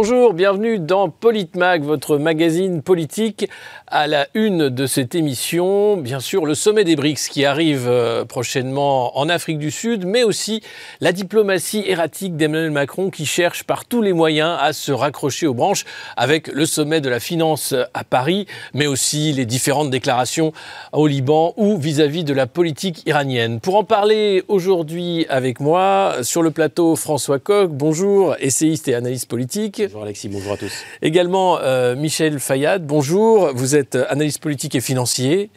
Bonjour, 0.00 0.32
bienvenue 0.32 0.78
dans 0.78 1.08
Politmag, 1.08 1.82
votre 1.82 2.18
magazine 2.18 2.82
politique. 2.82 3.50
À 3.88 4.06
la 4.06 4.28
une 4.34 4.68
de 4.68 4.86
cette 4.86 5.16
émission, 5.16 5.96
bien 5.96 6.20
sûr, 6.20 6.46
le 6.46 6.54
sommet 6.54 6.84
des 6.84 6.94
BRICS 6.94 7.28
qui 7.28 7.44
arrive 7.44 7.88
euh, 7.88 8.24
prochainement 8.24 9.18
en 9.18 9.28
Afrique 9.28 9.58
du 9.58 9.72
Sud, 9.72 10.06
mais 10.06 10.22
aussi 10.22 10.62
la 11.00 11.10
diplomatie 11.10 11.82
erratique 11.84 12.36
d'Emmanuel 12.36 12.70
Macron 12.70 13.10
qui 13.10 13.26
cherche 13.26 13.64
par 13.64 13.86
tous 13.86 14.00
les 14.00 14.12
moyens 14.12 14.56
à 14.60 14.72
se 14.72 14.92
raccrocher 14.92 15.48
aux 15.48 15.54
branches 15.54 15.84
avec 16.16 16.46
le 16.46 16.64
sommet 16.64 17.00
de 17.00 17.08
la 17.08 17.18
finance 17.18 17.74
à 17.92 18.04
Paris, 18.04 18.46
mais 18.74 18.86
aussi 18.86 19.32
les 19.32 19.46
différentes 19.46 19.90
déclarations 19.90 20.52
au 20.92 21.08
Liban 21.08 21.54
ou 21.56 21.76
vis-à-vis 21.76 22.22
de 22.22 22.34
la 22.34 22.46
politique 22.46 23.04
iranienne. 23.06 23.58
Pour 23.58 23.74
en 23.74 23.82
parler 23.82 24.44
aujourd'hui 24.46 25.26
avec 25.28 25.58
moi, 25.58 26.18
sur 26.22 26.42
le 26.42 26.52
plateau, 26.52 26.94
François 26.94 27.40
Coq, 27.40 27.72
bonjour, 27.72 28.36
essayiste 28.38 28.86
et 28.86 28.94
analyste 28.94 29.28
politique. 29.28 29.87
Bonjour 29.88 30.02
Alexis, 30.02 30.28
bonjour 30.28 30.52
à 30.52 30.58
tous. 30.58 30.84
Également 31.00 31.60
euh, 31.60 31.96
Michel 31.96 32.40
Fayad, 32.40 32.86
bonjour. 32.86 33.52
Vous 33.54 33.74
êtes 33.74 33.94
analyste 33.94 34.38
politique 34.38 34.74
et 34.74 34.82
financier. 34.82 35.48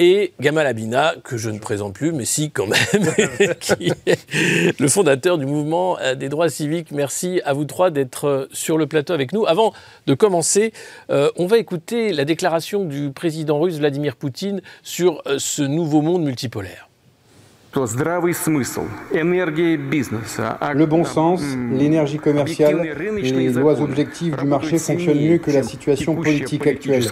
Et 0.00 0.32
Gamal 0.40 0.66
Abina, 0.66 1.14
que 1.22 1.36
je 1.36 1.50
ne 1.50 1.60
présente 1.60 1.94
plus, 1.94 2.10
mais 2.10 2.24
si 2.24 2.50
quand 2.50 2.66
même, 2.66 2.80
qui 3.60 3.92
est 4.06 4.80
le 4.80 4.88
fondateur 4.88 5.38
du 5.38 5.46
mouvement 5.46 5.96
euh, 6.00 6.16
des 6.16 6.28
droits 6.28 6.48
civiques. 6.48 6.90
Merci 6.90 7.40
à 7.44 7.52
vous 7.52 7.64
trois 7.64 7.90
d'être 7.90 8.24
euh, 8.26 8.48
sur 8.52 8.76
le 8.76 8.88
plateau 8.88 9.12
avec 9.12 9.32
nous. 9.32 9.46
Avant 9.46 9.72
de 10.08 10.14
commencer, 10.14 10.72
on 11.08 11.46
va 11.46 11.58
écouter 11.58 12.12
la 12.12 12.24
déclaration 12.24 12.84
du 12.84 13.12
président 13.12 13.60
russe 13.60 13.78
Vladimir 13.78 14.16
Poutine 14.16 14.62
sur 14.82 15.22
ce 15.38 15.62
nouveau 15.62 16.02
monde 16.02 16.24
multipolaire. 16.24 16.89
Le 20.74 20.84
bon 20.86 21.04
sens, 21.04 21.42
l'énergie 21.72 22.18
commerciale 22.18 22.84
et 22.84 23.30
les 23.30 23.48
lois 23.52 23.80
objectives 23.80 24.36
du 24.36 24.44
marché 24.46 24.78
fonctionnent 24.78 25.20
mieux 25.20 25.38
que 25.38 25.50
la 25.52 25.62
situation 25.62 26.16
politique 26.16 26.66
actuelle. 26.66 27.04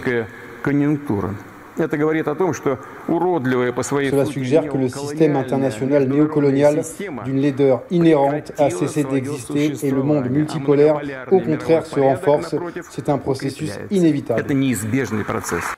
Cela 4.11 4.25
suggère 4.25 4.67
que 4.67 4.77
le 4.77 4.89
système 4.89 5.35
international 5.35 6.07
néocolonial 6.07 6.81
d'une 7.25 7.39
laideur 7.39 7.83
inhérente 7.89 8.51
a 8.57 8.69
cessé 8.69 9.03
d'exister 9.03 9.73
et 9.83 9.91
le 9.91 10.03
monde 10.03 10.29
multipolaire, 10.29 11.01
au 11.31 11.39
contraire, 11.39 11.85
se 11.85 11.99
renforce. 11.99 12.55
C'est 12.89 13.09
un 13.09 13.17
processus 13.17 13.71
inévitable. 13.91 14.43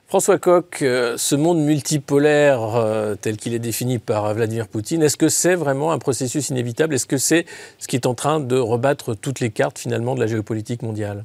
François 0.06 0.38
Koch, 0.38 0.82
euh, 0.82 1.14
ce 1.16 1.36
monde 1.36 1.60
multipolaire 1.64 2.74
euh, 2.76 3.14
tel 3.14 3.36
qu'il 3.36 3.54
est 3.54 3.58
défini 3.58 3.98
par 3.98 4.34
Vladimir 4.34 4.68
Poutine, 4.68 5.02
est-ce 5.02 5.16
que 5.16 5.28
c'est 5.28 5.54
vraiment 5.54 5.92
un 5.92 5.98
processus 5.98 6.50
inévitable? 6.50 6.94
Est-ce 6.94 7.06
que 7.06 7.16
c'est 7.16 7.46
ce 7.78 7.88
qui 7.88 7.96
est 7.96 8.06
en 8.06 8.14
train 8.14 8.40
de 8.40 8.58
rebattre 8.58 9.14
toutes 9.14 9.40
les 9.40 9.50
cartes 9.50 9.78
finalement 9.78 10.14
de 10.14 10.20
la 10.20 10.26
géopolitique 10.26 10.82
mondiale? 10.82 11.24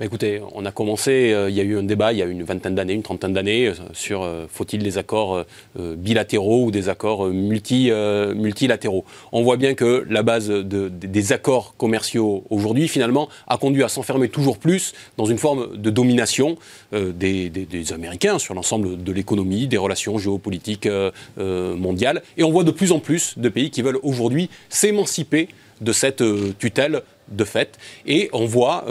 Écoutez, 0.00 0.40
on 0.54 0.64
a 0.64 0.70
commencé, 0.70 1.32
euh, 1.32 1.50
il 1.50 1.56
y 1.56 1.60
a 1.60 1.64
eu 1.64 1.76
un 1.76 1.82
débat 1.82 2.12
il 2.12 2.18
y 2.18 2.22
a 2.22 2.26
une 2.26 2.42
vingtaine 2.44 2.74
d'années, 2.74 2.92
une 2.92 3.02
trentaine 3.02 3.32
d'années, 3.32 3.68
euh, 3.68 3.74
sur 3.92 4.22
euh, 4.22 4.46
faut-il 4.48 4.82
des 4.82 4.98
accords 4.98 5.44
bilatéraux 5.76 6.64
ou 6.64 6.70
des 6.70 6.88
accords 6.88 7.26
multi, 7.26 7.90
multilatéraux. 8.34 9.04
On 9.32 9.42
voit 9.42 9.56
bien 9.56 9.74
que 9.74 10.06
la 10.08 10.22
base 10.22 10.48
des 10.48 11.32
accords 11.32 11.74
commerciaux 11.76 12.44
aujourd'hui, 12.50 12.88
finalement, 12.88 13.28
a 13.46 13.56
conduit 13.56 13.82
à 13.82 13.88
s'enfermer 13.88 14.28
toujours 14.28 14.58
plus 14.58 14.92
dans 15.16 15.26
une 15.26 15.38
forme 15.38 15.76
de 15.76 15.90
domination 15.90 16.56
des, 16.92 17.48
des, 17.50 17.92
Américains 17.92 18.38
sur 18.38 18.54
l'ensemble 18.54 19.02
de 19.02 19.12
l'économie, 19.12 19.66
des 19.66 19.76
relations 19.76 20.18
géopolitiques 20.18 20.88
mondiales. 21.36 22.22
Et 22.36 22.44
on 22.44 22.50
voit 22.50 22.64
de 22.64 22.70
plus 22.70 22.92
en 22.92 22.98
plus 22.98 23.38
de 23.38 23.48
pays 23.48 23.70
qui 23.70 23.82
veulent 23.82 24.00
aujourd'hui 24.02 24.50
s'émanciper 24.68 25.48
de 25.80 25.92
cette 25.92 26.22
tutelle 26.58 27.02
de 27.28 27.44
fait. 27.44 27.78
Et 28.06 28.30
on 28.32 28.46
voit 28.46 28.84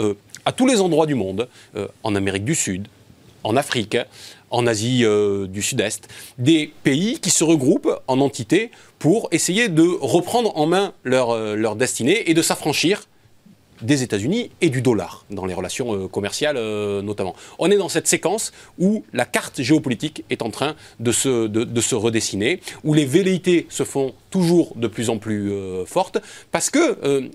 à 0.48 0.52
tous 0.52 0.66
les 0.66 0.80
endroits 0.80 1.04
du 1.04 1.14
monde, 1.14 1.46
euh, 1.76 1.88
en 2.02 2.14
Amérique 2.14 2.46
du 2.46 2.54
Sud, 2.54 2.88
en 3.44 3.54
Afrique, 3.54 3.98
en 4.48 4.66
Asie 4.66 5.04
euh, 5.04 5.46
du 5.46 5.60
Sud-Est, 5.60 6.08
des 6.38 6.72
pays 6.84 7.20
qui 7.20 7.28
se 7.28 7.44
regroupent 7.44 7.92
en 8.06 8.18
entités 8.22 8.70
pour 8.98 9.28
essayer 9.30 9.68
de 9.68 9.86
reprendre 10.00 10.56
en 10.56 10.64
main 10.64 10.94
leur, 11.04 11.32
euh, 11.32 11.54
leur 11.54 11.76
destinée 11.76 12.30
et 12.30 12.32
de 12.32 12.40
s'affranchir 12.40 13.02
des 13.82 14.02
États-Unis 14.02 14.50
et 14.60 14.70
du 14.70 14.82
dollar 14.82 15.24
dans 15.30 15.46
les 15.46 15.54
relations 15.54 15.94
euh, 15.94 16.08
commerciales 16.08 16.56
euh, 16.56 17.02
notamment. 17.02 17.34
On 17.58 17.70
est 17.70 17.76
dans 17.76 17.88
cette 17.88 18.06
séquence 18.06 18.52
où 18.78 19.04
la 19.12 19.24
carte 19.24 19.62
géopolitique 19.62 20.24
est 20.30 20.42
en 20.42 20.50
train 20.50 20.74
de 21.00 21.12
se, 21.12 21.46
de, 21.46 21.80
se 21.80 21.94
redessiner, 21.94 22.60
où 22.84 22.94
les 22.94 23.04
velléités 23.04 23.66
se 23.68 23.84
font 23.84 24.14
toujours 24.30 24.74
de 24.76 24.88
plus 24.88 25.10
en 25.10 25.18
plus 25.18 25.52
euh, 25.52 25.84
fortes, 25.86 26.18
parce 26.52 26.70
qu'il 26.70 27.30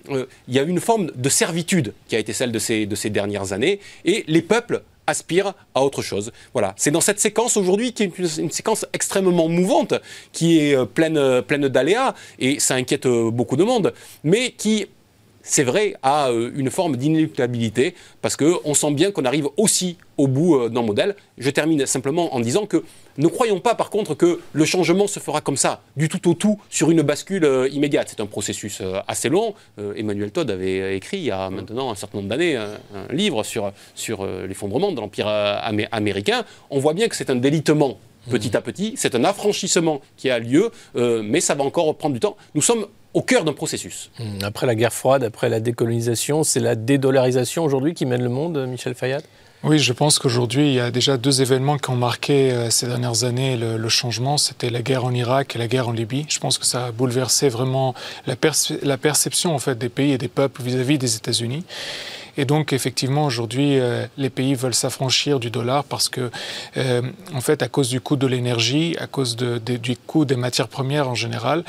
il 0.47 0.53
y 0.53 0.59
a 0.59 0.63
une 0.63 0.79
forme 0.79 1.11
de 1.15 1.29
servitude 1.29 1.93
qui 2.07 2.15
a 2.15 2.19
été 2.19 2.33
celle 2.33 2.51
de 2.51 2.59
ces, 2.59 2.85
de 2.85 2.95
ces 2.95 3.09
dernières 3.09 3.53
années, 3.53 3.79
et 4.05 4.23
les 4.27 4.41
peuples 4.41 4.83
aspirent 5.07 5.53
à 5.75 5.83
autre 5.83 6.01
chose. 6.01 6.31
Voilà, 6.53 6.73
c'est 6.77 6.91
dans 6.91 7.01
cette 7.01 7.19
séquence 7.19 7.57
aujourd'hui 7.57 7.93
qui 7.93 8.03
est 8.03 8.17
une, 8.17 8.51
séquence 8.51 8.85
extrêmement 8.93 9.49
mouvante, 9.49 9.93
qui 10.31 10.59
est 10.59 10.85
pleine, 10.85 11.41
pleine 11.41 11.67
d'aléas, 11.67 12.13
et 12.39 12.59
ça 12.59 12.75
inquiète 12.75 13.07
beaucoup 13.07 13.57
de 13.57 13.63
monde, 13.63 13.93
mais 14.23 14.51
qui 14.51 14.87
c'est 15.43 15.63
vrai, 15.63 15.95
a 16.01 16.29
euh, 16.29 16.51
une 16.55 16.71
forme 16.71 16.95
d'inéluctabilité, 16.95 17.95
parce 18.21 18.37
qu'on 18.37 18.73
sent 18.73 18.91
bien 18.93 19.11
qu'on 19.11 19.25
arrive 19.25 19.49
aussi 19.57 19.97
au 20.17 20.27
bout 20.27 20.55
euh, 20.55 20.69
d'un 20.69 20.81
modèle. 20.81 21.15
Je 21.37 21.49
termine 21.49 21.85
simplement 21.85 22.33
en 22.33 22.39
disant 22.39 22.65
que 22.65 22.83
ne 23.17 23.27
croyons 23.27 23.59
pas 23.59 23.75
par 23.75 23.89
contre 23.89 24.15
que 24.15 24.39
le 24.53 24.65
changement 24.65 25.05
se 25.05 25.19
fera 25.19 25.41
comme 25.41 25.57
ça, 25.57 25.81
du 25.97 26.07
tout 26.07 26.29
au 26.29 26.33
tout, 26.33 26.59
sur 26.69 26.89
une 26.89 27.01
bascule 27.01 27.43
euh, 27.43 27.67
immédiate. 27.69 28.07
C'est 28.09 28.21
un 28.21 28.25
processus 28.25 28.81
assez 29.07 29.27
long. 29.27 29.53
Emmanuel 29.95 30.31
Todd 30.31 30.49
avait 30.49 30.95
écrit 30.95 31.17
il 31.17 31.25
y 31.25 31.31
a 31.31 31.49
maintenant 31.49 31.91
un 31.91 31.95
certain 31.95 32.19
nombre 32.19 32.29
d'années 32.29 32.55
un, 32.55 32.69
livre 33.11 33.43
sur, 33.43 33.71
sur 33.95 34.25
l'effondrement 34.25 34.91
de 34.91 34.99
l'Empire 35.01 35.27
américain. 35.91 36.45
On 36.69 36.79
voit 36.79 36.93
bien 36.93 37.07
que 37.07 37.15
c'est 37.15 37.29
un 37.29 37.35
délitement 37.35 37.97
petit 38.29 38.55
à 38.55 38.61
petit. 38.61 38.93
C'est 38.95 39.15
un 39.15 39.23
affranchissement 39.25 40.01
qui 40.15 40.29
a 40.29 40.39
lieu, 40.39 40.71
mais 40.95 41.41
ça 41.41 41.53
va 41.55 41.63
encore 41.63 41.95
prendre 41.95 42.13
du 42.13 42.19
temps. 42.19 42.37
Nous 42.55 42.61
sommes 42.61 42.87
au 43.13 43.22
cœur 43.22 43.44
d'un 43.44 43.53
processus. 43.53 44.09
Hmm, 44.19 44.44
après 44.44 44.66
la 44.66 44.75
guerre 44.75 44.94
froide, 44.94 45.24
après 45.24 45.50
la 45.50 45.59
décolonisation, 45.59 46.44
c'est 46.44 46.59
la 46.59 46.75
dédollarisation 46.75 47.63
aujourd'hui 47.63 47.94
qui 47.94 48.06
mène 48.06 48.24
le 48.24 48.29
monde, 48.29 48.66
Michel 48.68 48.96
Fayad? 48.96 49.24
Oui, 49.63 49.79
je 49.79 49.94
pense 49.94 50.19
qu'aujourd'hui, 50.19 50.68
il 50.68 50.74
y 50.74 50.79
a 50.81 50.91
déjà 50.91 51.16
deux 51.16 51.41
événements 51.41 51.78
qui 51.78 51.90
ont 51.90 51.96
marqué 51.96 52.52
euh, 52.52 52.69
ces 52.69 52.85
dernières 52.85 53.23
années 53.23 53.56
le, 53.56 53.88
changement. 53.88 54.38
C'était 54.38 54.69
la 54.69 54.81
guerre 54.81 55.06
en 55.06 55.13
Irak 55.13 55.56
et 55.56 55.59
la 55.59 55.68
guerre 55.68 55.88
en 55.88 55.94
Libye. 55.94 56.25
Je 56.28 56.40
pense 56.40 56.57
que 56.57 56.66
ça 56.66 56.88
a 56.88 56.91
bouleversé 56.91 57.47
vraiment 57.47 57.96
la, 58.28 58.35
la 58.81 58.97
perception 58.97 59.56
en 59.56 59.59
fait, 59.59 59.78
des 59.78 59.88
pays 59.88 60.12
et 60.12 60.18
des 60.18 60.28
peuples 60.28 60.62
vis-à-vis 60.62 60.97
des 60.97 61.16
États-Unis. 61.16 61.63
Et 62.38 62.45
donc, 62.45 62.73
effectivement, 62.73 63.25
aujourd'hui, 63.25 63.79
euh, 63.79 64.07
les 64.17 64.29
pays 64.29 64.55
veulent 64.55 64.73
s'affranchir 64.73 65.39
du 65.39 65.51
dollar 65.51 65.83
parce 65.83 66.09
que, 66.09 66.31
euh, 66.77 67.01
en 67.33 67.41
fait, 67.41 67.61
à 67.61 67.67
cause 67.67 67.89
du 67.89 68.01
coût 68.01 68.16
de 68.16 68.25
l'énergie, 68.25 68.95
à 68.99 69.07
cause 69.07 69.35
de, 69.35 69.57
du 69.59 69.95
coût 69.95 70.25
des 70.25 70.35
matières 70.35 70.67
premières 70.67 71.09
en 71.09 71.16
général, 71.16 71.63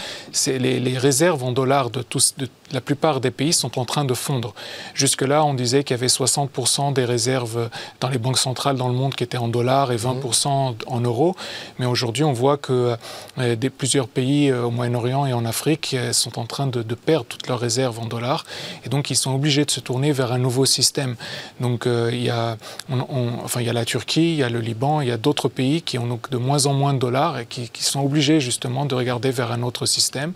les, 0.46 0.80
les, 0.80 0.98
réserves 0.98 1.44
en 1.44 1.52
dollars 1.52 1.90
de, 1.90 2.02
tous, 2.02 2.34
de 2.38 2.48
la 2.72 2.80
plupart 2.80 3.20
des 3.20 3.30
pays 3.30 3.52
sont 3.52 3.78
en 3.78 3.84
train 3.84 4.04
de 4.04 4.14
fondre. 4.14 4.54
Jusque-là, 4.94 5.44
on 5.44 5.54
disait 5.54 5.84
qu'il 5.84 5.94
y 5.96 5.98
avait 5.98 6.06
60% 6.06 6.92
des 6.92 7.04
réserves 7.04 7.68
dans 8.00 8.08
les 8.08 8.18
banques 8.18 8.38
centrales 8.38 8.76
dans 8.76 8.88
le 8.88 8.94
monde 8.94 9.14
qui 9.14 9.24
étaient 9.24 9.36
en 9.38 9.48
dollars 9.48 9.92
et 9.92 9.96
20% 9.96 10.74
en 10.86 11.00
euros. 11.00 11.36
Mais 11.78 11.86
aujourd'hui, 11.86 12.24
on 12.24 12.32
voit 12.32 12.56
que 12.56 12.96
euh, 13.38 13.56
des, 13.56 13.70
plusieurs 13.70 14.08
pays 14.08 14.52
au 14.52 14.70
Moyen-Orient 14.70 15.26
et 15.26 15.32
en 15.32 15.44
Afrique 15.44 15.96
sont 16.12 16.38
en 16.38 16.46
train 16.46 16.66
de, 16.66 16.82
de, 16.82 16.94
perdre 16.94 17.26
toutes 17.26 17.48
leurs 17.48 17.60
réserves 17.60 17.98
en 17.98 18.06
dollars. 18.06 18.44
Et 18.86 18.88
donc, 18.88 19.10
ils 19.10 19.16
sont 19.16 19.34
obligés 19.34 19.64
de 19.64 19.70
se 19.70 19.80
tourner 19.80 20.12
vers 20.12 20.32
un 20.32 20.38
nouveau 20.38 20.53
système. 20.64 21.16
Donc 21.60 21.86
euh, 21.86 22.10
il, 22.12 22.22
y 22.22 22.30
a, 22.30 22.56
enfin, 22.90 23.60
il 23.60 23.66
y 23.66 23.70
a 23.70 23.72
la 23.72 23.84
Turquie, 23.84 24.32
il 24.32 24.36
y 24.36 24.42
a 24.42 24.48
le 24.48 24.60
Liban, 24.60 25.00
il 25.00 25.08
y 25.08 25.10
a 25.10 25.16
d'autres 25.16 25.48
pays 25.48 25.82
qui 25.82 25.98
ont 25.98 26.06
donc 26.06 26.30
de 26.30 26.36
moins 26.36 26.66
en 26.66 26.72
moins 26.72 26.94
de 26.94 26.98
dollars 26.98 27.38
et 27.38 27.46
qui, 27.46 27.68
sont 27.84 28.00
obligés 28.00 28.40
justement 28.40 28.86
de 28.86 28.94
regarder 28.94 29.30
vers 29.30 29.52
un 29.52 29.62
autre 29.62 29.84
système. 29.86 30.32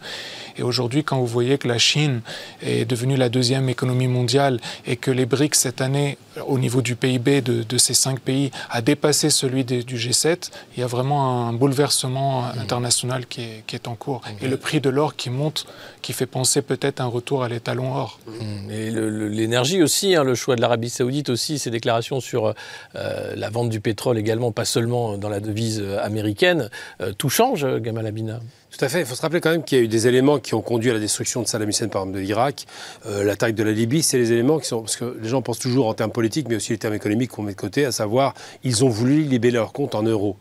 Et 0.57 0.63
aujourd'hui, 0.63 1.05
quand 1.05 1.19
vous 1.19 1.27
voyez 1.27 1.57
que 1.57 1.69
la 1.69 1.79
Chine 1.79 2.21
est 2.63 2.85
devenue 2.85 3.17
la 3.17 3.29
deuxième 3.29 3.69
économie 3.69 4.09
mondiale 4.09 4.61
et 4.87 4.97
que 4.97 5.11
les 5.11 5.25
BRICS 5.25 5.55
cette 5.55 5.81
année, 5.81 6.19
au 6.47 6.59
niveau 6.59 6.83
du 6.83 6.97
PIB 6.97 7.41
de, 7.41 7.79
ces 7.79 7.95
cinq 7.95 8.21
pays, 8.21 8.51
a 8.71 8.81
dépassé 8.83 9.31
celui 9.31 9.65
du 9.65 9.97
G7, 9.97 10.51
il 10.77 10.81
y 10.81 10.83
a 10.83 10.87
vraiment 10.87 11.49
un 11.49 11.53
bouleversement 11.53 12.45
international 12.45 13.27
qui 13.27 13.43
est, 13.43 13.89
en 13.89 13.95
cours. 13.95 14.23
Et 14.43 14.49
le 14.49 14.57
prix 14.57 14.81
de 14.81 14.91
l'or 14.91 15.15
qui 15.17 15.31
monte, 15.31 15.67
qui 16.03 16.13
fait 16.13 16.27
penser 16.27 16.63
peut-être 16.63 17.01
un 17.01 17.07
retour 17.07 17.45
à 17.45 17.49
l'étalon 17.49 17.95
or. 17.95 18.19
Mmh. 18.27 18.71
Et 18.71 18.91
l'énergie 18.91 19.83
aussi, 19.83 20.08
hein, 20.17 20.25
le 20.25 20.35
choix 20.35 20.57
de 20.57 20.61
l'Arabie 20.61 20.91
saoudite 20.91 21.31
aussi, 21.31 21.59
ses 21.59 21.71
déclarations 21.71 22.21
sur 22.21 22.55
euh, 22.97 23.35
la 23.37 23.51
vente 23.51 23.69
du 23.69 23.81
pétrole 23.81 24.19
également, 24.19 24.53
pas 24.53 24.65
seulement 24.65 25.19
dans 25.19 25.29
la 25.29 25.41
devise 25.41 25.81
euh, 25.83 26.03
américaine, 26.03 26.71
euh, 27.01 27.13
tout 27.13 27.29
change, 27.29 27.67
Gamal 27.81 28.07
Abina 28.07 28.41
tout 28.71 28.85
à 28.85 28.89
fait. 28.89 29.01
Il 29.01 29.07
faut 29.07 29.15
se 29.15 29.23
rappeler 29.23 29.41
quand 29.41 29.51
même 29.51 29.65
qu'il 29.65 29.79
y 29.79 29.81
a 29.81 29.85
eu 29.85 29.89
des 29.89 30.07
éléments 30.07 30.39
qui 30.39 30.55
ont 30.55 30.61
conduit 30.61 30.91
à 30.91 30.95
la 30.95 31.01
destruction 31.01 31.43
de 31.43 31.49
Saddam 31.49 31.69
Hussein, 31.69 31.89
par 31.89 32.03
exemple, 32.03 32.19
de 32.19 32.23
l'Irak. 32.23 32.67
Euh, 33.07 33.25
l'attaque 33.25 33.55
de 33.55 33.63
la 33.63 33.73
Libye, 33.73 34.03
c'est 34.03 34.19
les 34.19 34.33
éléments 34.33 34.59
qui 34.59 34.67
sont. 34.67 34.83
Parce 34.83 34.97
que 34.97 35.17
les 35.21 35.29
gens 35.29 35.43
pensent 35.43 35.59
toujours 35.59 35.89
en 35.89 35.95
termes 35.95 36.13
politiques, 36.13 36.49
mais 36.49 36.57
aussi 36.57 36.73
les 36.73 36.79
termes 36.79 36.95
économiques 36.95 37.31
qu'on 37.31 37.43
met 37.43 37.53
de 37.53 37.57
côté, 37.57 37.85
à 37.85 37.93
savoir, 37.93 38.35
ils 38.65 38.85
ont 38.85 38.89
voulu 38.89 39.23
libérer 39.23 39.55
leur 39.55 39.73
compte 39.73 39.95
en 39.95 40.03
euros. 40.03 40.37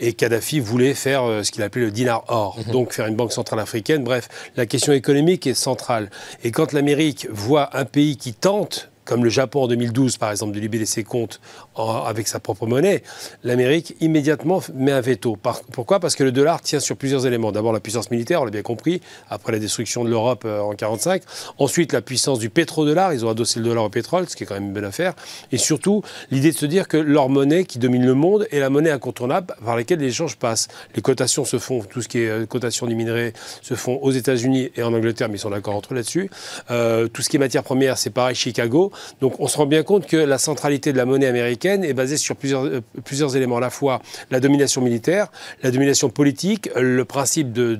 Et 0.00 0.12
Kadhafi 0.12 0.60
voulait 0.60 0.94
faire 0.94 1.24
euh, 1.24 1.42
ce 1.42 1.52
qu'il 1.52 1.62
appelait 1.62 1.84
le 1.84 1.90
dinar 1.90 2.24
or, 2.28 2.58
mhm. 2.58 2.72
donc 2.72 2.92
faire 2.92 3.06
une 3.06 3.16
banque 3.16 3.32
centrale 3.32 3.60
africaine. 3.60 4.02
Bref, 4.02 4.28
la 4.56 4.64
question 4.66 4.92
économique 4.92 5.46
est 5.46 5.54
centrale. 5.54 6.10
Et 6.44 6.52
quand 6.52 6.72
l'Amérique 6.72 7.28
voit 7.30 7.76
un 7.76 7.84
pays 7.84 8.16
qui 8.16 8.32
tente 8.32 8.90
comme 9.08 9.24
le 9.24 9.30
Japon 9.30 9.62
en 9.62 9.68
2012 9.68 10.18
par 10.18 10.30
exemple, 10.30 10.54
de 10.54 10.60
libérer 10.60 10.84
ses 10.84 11.02
comptes 11.02 11.40
avec 11.76 12.28
sa 12.28 12.40
propre 12.40 12.66
monnaie, 12.66 13.02
l'Amérique 13.42 13.96
immédiatement 14.00 14.62
met 14.74 14.92
un 14.92 15.00
veto. 15.00 15.36
pourquoi? 15.72 15.98
Parce 15.98 16.14
que 16.14 16.24
le 16.24 16.30
dollar 16.30 16.60
tient 16.60 16.78
sur 16.78 16.96
plusieurs 16.96 17.26
éléments. 17.26 17.50
D'abord 17.50 17.72
la 17.72 17.80
puissance 17.80 18.10
militaire, 18.10 18.42
on 18.42 18.44
l'a 18.44 18.50
bien 18.50 18.62
compris, 18.62 19.00
après 19.30 19.52
la 19.52 19.58
destruction 19.58 20.04
de 20.04 20.10
l'Europe 20.10 20.42
euh, 20.44 20.60
en 20.60 20.74
1945. 20.74 21.22
Ensuite 21.58 21.92
la 21.92 22.02
puissance 22.02 22.38
du 22.38 22.50
pétrodollar, 22.50 23.14
ils 23.14 23.24
ont 23.24 23.30
adossé 23.30 23.60
le 23.60 23.64
dollar 23.64 23.84
au 23.84 23.88
pétrole, 23.88 24.28
ce 24.28 24.36
qui 24.36 24.44
est 24.44 24.46
quand 24.46 24.54
même 24.54 24.66
une 24.66 24.72
bonne 24.72 24.84
affaire. 24.84 25.14
Et 25.52 25.58
surtout 25.58 26.02
l'idée 26.30 26.52
de 26.52 26.56
se 26.56 26.66
dire 26.66 26.86
que 26.86 26.98
leur 26.98 27.30
monnaie 27.30 27.64
qui 27.64 27.78
domine 27.78 28.04
le 28.04 28.14
monde 28.14 28.46
est 28.50 28.60
la 28.60 28.68
monnaie 28.68 28.90
incontournable 28.90 29.54
par 29.64 29.76
laquelle 29.76 30.00
les 30.00 30.08
échanges 30.08 30.36
passent. 30.36 30.68
Les 30.94 31.02
cotations 31.02 31.46
se 31.46 31.58
font, 31.58 31.80
tout 31.80 32.02
ce 32.02 32.08
qui 32.08 32.18
est 32.18 32.28
euh, 32.28 32.46
cotation 32.46 32.86
du 32.86 32.94
minerai 32.94 33.32
se 33.62 33.74
font 33.74 33.98
aux 34.02 34.10
États-Unis 34.10 34.70
et 34.76 34.82
en 34.82 34.92
Angleterre, 34.92 35.28
mais 35.30 35.36
ils 35.36 35.40
sont 35.40 35.50
d'accord 35.50 35.76
entre 35.76 35.92
eux 35.92 35.96
là-dessus. 35.96 36.30
Euh, 36.70 37.08
tout 37.08 37.22
ce 37.22 37.30
qui 37.30 37.36
est 37.36 37.40
matière 37.40 37.62
première, 37.62 37.96
c'est 37.96 38.10
pareil, 38.10 38.34
Chicago. 38.34 38.92
Donc 39.20 39.40
on 39.40 39.48
se 39.48 39.56
rend 39.56 39.66
bien 39.66 39.82
compte 39.82 40.06
que 40.06 40.16
la 40.16 40.38
centralité 40.38 40.92
de 40.92 40.96
la 40.96 41.04
monnaie 41.04 41.26
américaine 41.26 41.84
est 41.84 41.94
basée 41.94 42.16
sur 42.16 42.36
plusieurs, 42.36 42.64
euh, 42.64 43.28
éléments. 43.34 43.58
À 43.58 43.60
la 43.60 43.70
fois 43.70 44.00
la 44.30 44.40
domination 44.40 44.80
militaire, 44.80 45.30
la 45.62 45.70
domination 45.70 46.10
politique, 46.10 46.70
le 46.76 47.04
principe 47.04 47.52
de, 47.52 47.78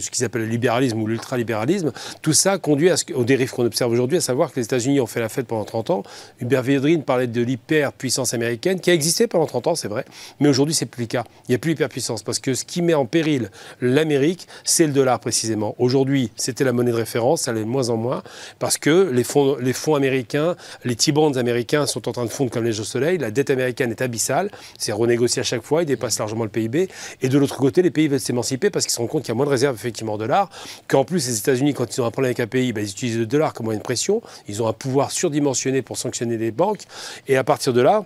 ce 0.00 0.10
qu'ils 0.10 0.24
appellent 0.24 0.42
le 0.42 0.48
libéralisme 0.48 1.00
ou 1.00 1.06
l'ultralibéralisme. 1.06 1.92
Tout 2.22 2.32
ça 2.32 2.58
conduit 2.58 2.90
à 2.90 2.96
ce, 2.96 3.04
aux 3.14 3.24
dérives 3.24 3.50
qu'on 3.50 3.64
observe 3.64 3.92
aujourd'hui, 3.92 4.18
à 4.18 4.20
savoir 4.20 4.52
que 4.52 4.60
les 4.60 4.64
États-Unis 4.64 5.00
ont 5.00 5.06
fait 5.06 5.20
la 5.20 5.28
fête 5.28 5.46
pendant 5.46 5.64
30 5.64 5.90
ans. 5.90 6.02
Hubert 6.40 6.62
Védrine 6.62 7.02
parlait 7.02 7.26
de 7.26 7.42
l'hyperpuissance 7.42 8.34
américaine, 8.34 8.80
qui 8.80 8.90
a 8.90 8.94
existé 8.94 9.26
pendant 9.26 9.46
30 9.46 9.68
ans, 9.68 9.74
c'est 9.74 9.88
vrai, 9.88 10.04
mais 10.40 10.48
aujourd'hui, 10.48 10.74
c'est 10.74 10.86
plus 10.86 11.02
le 11.02 11.08
cas. 11.08 11.24
Il 11.48 11.52
n'y 11.52 11.54
a 11.54 11.58
plus 11.58 11.70
l'hyperpuissance 11.70 12.22
parce 12.22 12.38
que 12.38 12.54
ce 12.54 12.64
qui 12.64 12.82
met 12.82 12.94
en 12.94 13.06
péril 13.06 13.50
l'Amérique, 13.80 14.46
c'est 14.64 14.86
le 14.86 14.92
dollar 14.92 15.20
précisément. 15.20 15.74
Aujourd'hui, 15.78 16.30
c'était 16.36 16.64
la 16.64 16.72
monnaie 16.72 16.90
de 16.90 16.96
référence, 16.96 17.42
ça 17.42 17.52
l'est 17.52 17.60
de 17.60 17.64
moins 17.64 17.90
en 17.90 17.96
moins, 17.96 18.22
parce 18.58 18.78
que 18.78 19.10
les 19.10 19.24
fonds 19.72 19.94
américains, 19.94 20.56
les 20.84 20.96
T-bonds 20.96 21.36
américains 21.36 21.86
sont 21.86 22.08
en 22.08 22.12
train 22.12 22.24
de 22.24 22.30
fondre 22.30 22.50
comme 22.50 22.64
les 22.64 22.80
au 22.80 22.84
soleil, 22.84 23.18
la 23.18 23.30
dette 23.30 23.50
américaine 23.50 23.90
est 23.90 24.02
abyssale, 24.02 24.50
c'est 24.78 24.92
renégocié 24.92 25.40
à 25.40 25.44
chaque 25.44 25.62
fois, 25.62 25.82
il 25.82 25.86
dépasse 25.86 26.18
largement 26.18 26.44
le 26.44 26.50
PIB, 26.50 26.88
et 27.22 27.28
de 27.28 27.38
l'autre 27.38 27.56
côté, 27.56 27.82
les 27.82 27.90
pays 27.90 28.08
veulent 28.08 28.20
s'émanciper 28.20 28.70
parce 28.70 28.84
qu'ils 28.84 28.92
se 28.92 28.98
rendent 28.98 29.08
compte 29.08 29.22
qu'il 29.22 29.30
y 29.30 29.32
a 29.32 29.34
moins 29.36 29.46
de 29.46 29.50
réserves 29.50 29.74
effectivement 29.74 30.14
en 30.14 30.18
dollars, 30.18 30.50
qu'en 30.86 31.04
plus 31.04 31.26
les 31.26 31.38
États-Unis, 31.38 31.74
quand 31.74 31.96
ils 31.96 32.00
ont 32.00 32.06
un 32.06 32.10
problème 32.10 32.30
avec 32.30 32.40
un 32.40 32.46
pays, 32.46 32.72
ben, 32.72 32.84
ils 32.84 32.90
utilisent 32.90 33.18
le 33.18 33.26
dollar 33.26 33.52
comme 33.52 33.64
moyen 33.64 33.78
de 33.78 33.84
pression, 33.84 34.22
ils 34.48 34.62
ont 34.62 34.68
un 34.68 34.72
pouvoir 34.72 35.10
surdimensionné 35.10 35.82
pour 35.82 35.96
sanctionner 35.96 36.36
les 36.36 36.50
banques, 36.50 36.82
et 37.26 37.36
à 37.36 37.44
partir 37.44 37.72
de 37.72 37.80
là, 37.80 38.04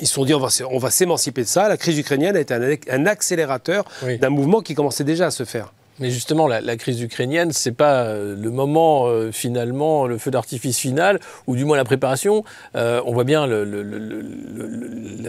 ils 0.00 0.06
se 0.06 0.14
sont 0.14 0.24
dit 0.24 0.34
on 0.34 0.38
va, 0.38 0.48
on 0.70 0.78
va 0.78 0.90
s'émanciper 0.90 1.42
de 1.42 1.48
ça. 1.48 1.68
La 1.68 1.76
crise 1.76 1.98
ukrainienne 1.98 2.36
a 2.36 2.40
été 2.40 2.54
un, 2.54 3.06
accélérateur 3.06 3.84
d'un 4.20 4.30
mouvement 4.30 4.60
qui 4.60 4.74
commençait 4.74 5.04
déjà 5.04 5.26
à 5.26 5.30
se 5.30 5.44
faire. 5.44 5.72
Mais 6.00 6.10
justement, 6.10 6.48
la, 6.48 6.76
crise 6.76 7.02
ukrainienne, 7.02 7.52
c'est 7.52 7.72
pas 7.72 8.04
euh, 8.04 8.34
le 8.34 8.50
moment 8.50 9.06
euh, 9.06 9.30
finalement, 9.32 10.06
le 10.06 10.16
feu 10.16 10.30
d'artifice 10.30 10.78
final, 10.78 11.20
ou 11.46 11.56
du 11.56 11.66
moins 11.66 11.76
la 11.76 11.84
préparation. 11.84 12.42
Euh, 12.74 13.02
on 13.04 13.12
voit 13.12 13.24
bien 13.24 13.46
le, 13.46 13.66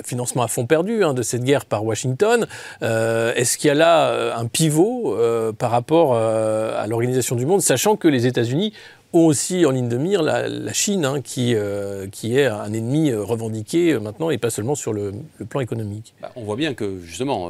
financement 0.05 0.43
à 0.43 0.47
fond 0.47 0.65
perdu 0.65 1.03
hein, 1.03 1.13
de 1.13 1.21
cette 1.21 1.43
guerre 1.43 1.65
par 1.65 1.83
Washington. 1.85 2.47
Est-ce 2.81 3.57
qu'il 3.57 3.67
y 3.67 3.71
a 3.71 3.75
là 3.75 4.35
un 4.35 4.47
pivot 4.47 5.15
par 5.57 5.71
rapport 5.71 6.15
à 6.15 6.87
l'organisation 6.87 7.35
du 7.35 7.45
monde, 7.45 7.61
sachant 7.61 7.95
que 7.97 8.07
les 8.07 8.25
États-Unis 8.25 8.73
ont 9.13 9.25
aussi 9.25 9.65
en 9.65 9.71
ligne 9.71 9.89
de 9.89 9.97
mire 9.97 10.21
la, 10.21 10.73
Chine, 10.73 11.05
hein, 11.05 11.21
qui, 11.21 11.53
euh, 11.55 12.07
qui 12.07 12.37
est 12.37 12.45
un 12.45 12.71
ennemi 12.71 13.09
euh, 13.09 13.23
revendiqué 13.23 13.93
euh, 13.93 13.99
maintenant 13.99 14.29
et 14.29 14.37
pas 14.37 14.49
seulement 14.49 14.75
sur 14.75 14.93
le, 14.93 15.11
plan 15.49 15.59
économique. 15.59 16.13
Bah, 16.21 16.31
on 16.35 16.43
voit 16.43 16.55
bien 16.55 16.73
que 16.73 16.99
justement, 17.03 17.49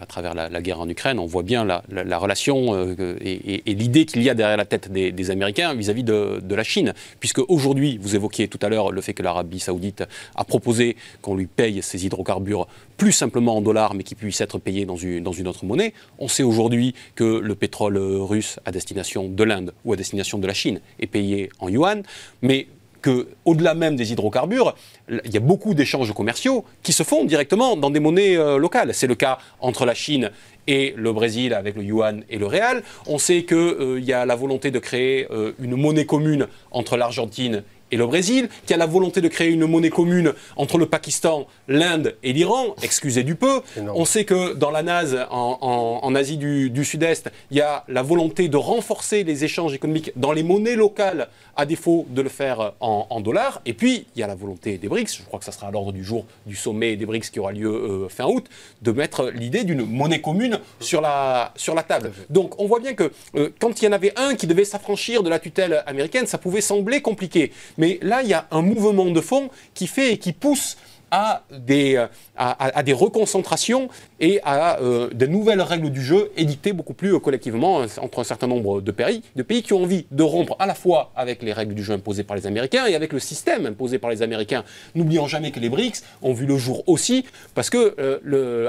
à 0.00 0.06
travers 0.06 0.34
la, 0.34 0.62
guerre 0.62 0.80
en 0.80 0.88
Ukraine, 0.88 1.18
on 1.18 1.26
voit 1.26 1.42
bien 1.42 1.64
la, 1.64 2.18
relation 2.18 2.94
et, 3.20 3.62
l'idée 3.66 4.04
qu'il 4.04 4.22
y 4.22 4.30
a 4.30 4.34
derrière 4.34 4.56
la 4.56 4.64
tête 4.64 4.92
des, 4.92 5.30
Américains 5.30 5.74
vis-à-vis 5.74 6.04
de, 6.04 6.54
la 6.54 6.62
Chine. 6.62 6.92
Puisque 7.20 7.40
aujourd'hui, 7.48 7.98
vous 8.00 8.14
évoquiez 8.14 8.48
tout 8.48 8.58
à 8.62 8.68
l'heure 8.68 8.92
le 8.92 9.00
fait 9.00 9.14
que 9.14 9.22
l'Arabie 9.22 9.60
saoudite 9.60 10.04
a 10.34 10.44
proposé 10.44 10.96
qu'on 11.20 11.34
lui 11.34 11.46
paye 11.46 11.82
ses 11.82 12.04
hydrocarbures 12.04 12.66
plus 12.96 13.12
simplement 13.12 13.56
en 13.56 13.62
dollars, 13.62 13.94
mais 13.94 14.04
qui 14.04 14.14
puissent 14.14 14.40
être 14.40 14.58
payés 14.58 14.84
dans 14.84 14.96
une, 14.96 15.24
dans 15.24 15.32
une 15.32 15.48
autre 15.48 15.64
monnaie. 15.64 15.92
On 16.18 16.28
sait 16.28 16.42
aujourd'hui 16.42 16.94
que 17.14 17.24
le 17.24 17.54
pétrole 17.54 17.98
russe 17.98 18.60
à 18.64 18.70
destination 18.70 19.28
de 19.28 19.42
l'Inde 19.42 19.72
ou 19.84 19.92
à 19.92 19.96
destination 19.96 20.38
de 20.38 20.46
la 20.46 20.54
Chine 20.54 20.80
est 20.98 21.06
payé 21.06 21.50
en 21.60 21.68
yuan, 21.68 22.02
mais 22.42 22.66
qu'au-delà 23.02 23.74
même 23.74 23.96
des 23.96 24.12
hydrocarbures, 24.12 24.74
il 25.08 25.32
y 25.32 25.36
a 25.36 25.40
beaucoup 25.40 25.74
d'échanges 25.74 26.12
commerciaux 26.12 26.64
qui 26.82 26.92
se 26.92 27.02
font 27.02 27.24
directement 27.24 27.76
dans 27.76 27.90
des 27.90 28.00
monnaies 28.00 28.36
euh, 28.36 28.58
locales. 28.58 28.94
C'est 28.94 29.06
le 29.06 29.14
cas 29.14 29.38
entre 29.60 29.84
la 29.84 29.94
Chine 29.94 30.30
et 30.66 30.94
le 30.96 31.12
Brésil 31.12 31.54
avec 31.54 31.76
le 31.76 31.82
yuan 31.82 32.22
et 32.30 32.38
le 32.38 32.46
réal. 32.46 32.82
On 33.06 33.18
sait 33.18 33.42
qu'il 33.42 33.56
euh, 33.56 34.00
y 34.00 34.12
a 34.12 34.24
la 34.24 34.36
volonté 34.36 34.70
de 34.70 34.78
créer 34.78 35.26
euh, 35.30 35.52
une 35.58 35.76
monnaie 35.76 36.06
commune 36.06 36.46
entre 36.70 36.96
l'Argentine 36.96 37.64
et 37.92 37.96
le 37.96 38.06
Brésil, 38.06 38.48
qui 38.66 38.74
a 38.74 38.76
la 38.76 38.86
volonté 38.86 39.20
de 39.20 39.28
créer 39.28 39.50
une 39.50 39.66
monnaie 39.66 39.90
commune 39.90 40.32
entre 40.56 40.78
le 40.78 40.86
Pakistan, 40.86 41.46
l'Inde 41.68 42.16
et 42.22 42.32
l'Iran, 42.32 42.74
excusez 42.82 43.22
du 43.22 43.36
peu. 43.36 43.60
On 43.94 44.04
sait 44.04 44.24
que 44.24 44.54
dans 44.54 44.70
la 44.70 44.82
NAS, 44.82 45.14
en, 45.30 46.14
Asie 46.14 46.38
du, 46.38 46.84
Sud-Est, 46.84 47.30
il 47.50 47.58
y 47.58 47.60
a 47.60 47.84
la 47.88 48.02
volonté 48.02 48.48
de 48.48 48.56
renforcer 48.56 49.24
les 49.24 49.44
échanges 49.44 49.74
économiques 49.74 50.12
dans 50.16 50.32
les 50.32 50.42
monnaies 50.42 50.74
locales, 50.74 51.28
à 51.54 51.66
défaut 51.66 52.06
de 52.08 52.22
le 52.22 52.30
faire 52.30 52.72
en, 52.80 53.20
dollars. 53.20 53.60
Et 53.66 53.74
puis, 53.74 54.06
il 54.16 54.20
y 54.20 54.22
a 54.22 54.26
la 54.26 54.34
volonté 54.34 54.78
des 54.78 54.88
BRICS, 54.88 55.18
je 55.18 55.22
crois 55.24 55.38
que 55.38 55.44
ça 55.44 55.52
sera 55.52 55.68
à 55.68 55.70
l'ordre 55.70 55.92
du 55.92 56.02
jour 56.02 56.24
du 56.46 56.56
sommet 56.56 56.96
des 56.96 57.04
BRICS 57.04 57.30
qui 57.30 57.40
aura 57.40 57.52
lieu 57.52 57.68
euh, 57.68 58.08
fin 58.08 58.24
août, 58.24 58.46
de 58.80 58.90
mettre 58.90 59.30
l'idée 59.30 59.64
d'une 59.64 59.84
monnaie 59.84 60.20
commune 60.22 60.58
sur 60.80 61.02
la, 61.02 61.52
sur 61.56 61.74
la 61.74 61.82
table. 61.82 62.12
Donc, 62.30 62.58
on 62.58 62.66
voit 62.66 62.80
bien 62.80 62.94
que 62.94 63.12
euh, 63.36 63.50
quand 63.60 63.80
il 63.80 63.84
y 63.84 63.88
en 63.88 63.92
avait 63.92 64.12
un 64.16 64.34
qui 64.34 64.46
devait 64.46 64.64
s'affranchir 64.64 65.22
de 65.22 65.28
la 65.28 65.38
tutelle 65.38 65.82
américaine, 65.86 66.26
ça 66.26 66.38
pouvait 66.38 66.62
sembler 66.62 67.02
compliqué. 67.02 67.52
Mais 67.76 67.81
là, 68.02 68.22
il 68.22 68.28
y 68.28 68.34
a 68.34 68.46
un 68.50 68.62
mouvement 68.62 69.06
de 69.06 69.20
fond 69.20 69.50
qui 69.74 69.86
fait 69.86 70.12
et 70.12 70.18
qui 70.18 70.32
pousse 70.32 70.76
à 71.12 71.42
des, 71.50 71.96
euh, 71.96 72.94
reconcentrations 72.94 73.88
et 74.18 74.40
à 74.44 74.80
euh, 74.80 75.10
de 75.12 75.26
nouvelles 75.26 75.60
règles 75.60 75.90
du 75.90 76.02
jeu 76.02 76.32
édictées 76.38 76.72
beaucoup 76.72 76.94
plus 76.94 77.14
euh, 77.14 77.18
collectivement 77.18 77.84
entre 78.00 78.20
un 78.20 78.24
certain 78.24 78.46
nombre 78.46 78.80
de 78.80 78.90
pays, 78.90 79.22
de 79.36 79.42
pays 79.42 79.62
qui 79.62 79.74
ont 79.74 79.82
envie 79.82 80.06
de 80.10 80.22
rompre 80.22 80.56
à 80.58 80.64
la 80.66 80.74
fois 80.74 81.12
avec 81.14 81.42
les 81.42 81.52
règles 81.52 81.74
du 81.74 81.84
jeu 81.84 81.92
imposées 81.92 82.24
par 82.24 82.34
les 82.34 82.46
Américains 82.46 82.86
et 82.86 82.94
avec 82.94 83.12
le 83.12 83.18
système 83.18 83.66
imposé 83.66 83.98
par 83.98 84.10
les 84.10 84.22
Américains. 84.22 84.64
N'oublions 84.94 85.26
jamais 85.26 85.50
que 85.50 85.60
les 85.60 85.68
BRICS 85.68 86.02
ont 86.22 86.32
vu 86.32 86.46
le 86.46 86.56
jour 86.56 86.82
aussi, 86.86 87.26
parce 87.54 87.68
que 87.68 87.94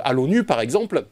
à 0.03 0.11
l'ONU, 0.11 0.43
par 0.43 0.59
exemple, 0.59 1.05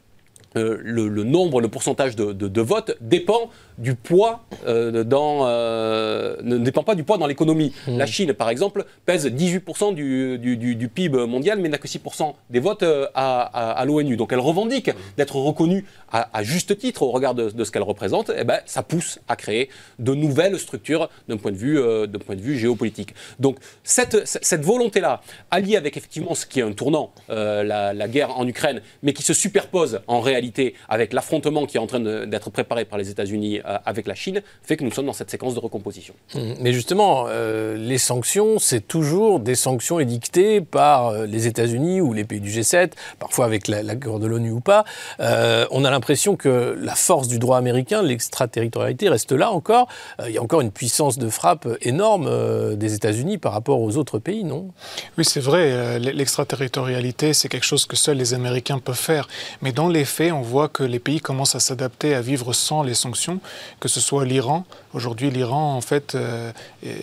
le, 0.54 1.24
nombre, 1.24 1.62
le 1.62 1.68
pourcentage 1.68 2.14
de, 2.14 2.32
de, 2.32 2.46
de 2.46 2.60
votes 2.60 2.96
dépend 3.00 3.50
du 3.78 3.94
poids 3.94 4.44
euh, 4.66 5.04
dans, 5.04 5.46
euh, 5.46 6.36
ne 6.42 6.58
dépend 6.58 6.82
pas 6.82 6.94
du 6.94 7.04
poids 7.04 7.18
dans 7.18 7.26
l'économie. 7.26 7.72
Mmh. 7.86 7.98
La 7.98 8.06
Chine, 8.06 8.32
par 8.34 8.50
exemple, 8.50 8.84
pèse 9.06 9.26
18% 9.26 9.94
du, 9.94 10.38
du, 10.38 10.88
PIB 10.88 11.26
mondial, 11.26 11.58
mais 11.58 11.68
n'a 11.68 11.78
que 11.78 11.88
6% 11.88 12.34
des 12.50 12.60
votes 12.60 12.82
euh, 12.82 13.06
à, 13.14 13.82
l'ONU. 13.86 14.16
Donc 14.16 14.32
elle 14.32 14.40
revendique 14.40 14.90
d'être 15.16 15.36
reconnue 15.36 15.84
à, 16.10 16.42
juste 16.42 16.76
titre 16.78 17.02
au 17.02 17.10
regard 17.10 17.34
de, 17.34 17.64
ce 17.64 17.70
qu'elle 17.70 17.82
représente. 17.82 18.30
Et 18.30 18.34
eh 18.40 18.44
ben, 18.44 18.60
ça 18.66 18.82
pousse 18.82 19.18
à 19.28 19.36
créer 19.36 19.68
de 19.98 20.14
nouvelles 20.14 20.58
structures 20.58 21.08
d'un 21.28 21.36
point, 21.36 21.52
de 21.52 21.56
vue, 21.56 21.80
point 22.24 22.36
de 22.36 22.40
vue 22.40 22.58
géopolitique. 22.58 23.14
Donc 23.38 23.56
cette, 23.82 24.26
cette 24.26 24.64
volonté-là, 24.64 25.22
alliée 25.50 25.76
avec 25.76 25.96
effectivement 25.96 26.34
ce 26.34 26.46
qui 26.46 26.60
est 26.60 26.62
un 26.62 26.72
tournant, 26.72 27.12
la, 27.28 27.92
la, 27.94 28.08
guerre 28.08 28.38
en 28.38 28.46
Ukraine, 28.46 28.82
mais 29.02 29.12
qui 29.12 29.22
se 29.22 29.32
superpose 29.32 30.00
en 30.06 30.20
réalité 30.20 30.74
avec 30.88 31.12
l'affrontement 31.12 31.66
qui 31.66 31.76
est 31.76 31.80
en 31.80 31.86
train 31.86 32.00
d'être 32.00 32.50
préparé 32.50 32.84
par 32.84 32.98
les 32.98 33.10
États-Unis 33.10 33.60
euh, 33.66 33.78
avec 33.84 34.06
la 34.06 34.14
Chine 34.14 34.42
fait 34.62 34.76
que 34.76 34.84
nous 34.84 34.90
sommes 34.90 35.06
dans 35.06 35.12
cette 35.12 35.30
séquence 35.30 35.54
de 35.54 35.60
recomposition. 35.60 36.14
Mmh. 36.34 36.40
Mais 36.60 36.72
justement, 36.72 37.26
euh, 37.28 37.76
les 37.76 37.98
sanctions, 37.98 38.58
c'est 38.58 38.80
toujours 38.80 39.40
des 39.40 39.54
sanctions 39.54 40.00
édictées 40.00 40.60
par 40.60 41.08
euh, 41.08 41.26
les 41.26 41.46
États-Unis 41.46 42.00
ou 42.00 42.12
les 42.12 42.24
pays 42.24 42.40
du 42.40 42.50
G7, 42.50 42.92
parfois 43.18 43.44
avec 43.44 43.68
l'accord 43.68 44.18
de 44.18 44.26
l'ONU 44.26 44.50
ou 44.50 44.60
pas. 44.60 44.84
on 45.18 45.84
a 45.84 45.90
l'impression 45.90 46.36
que 46.36 46.76
la 46.80 46.94
force 46.94 47.28
du 47.28 47.38
droit 47.38 47.58
américain, 47.58 48.02
l'extraterritorialité, 48.02 49.08
reste 49.08 49.32
là 49.32 49.50
encore. 49.50 49.88
il 50.26 50.32
y 50.32 50.38
a 50.38 50.42
encore 50.42 50.60
une 50.60 50.70
puissance 50.70 51.18
de 51.18 51.28
frappe 51.28 51.68
énorme 51.80 52.76
des 52.76 52.94
États-Unis 52.94 53.38
par 53.38 53.52
rapport 53.52 53.80
aux 53.80 53.96
autres 53.96 54.18
pays, 54.18 54.44
non? 54.44 54.70
Oui, 55.18 55.24
c'est 55.24 55.40
vrai. 55.40 55.98
L'extraterritorialité, 55.98 57.32
c'est 57.32 57.48
quelque 57.48 57.64
chose 57.64 57.86
que 57.86 57.96
seuls 57.96 58.16
les 58.16 58.34
Américains 58.34 58.78
peuvent 58.78 58.94
faire. 58.94 59.28
Mais 59.60 59.72
dans 59.72 59.88
les 59.88 60.04
faits, 60.04 60.32
on 60.32 60.42
voit 60.42 60.68
que 60.68 60.82
les 60.82 60.98
pays 60.98 61.20
commencent 61.20 61.54
à 61.54 61.60
s'adapter 61.60 62.14
à 62.14 62.20
vivre 62.20 62.52
sans 62.52 62.82
les 62.82 62.94
sanctions 62.94 63.40
que 63.80 63.88
ce 63.88 64.00
soit 64.00 64.24
l'Iran. 64.24 64.64
Aujourd'hui, 64.94 65.30
l'Iran, 65.30 65.76
en 65.76 65.80
fait, 65.80 66.14
euh, 66.14 66.52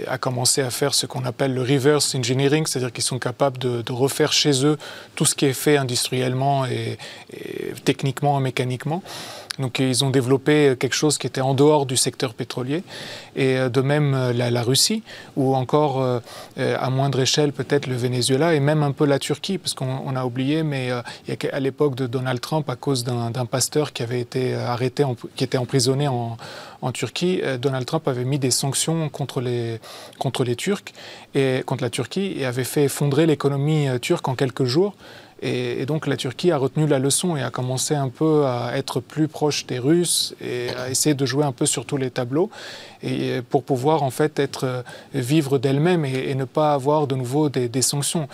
a 0.07 0.17
commencé 0.17 0.61
à 0.61 0.69
faire 0.69 0.93
ce 0.93 1.05
qu'on 1.05 1.25
appelle 1.25 1.53
le 1.53 1.61
reverse 1.61 2.15
engineering, 2.15 2.65
c'est-à-dire 2.65 2.91
qu'ils 2.91 3.03
sont 3.03 3.19
capables 3.19 3.57
de, 3.57 3.91
refaire 3.91 4.31
chez 4.31 4.65
eux 4.65 4.77
tout 5.15 5.25
ce 5.25 5.35
qui 5.35 5.45
est 5.45 5.53
fait 5.53 5.75
industriellement 5.77 6.65
et, 6.65 6.97
techniquement 7.83 8.39
et 8.39 8.43
mécaniquement. 8.43 9.03
Donc 9.59 9.79
ils 9.79 10.03
ont 10.03 10.09
développé 10.09 10.75
quelque 10.79 10.95
chose 10.95 11.17
qui 11.17 11.27
était 11.27 11.41
en 11.41 11.53
dehors 11.53 11.85
du 11.85 11.97
secteur 11.97 12.33
pétrolier. 12.33 12.83
Et 13.35 13.57
de 13.69 13.81
même 13.81 14.31
la, 14.31 14.63
Russie, 14.63 15.03
ou 15.35 15.55
encore 15.55 16.21
à 16.57 16.89
moindre 16.89 17.19
échelle 17.19 17.51
peut-être 17.51 17.87
le 17.87 17.95
Venezuela 17.95 18.53
et 18.55 18.59
même 18.59 18.83
un 18.83 18.91
peu 18.91 19.05
la 19.05 19.19
Turquie, 19.19 19.57
parce 19.57 19.73
qu'on 19.73 20.15
a 20.15 20.25
oublié, 20.25 20.63
mais 20.63 20.91
à 20.91 21.59
l'époque 21.59 21.95
de 21.95 22.07
Donald 22.07 22.41
Trump, 22.41 22.69
à 22.69 22.75
cause 22.75 23.03
d'un 23.03 23.45
pasteur 23.45 23.93
qui 23.93 24.03
avait 24.03 24.19
été 24.19 24.55
arrêté, 24.55 25.05
qui 25.35 25.43
était 25.43 25.57
emprisonné 25.57 26.07
en, 26.07 26.37
en 26.81 26.91
Turquie, 26.91 27.41
Donald 27.59 27.85
Trump 27.85 28.07
avait 28.07 28.25
mis 28.25 28.39
des 28.39 28.51
sanctions 28.51 29.09
contre 29.09 29.41
les, 29.41 29.79
contre 30.17 30.43
les 30.43 30.55
Turcs 30.55 30.93
et 31.35 31.63
contre 31.65 31.83
la 31.83 31.89
Turquie 31.89 32.33
et 32.37 32.45
avait 32.45 32.63
fait 32.63 32.85
effondrer 32.85 33.25
l'économie 33.25 33.87
turque 34.01 34.27
en 34.27 34.35
quelques 34.35 34.65
jours. 34.65 34.95
Et, 35.41 35.85
donc 35.85 36.07
la 36.07 36.17
Turquie 36.17 36.51
a 36.51 36.57
retenu 36.57 36.87
la 36.87 36.99
leçon 36.99 37.35
et 37.37 37.43
a 37.43 37.49
commencé 37.49 37.95
un 37.95 38.09
peu 38.09 38.45
à 38.45 38.71
être 38.75 38.99
plus 38.99 39.27
proche 39.27 39.65
des 39.65 39.79
Russes 39.79 40.35
et 40.41 40.67
à 40.77 40.89
essayer 40.89 41.15
de 41.15 41.25
jouer 41.25 41.45
un 41.45 41.51
peu 41.51 41.65
sur 41.65 41.85
tous 41.85 41.97
les 41.97 42.11
tableaux 42.11 42.49
et 43.01 43.41
pour 43.49 43.63
pouvoir 43.63 44.03
en 44.03 44.09
fait 44.09 44.39
être 44.39 44.83
vivre 45.13 45.57
d'elle-même 45.57 46.05
et, 46.05 46.35
ne 46.35 46.45
pas 46.45 46.73
avoir 46.73 47.07
de 47.07 47.15
nouveau 47.15 47.49
des, 47.49 47.81
sanctions. 47.81 48.27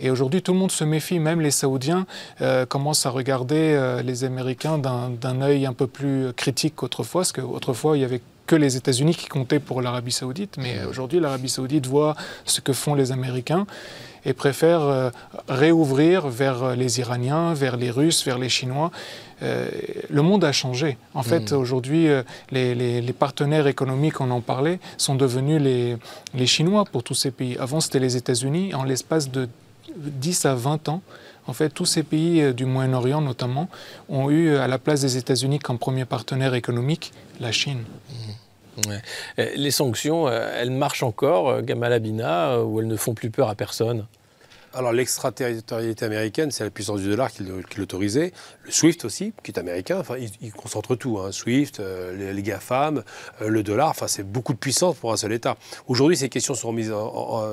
Et 0.00 0.10
aujourd'hui 0.10 0.42
tout 0.42 0.52
le 0.52 0.58
monde 0.58 0.70
se 0.70 0.84
méfie, 0.84 1.18
même 1.18 1.40
les 1.40 1.50
Saoudiens 1.50 2.06
euh, 2.40 2.66
commencent 2.66 3.06
à 3.06 3.10
regarder 3.10 3.56
euh, 3.56 4.02
les 4.02 4.24
Américains 4.24 4.78
d'un 4.78 5.42
œil 5.42 5.66
un 5.66 5.72
peu 5.72 5.86
plus 5.86 6.32
critique 6.34 6.74
qu'autrefois, 6.76 7.22
parce 7.22 7.32
qu'autrefois 7.32 7.96
il 7.96 8.00
y 8.00 8.04
avait 8.04 8.20
que 8.50 8.56
les 8.56 8.76
États-Unis 8.76 9.14
qui 9.14 9.28
comptaient 9.28 9.60
pour 9.60 9.80
l'Arabie 9.80 10.10
saoudite, 10.10 10.56
mais 10.58 10.74
mmh. 10.74 10.88
aujourd'hui 10.88 11.20
l'Arabie 11.20 11.48
saoudite 11.48 11.86
voit 11.86 12.16
ce 12.44 12.60
que 12.60 12.72
font 12.72 12.96
les 12.96 13.12
Américains 13.12 13.64
et 14.24 14.32
préfère 14.32 14.80
euh, 14.82 15.10
réouvrir 15.48 16.26
vers 16.26 16.64
euh, 16.64 16.74
les 16.74 16.98
Iraniens, 16.98 17.54
vers 17.54 17.76
les 17.76 17.92
Russes, 17.92 18.24
vers 18.24 18.38
les 18.38 18.48
Chinois. 18.48 18.90
Euh, 19.44 19.68
le 20.08 20.22
monde 20.22 20.42
a 20.42 20.50
changé. 20.50 20.98
En 21.14 21.22
fait, 21.22 21.52
hmm. 21.52 21.58
aujourd'hui, 21.58 22.08
les, 22.50 23.14
partenaires 23.16 23.68
économiques, 23.68 24.20
on 24.20 24.32
en 24.32 24.40
parlait, 24.40 24.80
sont 24.98 25.14
devenus 25.14 25.62
les, 25.62 25.96
les 26.34 26.46
Chinois 26.46 26.84
pour 26.90 27.04
tous 27.04 27.14
ces 27.14 27.30
pays. 27.30 27.56
Avant, 27.60 27.78
c'était 27.78 28.00
les 28.00 28.16
États-Unis. 28.16 28.74
En 28.74 28.82
l'espace 28.82 29.30
de 29.30 29.48
10 29.96 30.46
à 30.46 30.54
20 30.56 30.88
ans, 30.88 31.02
en 31.46 31.52
fait, 31.52 31.70
tous 31.70 31.86
ces 31.86 32.02
pays 32.02 32.52
du 32.52 32.64
Moyen-Orient 32.64 33.20
notamment 33.20 33.68
ont 34.08 34.28
eu 34.28 34.56
à 34.56 34.66
la 34.66 34.78
place 34.78 35.02
des 35.02 35.16
États-Unis 35.16 35.60
comme 35.60 35.78
premier 35.78 36.04
partenaire 36.04 36.54
économique 36.54 37.12
la 37.38 37.52
Chine. 37.52 37.84
Hmm. 38.10 38.39
Euh, 39.38 39.48
les 39.56 39.70
sanctions, 39.70 40.28
euh, 40.28 40.48
elles 40.56 40.70
marchent 40.70 41.02
encore, 41.02 41.50
euh, 41.50 41.62
Gamal 41.62 41.92
Abina, 41.92 42.62
ou 42.62 42.80
elles 42.80 42.86
ne 42.86 42.96
font 42.96 43.14
plus 43.14 43.30
peur 43.30 43.48
à 43.48 43.54
personne? 43.54 44.06
Alors 44.72 44.92
l'extraterritorialité 44.92 46.04
américaine, 46.04 46.52
c'est 46.52 46.62
la 46.62 46.70
puissance 46.70 47.00
du 47.00 47.08
dollar 47.08 47.32
qui, 47.32 47.42
l'autorisait. 47.76 48.32
Le 48.62 48.70
SWIFT 48.70 49.04
aussi, 49.04 49.32
qui 49.42 49.50
est 49.50 49.58
américain, 49.58 49.98
enfin, 49.98 50.14
il, 50.16 50.52
concentre 50.52 50.94
tout. 50.94 51.18
Hein. 51.18 51.32
SWIFT, 51.32 51.82
les, 52.16 52.42
GAFAM, 52.42 53.02
le 53.44 53.62
dollar, 53.64 53.88
enfin, 53.88 54.06
c'est 54.06 54.22
beaucoup 54.22 54.52
de 54.52 54.58
puissance 54.58 54.94
pour 54.94 55.12
un 55.12 55.16
seul 55.16 55.32
État. 55.32 55.56
Aujourd'hui, 55.88 56.16
ces 56.16 56.28
questions 56.28 56.54
sont 56.54 56.70
mises 56.70 56.94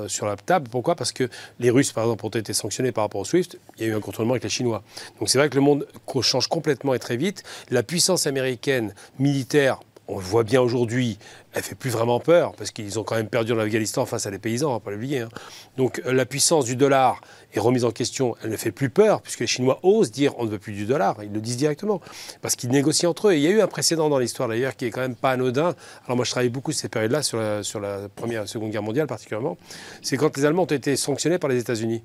sur 0.06 0.26
la 0.26 0.36
table. 0.36 0.68
Pourquoi? 0.70 0.94
Parce 0.94 1.10
que 1.10 1.28
les 1.58 1.70
Russes, 1.70 1.90
par 1.90 2.04
exemple, 2.04 2.24
ont 2.24 2.28
été 2.28 2.52
sanctionnés 2.52 2.92
par 2.92 3.02
rapport 3.02 3.22
au 3.22 3.24
SWIFT. 3.24 3.58
Il 3.78 3.82
y 3.82 3.86
a 3.86 3.92
eu 3.92 3.96
un 3.96 4.00
contournement 4.00 4.34
avec 4.34 4.44
les 4.44 4.48
Chinois. 4.48 4.84
Donc 5.18 5.28
c'est 5.28 5.38
vrai 5.38 5.50
que 5.50 5.56
le 5.56 5.62
monde 5.62 5.88
change 6.22 6.46
complètement 6.46 6.94
et 6.94 7.00
très 7.00 7.16
vite. 7.16 7.42
La 7.70 7.82
puissance 7.82 8.28
américaine 8.28 8.94
militaire 9.18 9.80
on 10.08 10.18
le 10.18 10.24
voit 10.24 10.42
bien 10.42 10.62
aujourd'hui, 10.62 11.18
elle 11.52 11.62
fait 11.62 11.74
plus 11.74 11.90
vraiment 11.90 12.18
peur, 12.18 12.52
parce 12.56 12.70
qu'ils 12.70 12.98
ont 12.98 13.04
quand 13.04 13.14
même 13.14 13.28
perdu 13.28 13.52
en 13.52 13.58
Afghanistan 13.58 14.06
face 14.06 14.26
à 14.26 14.30
les 14.30 14.38
paysans, 14.38 14.70
on 14.70 14.72
va 14.72 14.80
pas 14.80 14.90
l'oublier. 14.90 15.20
Hein. 15.20 15.28
Donc 15.76 16.00
euh, 16.06 16.12
la 16.12 16.24
puissance 16.24 16.64
du 16.64 16.76
dollar 16.76 17.20
est 17.52 17.60
remise 17.60 17.84
en 17.84 17.90
question, 17.90 18.34
elle 18.42 18.50
ne 18.50 18.56
fait 18.56 18.72
plus 18.72 18.88
peur, 18.88 19.20
puisque 19.20 19.40
les 19.40 19.46
Chinois 19.46 19.78
osent 19.82 20.10
dire 20.10 20.32
on 20.38 20.44
ne 20.44 20.50
veut 20.50 20.58
plus 20.58 20.72
du 20.72 20.86
dollar, 20.86 21.16
ils 21.22 21.32
le 21.32 21.40
disent 21.40 21.58
directement, 21.58 22.00
parce 22.40 22.56
qu'ils 22.56 22.70
négocient 22.70 23.10
entre 23.10 23.28
eux. 23.28 23.34
il 23.34 23.42
y 23.42 23.46
a 23.46 23.50
eu 23.50 23.60
un 23.60 23.66
précédent 23.66 24.08
dans 24.08 24.18
l'histoire 24.18 24.48
d'ailleurs 24.48 24.76
qui 24.76 24.86
est 24.86 24.90
quand 24.90 25.02
même 25.02 25.16
pas 25.16 25.32
anodin. 25.32 25.74
Alors 26.06 26.16
moi 26.16 26.24
je 26.24 26.30
travaille 26.30 26.48
beaucoup 26.48 26.72
sur 26.72 26.88
la, 26.94 27.62
sur 27.62 27.80
la 27.80 28.08
Première 28.08 28.44
et 28.44 28.46
Seconde 28.46 28.70
Guerre 28.70 28.82
mondiale 28.82 29.06
particulièrement, 29.06 29.58
c'est 30.00 30.16
quand 30.16 30.34
les 30.36 30.44
Allemands 30.46 30.62
ont 30.62 30.66
été 30.66 30.96
sanctionnés 30.96 31.38
par 31.38 31.50
les 31.50 31.60
États-Unis. 31.60 32.02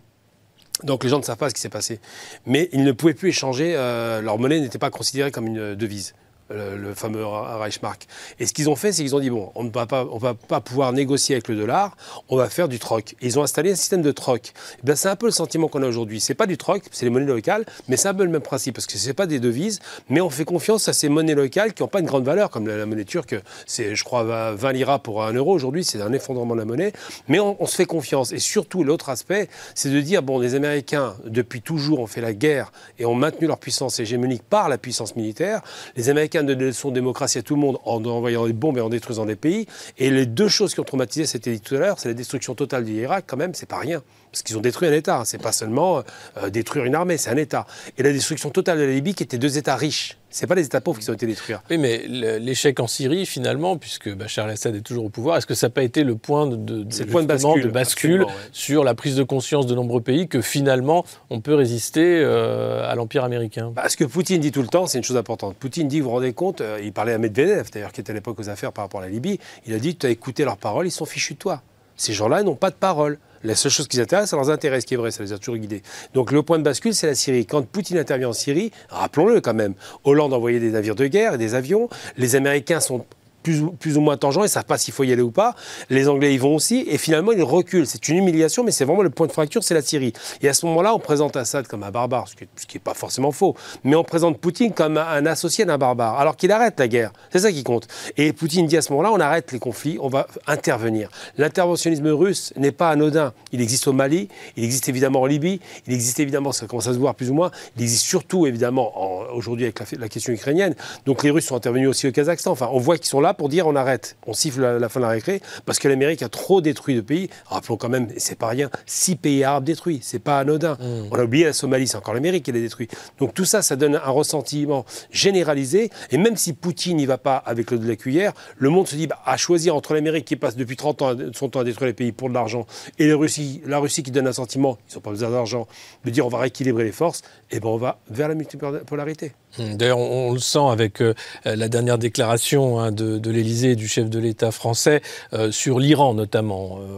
Donc 0.83 1.03
les 1.03 1.09
gens 1.09 1.19
ne 1.19 1.23
savent 1.23 1.37
pas 1.37 1.49
ce 1.49 1.53
qui 1.53 1.61
s'est 1.61 1.69
passé. 1.69 1.99
Mais 2.45 2.67
ils 2.73 2.83
ne 2.83 2.91
pouvaient 2.91 3.13
plus 3.13 3.29
échanger, 3.29 3.75
euh, 3.77 4.21
leur 4.21 4.39
monnaie 4.39 4.59
n'était 4.59 4.79
pas 4.79 4.89
considérée 4.89 5.31
comme 5.31 5.47
une 5.47 5.75
devise 5.75 6.15
le, 6.49 6.93
fameux 6.93 7.25
Reichsmark. 7.25 8.07
Et 8.39 8.45
ce 8.45 8.53
qu'ils 8.53 8.69
ont 8.69 8.75
fait, 8.75 8.91
c'est 8.91 9.03
qu'ils 9.03 9.15
ont 9.15 9.19
dit 9.19 9.29
bon, 9.29 9.51
on 9.55 9.63
ne 9.63 9.69
va 9.69 9.85
pas, 9.85 10.05
on 10.11 10.17
va 10.17 10.33
pas 10.33 10.61
pouvoir 10.61 10.93
négocier 10.93 11.35
avec 11.35 11.47
le 11.47 11.55
dollar, 11.55 11.95
on 12.29 12.37
va 12.37 12.49
faire 12.49 12.67
du 12.67 12.79
troc. 12.79 13.15
Et 13.21 13.27
ils 13.27 13.39
ont 13.39 13.43
installé 13.43 13.71
un 13.71 13.75
système 13.75 14.01
de 14.01 14.11
troc. 14.11 14.53
Eh 14.87 14.95
c'est 14.95 15.09
un 15.09 15.15
peu 15.15 15.25
le 15.25 15.31
sentiment 15.31 15.67
qu'on 15.67 15.83
a 15.83 15.87
aujourd'hui. 15.87 16.19
C'est 16.19 16.35
pas 16.35 16.45
du 16.45 16.57
troc, 16.57 16.83
c'est 16.91 17.05
les 17.05 17.09
monnaies 17.09 17.25
locales, 17.25 17.65
mais 17.87 17.97
c'est 17.97 18.07
un 18.07 18.13
peu 18.13 18.23
le 18.23 18.29
même 18.29 18.41
principe 18.41 18.75
parce 18.75 18.85
que 18.85 18.97
c'est 18.97 19.13
pas 19.13 19.25
des 19.25 19.39
devises, 19.39 19.79
mais 20.09 20.21
on 20.21 20.29
fait 20.29 20.45
confiance 20.45 20.87
à 20.87 20.93
ces 20.93 21.09
monnaies 21.09 21.35
locales 21.35 21.73
qui 21.73 21.81
n'ont 21.81 21.87
pas 21.87 21.99
une 21.99 22.05
grande 22.05 22.25
valeur, 22.25 22.49
comme 22.49 22.67
la, 22.67 22.85
monnaie 22.85 23.05
turque. 23.05 23.35
C'est, 23.65 23.95
je 23.95 24.03
crois, 24.03 24.53
20 24.53 24.71
liras 24.73 24.99
pour 24.99 25.23
un 25.23 25.33
euro 25.33 25.53
aujourd'hui. 25.53 25.83
C'est 25.83 26.01
un 26.01 26.13
effondrement 26.13 26.53
de 26.53 26.59
la 26.59 26.65
monnaie, 26.65 26.93
mais 27.27 27.39
on, 27.39 27.61
on 27.61 27.65
se 27.65 27.75
fait 27.75 27.85
confiance. 27.85 28.31
Et 28.31 28.39
surtout, 28.39 28.83
l'autre 28.83 29.09
aspect, 29.09 29.49
c'est 29.75 29.89
de 29.89 30.01
dire 30.01 30.23
bon, 30.23 30.39
les 30.39 30.55
Américains 30.55 31.15
depuis 31.25 31.61
toujours 31.61 31.99
ont 31.99 32.07
fait 32.07 32.21
la 32.21 32.33
guerre 32.33 32.71
et 32.99 33.05
ont 33.05 33.15
maintenu 33.15 33.47
leur 33.47 33.57
puissance 33.57 33.99
hégémonique 33.99 34.43
par 34.43 34.69
la 34.69 34.77
puissance 34.77 35.15
militaire. 35.15 35.61
Les 35.95 36.09
Américains 36.09 36.32
de 36.41 36.55
des 36.55 36.65
leçons 36.65 36.89
de 36.89 36.95
démocratie 36.95 37.37
à 37.37 37.43
tout 37.43 37.53
le 37.53 37.61
monde 37.61 37.77
en 37.85 38.03
envoyant 38.03 38.47
des 38.47 38.53
bombes 38.53 38.77
et 38.77 38.81
en 38.81 38.89
détruisant 38.89 39.25
des 39.25 39.35
pays. 39.35 39.67
Et 39.99 40.09
les 40.09 40.25
deux 40.25 40.47
choses 40.47 40.73
qui 40.73 40.79
ont 40.79 40.85
traumatisé, 40.85 41.27
c'était 41.27 41.51
dit 41.51 41.61
tout 41.61 41.75
à 41.75 41.79
l'heure, 41.79 41.99
c'est 41.99 42.07
la 42.07 42.15
destruction 42.15 42.55
totale 42.55 42.85
de 42.85 42.89
l'Irak, 42.89 43.25
quand 43.27 43.37
même, 43.37 43.53
c'est 43.53 43.69
pas 43.69 43.77
rien. 43.77 44.01
Parce 44.33 44.41
qu'ils 44.41 44.57
ont 44.57 44.61
détruit 44.61 44.87
un 44.87 44.93
État. 44.93 45.21
C'est 45.25 45.37
pas 45.37 45.51
seulement 45.51 46.01
euh, 46.37 46.49
détruire 46.49 46.85
une 46.85 46.95
armée, 46.95 47.17
c'est 47.17 47.29
un 47.29 47.37
État. 47.37 47.67
Et 47.99 48.03
la 48.03 48.11
destruction 48.11 48.49
totale 48.49 48.79
de 48.79 48.83
la 48.83 48.91
Libye, 48.91 49.13
qui 49.13 49.21
était 49.21 49.37
deux 49.37 49.59
États 49.59 49.75
riches. 49.75 50.17
C'est 50.31 50.47
pas 50.47 50.55
les 50.55 50.65
États 50.65 50.81
pauvres 50.81 50.99
qui 50.99 51.07
ont 51.11 51.13
été 51.13 51.27
détruits. 51.27 51.53
Oui, 51.69 51.77
mais 51.77 52.07
l'échec 52.07 52.79
en 52.79 52.87
Syrie, 52.87 53.27
finalement, 53.27 53.77
puisque 53.77 54.11
Bachar 54.11 54.47
el-Assad 54.47 54.75
est 54.75 54.81
toujours 54.81 55.05
au 55.05 55.09
pouvoir, 55.09 55.37
est-ce 55.37 55.45
que 55.45 55.53
ça 55.53 55.67
n'a 55.67 55.71
pas 55.71 55.83
été 55.83 56.03
le 56.03 56.15
point 56.15 56.47
de, 56.47 56.55
de, 56.55 57.03
point 57.03 57.21
de 57.21 57.27
bascule, 57.27 57.61
de 57.61 57.69
bascule 57.69 58.25
sur 58.51 58.83
la 58.83 58.95
prise 58.95 59.15
de 59.15 59.21
conscience 59.21 59.67
de 59.67 59.75
nombreux 59.75 60.01
pays 60.01 60.27
que 60.27 60.41
finalement 60.41 61.05
on 61.29 61.39
peut 61.39 61.53
résister 61.53 62.19
euh, 62.23 62.89
à 62.89 62.95
l'empire 62.95 63.23
américain? 63.23 63.71
Bah, 63.75 63.87
Ce 63.87 63.95
que 63.95 64.05
Poutine 64.05 64.41
dit 64.41 64.51
tout 64.51 64.63
le 64.63 64.67
temps, 64.67 64.87
c'est 64.87 64.97
une 64.97 65.03
chose 65.03 65.17
importante. 65.17 65.55
Poutine 65.57 65.87
dit, 65.87 65.99
vous 65.99 66.05
vous 66.05 66.15
rendez 66.15 66.33
compte, 66.33 66.61
euh, 66.61 66.79
il 66.83 66.91
parlait 66.91 67.13
à 67.13 67.19
Medvedev, 67.19 67.69
d'ailleurs, 67.71 67.91
qui 67.91 68.01
était 68.01 68.09
à 68.09 68.15
l'époque 68.15 68.39
aux 68.39 68.49
affaires 68.49 68.73
par 68.73 68.85
rapport 68.85 69.01
à 69.01 69.03
la 69.03 69.09
Libye, 69.11 69.39
il 69.67 69.75
a 69.75 69.77
dit, 69.77 69.95
tu 69.95 70.07
as 70.07 70.09
écouté 70.09 70.43
leurs 70.43 70.57
paroles, 70.57 70.87
ils 70.87 70.91
sont 70.91 71.05
fichus 71.05 71.35
de 71.35 71.39
toi. 71.39 71.61
Ces 71.95 72.13
gens-là 72.13 72.41
n'ont 72.41 72.55
pas 72.55 72.71
de 72.71 72.75
parole. 72.75 73.19
La 73.43 73.55
seule 73.55 73.71
chose 73.71 73.87
qui 73.87 73.97
les 73.97 74.03
intéresse, 74.03 74.29
c'est 74.29 74.35
leurs 74.35 74.49
intérêts, 74.49 74.79
ce 74.79 74.85
qui 74.85 74.93
est 74.93 74.97
vrai, 74.97 75.11
ça 75.11 75.21
les 75.21 75.33
a 75.33 75.37
toujours 75.37 75.57
guidés. 75.57 75.83
Donc 76.13 76.31
le 76.31 76.43
point 76.43 76.57
de 76.59 76.63
bascule, 76.63 76.95
c'est 76.95 77.07
la 77.07 77.15
Syrie. 77.15 77.45
Quand 77.45 77.65
Poutine 77.65 77.97
intervient 77.97 78.29
en 78.29 78.33
Syrie, 78.33 78.71
rappelons-le 78.89 79.41
quand 79.41 79.53
même, 79.53 79.73
Hollande 80.03 80.33
envoyait 80.33 80.59
des 80.59 80.71
navires 80.71 80.95
de 80.95 81.07
guerre 81.07 81.33
et 81.33 81.37
des 81.37 81.53
avions, 81.53 81.89
les 82.17 82.35
Américains 82.35 82.79
sont 82.79 83.05
plus 83.43 83.97
ou, 83.97 84.01
moins 84.01 84.17
tangent, 84.17 84.37
ils 84.37 84.41
ne 84.41 84.47
savent 84.47 84.65
pas 84.65 84.77
s'il 84.77 84.93
faut 84.93 85.03
y 85.03 85.11
aller 85.11 85.21
ou 85.21 85.31
pas. 85.31 85.55
Les 85.89 86.07
Anglais 86.07 86.33
y 86.33 86.37
vont 86.37 86.55
aussi, 86.55 86.85
et 86.87 86.97
finalement 86.97 87.31
ils 87.31 87.43
reculent. 87.43 87.85
C'est 87.85 88.07
une 88.09 88.17
humiliation, 88.17 88.63
mais 88.63 88.71
c'est 88.71 88.85
vraiment 88.85 89.03
le 89.03 89.09
point 89.09 89.27
de 89.27 89.31
fracture, 89.31 89.63
c'est 89.63 89.73
la 89.73 89.81
Syrie. 89.81 90.13
Et 90.41 90.49
à 90.49 90.53
ce 90.53 90.65
moment-là, 90.65 90.95
on 90.95 90.99
présente 90.99 91.35
Assad 91.35 91.67
comme 91.67 91.83
un 91.83 91.91
barbare, 91.91 92.27
ce 92.27 92.35
qui 92.35 92.77
n'est 92.77 92.79
pas 92.79 92.93
forcément 92.93 93.31
faux, 93.31 93.55
mais 93.83 93.95
on 93.95 94.03
présente 94.03 94.39
Poutine 94.39 94.73
comme 94.73 94.97
un 94.97 95.25
associé 95.25 95.65
d'un 95.65 95.77
barbare, 95.77 96.19
alors 96.19 96.35
qu'il 96.35 96.51
arrête 96.51 96.79
la 96.79 96.87
guerre. 96.87 97.11
C'est 97.31 97.39
ça 97.39 97.51
qui 97.51 97.63
compte. 97.63 97.87
Et 98.17 98.33
Poutine 98.33 98.65
dit 98.65 98.77
à 98.77 98.81
ce 98.81 98.91
moment-là, 98.91 99.11
on 99.11 99.19
arrête 99.19 99.51
les 99.51 99.59
conflits, 99.59 99.97
on 100.01 100.07
va 100.07 100.27
intervenir. 100.47 101.09
L'interventionnisme 101.37 102.07
russe 102.07 102.53
n'est 102.55 102.71
pas 102.71 102.89
anodin. 102.89 103.33
Il 103.51 103.61
existe 103.61 103.87
au 103.87 103.93
Mali, 103.93 104.29
il 104.55 104.63
existe 104.63 104.89
évidemment 104.89 105.21
en 105.21 105.25
Libye, 105.25 105.59
il 105.87 105.93
existe 105.93 106.19
évidemment, 106.19 106.51
ça 106.51 106.65
commence 106.65 106.87
à 106.87 106.93
se 106.93 106.97
voir 106.97 107.15
plus 107.15 107.29
ou 107.29 107.33
moins, 107.33 107.51
il 107.75 107.83
existe 107.83 108.05
surtout 108.05 108.47
évidemment 108.47 108.93
aujourd'hui 109.33 109.65
avec 109.65 109.79
la 109.97 110.09
question 110.09 110.33
ukrainienne. 110.33 110.75
Donc 111.05 111.23
les 111.23 111.29
Russes 111.29 111.45
sont 111.45 111.55
intervenus 111.55 111.89
aussi 111.89 112.07
au 112.07 112.11
Kazakhstan. 112.11 112.51
Enfin, 112.51 112.69
on 112.71 112.79
voit 112.79 112.97
qu'ils 112.97 113.07
sont 113.07 113.21
là 113.21 113.32
pour 113.33 113.49
dire 113.49 113.67
on 113.67 113.75
arrête, 113.75 114.17
on 114.25 114.33
siffle 114.33 114.61
la, 114.61 114.89
fin 114.89 114.99
de 114.99 115.05
la 115.05 115.11
récré, 115.11 115.41
parce 115.65 115.79
que 115.79 115.87
l'Amérique 115.87 116.23
a 116.23 116.29
trop 116.29 116.61
détruit 116.61 116.95
de 116.95 117.01
pays. 117.01 117.29
Rappelons 117.45 117.77
quand 117.77 117.89
même, 117.89 118.07
c'est 118.17 118.37
pas 118.37 118.47
rien, 118.47 118.69
six 118.85 119.15
pays 119.15 119.43
arabes 119.43 119.63
détruits, 119.63 119.99
c'est 120.01 120.19
pas 120.19 120.39
anodin. 120.39 120.77
Mmh. 120.79 121.07
On 121.11 121.15
a 121.15 121.23
oublié 121.23 121.45
la 121.45 121.53
Somalie, 121.53 121.87
c'est 121.87 121.97
encore 121.97 122.13
l'Amérique 122.13 122.45
qui 122.45 122.51
les 122.51 122.61
détruit. 122.61 122.87
Donc 123.19 123.33
tout 123.33 123.45
ça, 123.45 123.61
ça 123.61 123.75
donne 123.75 123.95
un 123.95 124.11
ressentiment 124.11 124.85
généralisé, 125.11 125.89
et 126.11 126.17
même 126.17 126.37
si 126.37 126.53
Poutine 126.53 126.97
n'y 126.97 127.05
va 127.05 127.17
pas 127.17 127.37
avec 127.37 127.71
le 127.71 127.77
de 127.77 127.87
la 127.87 127.95
cuillère, 127.95 128.33
le 128.57 128.69
monde 128.69 128.87
se 128.87 128.95
dit, 128.95 129.07
bah, 129.07 129.19
à 129.25 129.37
choisir 129.37 129.75
entre 129.75 129.93
l'Amérique 129.93 130.25
qui 130.25 130.35
passe 130.35 130.55
depuis 130.55 130.75
30 130.75 131.01
ans 131.01 131.15
son 131.33 131.49
temps 131.49 131.59
à 131.59 131.63
détruire 131.63 131.87
les 131.87 131.93
pays 131.93 132.11
pour 132.11 132.29
de 132.29 132.33
l'argent, 132.33 132.65
et 132.99 133.07
la 133.07 133.15
Russie, 133.15 133.61
la 133.65 133.79
Russie 133.79 134.03
qui 134.03 134.11
donne 134.11 134.27
un 134.27 134.33
sentiment, 134.33 134.77
ils 134.89 134.95
n'ont 134.95 135.01
pas 135.01 135.11
besoin 135.11 135.29
d'argent, 135.29 135.67
de 136.05 136.09
dire 136.09 136.25
on 136.25 136.29
va 136.29 136.39
rééquilibrer 136.39 136.83
les 136.83 136.91
forces, 136.91 137.21
et 137.51 137.59
ben 137.59 137.69
on 137.69 137.77
va 137.77 137.99
vers 138.09 138.27
la 138.27 138.35
multipolarité. 138.35 139.33
Mmh. 139.57 139.75
D'ailleurs, 139.75 139.99
on, 139.99 140.33
le 140.33 140.39
sent 140.39 140.67
avec 140.71 141.01
euh, 141.01 141.13
la 141.45 141.67
dernière 141.69 141.97
déclaration 141.97 142.79
hein, 142.79 142.91
de, 142.91 143.22
de 143.23 143.31
l'Élysée 143.31 143.75
du 143.75 143.87
chef 143.87 144.09
de 144.09 144.19
l'État 144.19 144.51
français 144.51 145.01
euh, 145.33 145.51
sur 145.51 145.79
l'Iran 145.79 146.13
notamment. 146.13 146.77
Euh, 146.79 146.97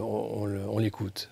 on, 0.68 0.78
l'écoute. 0.78 1.30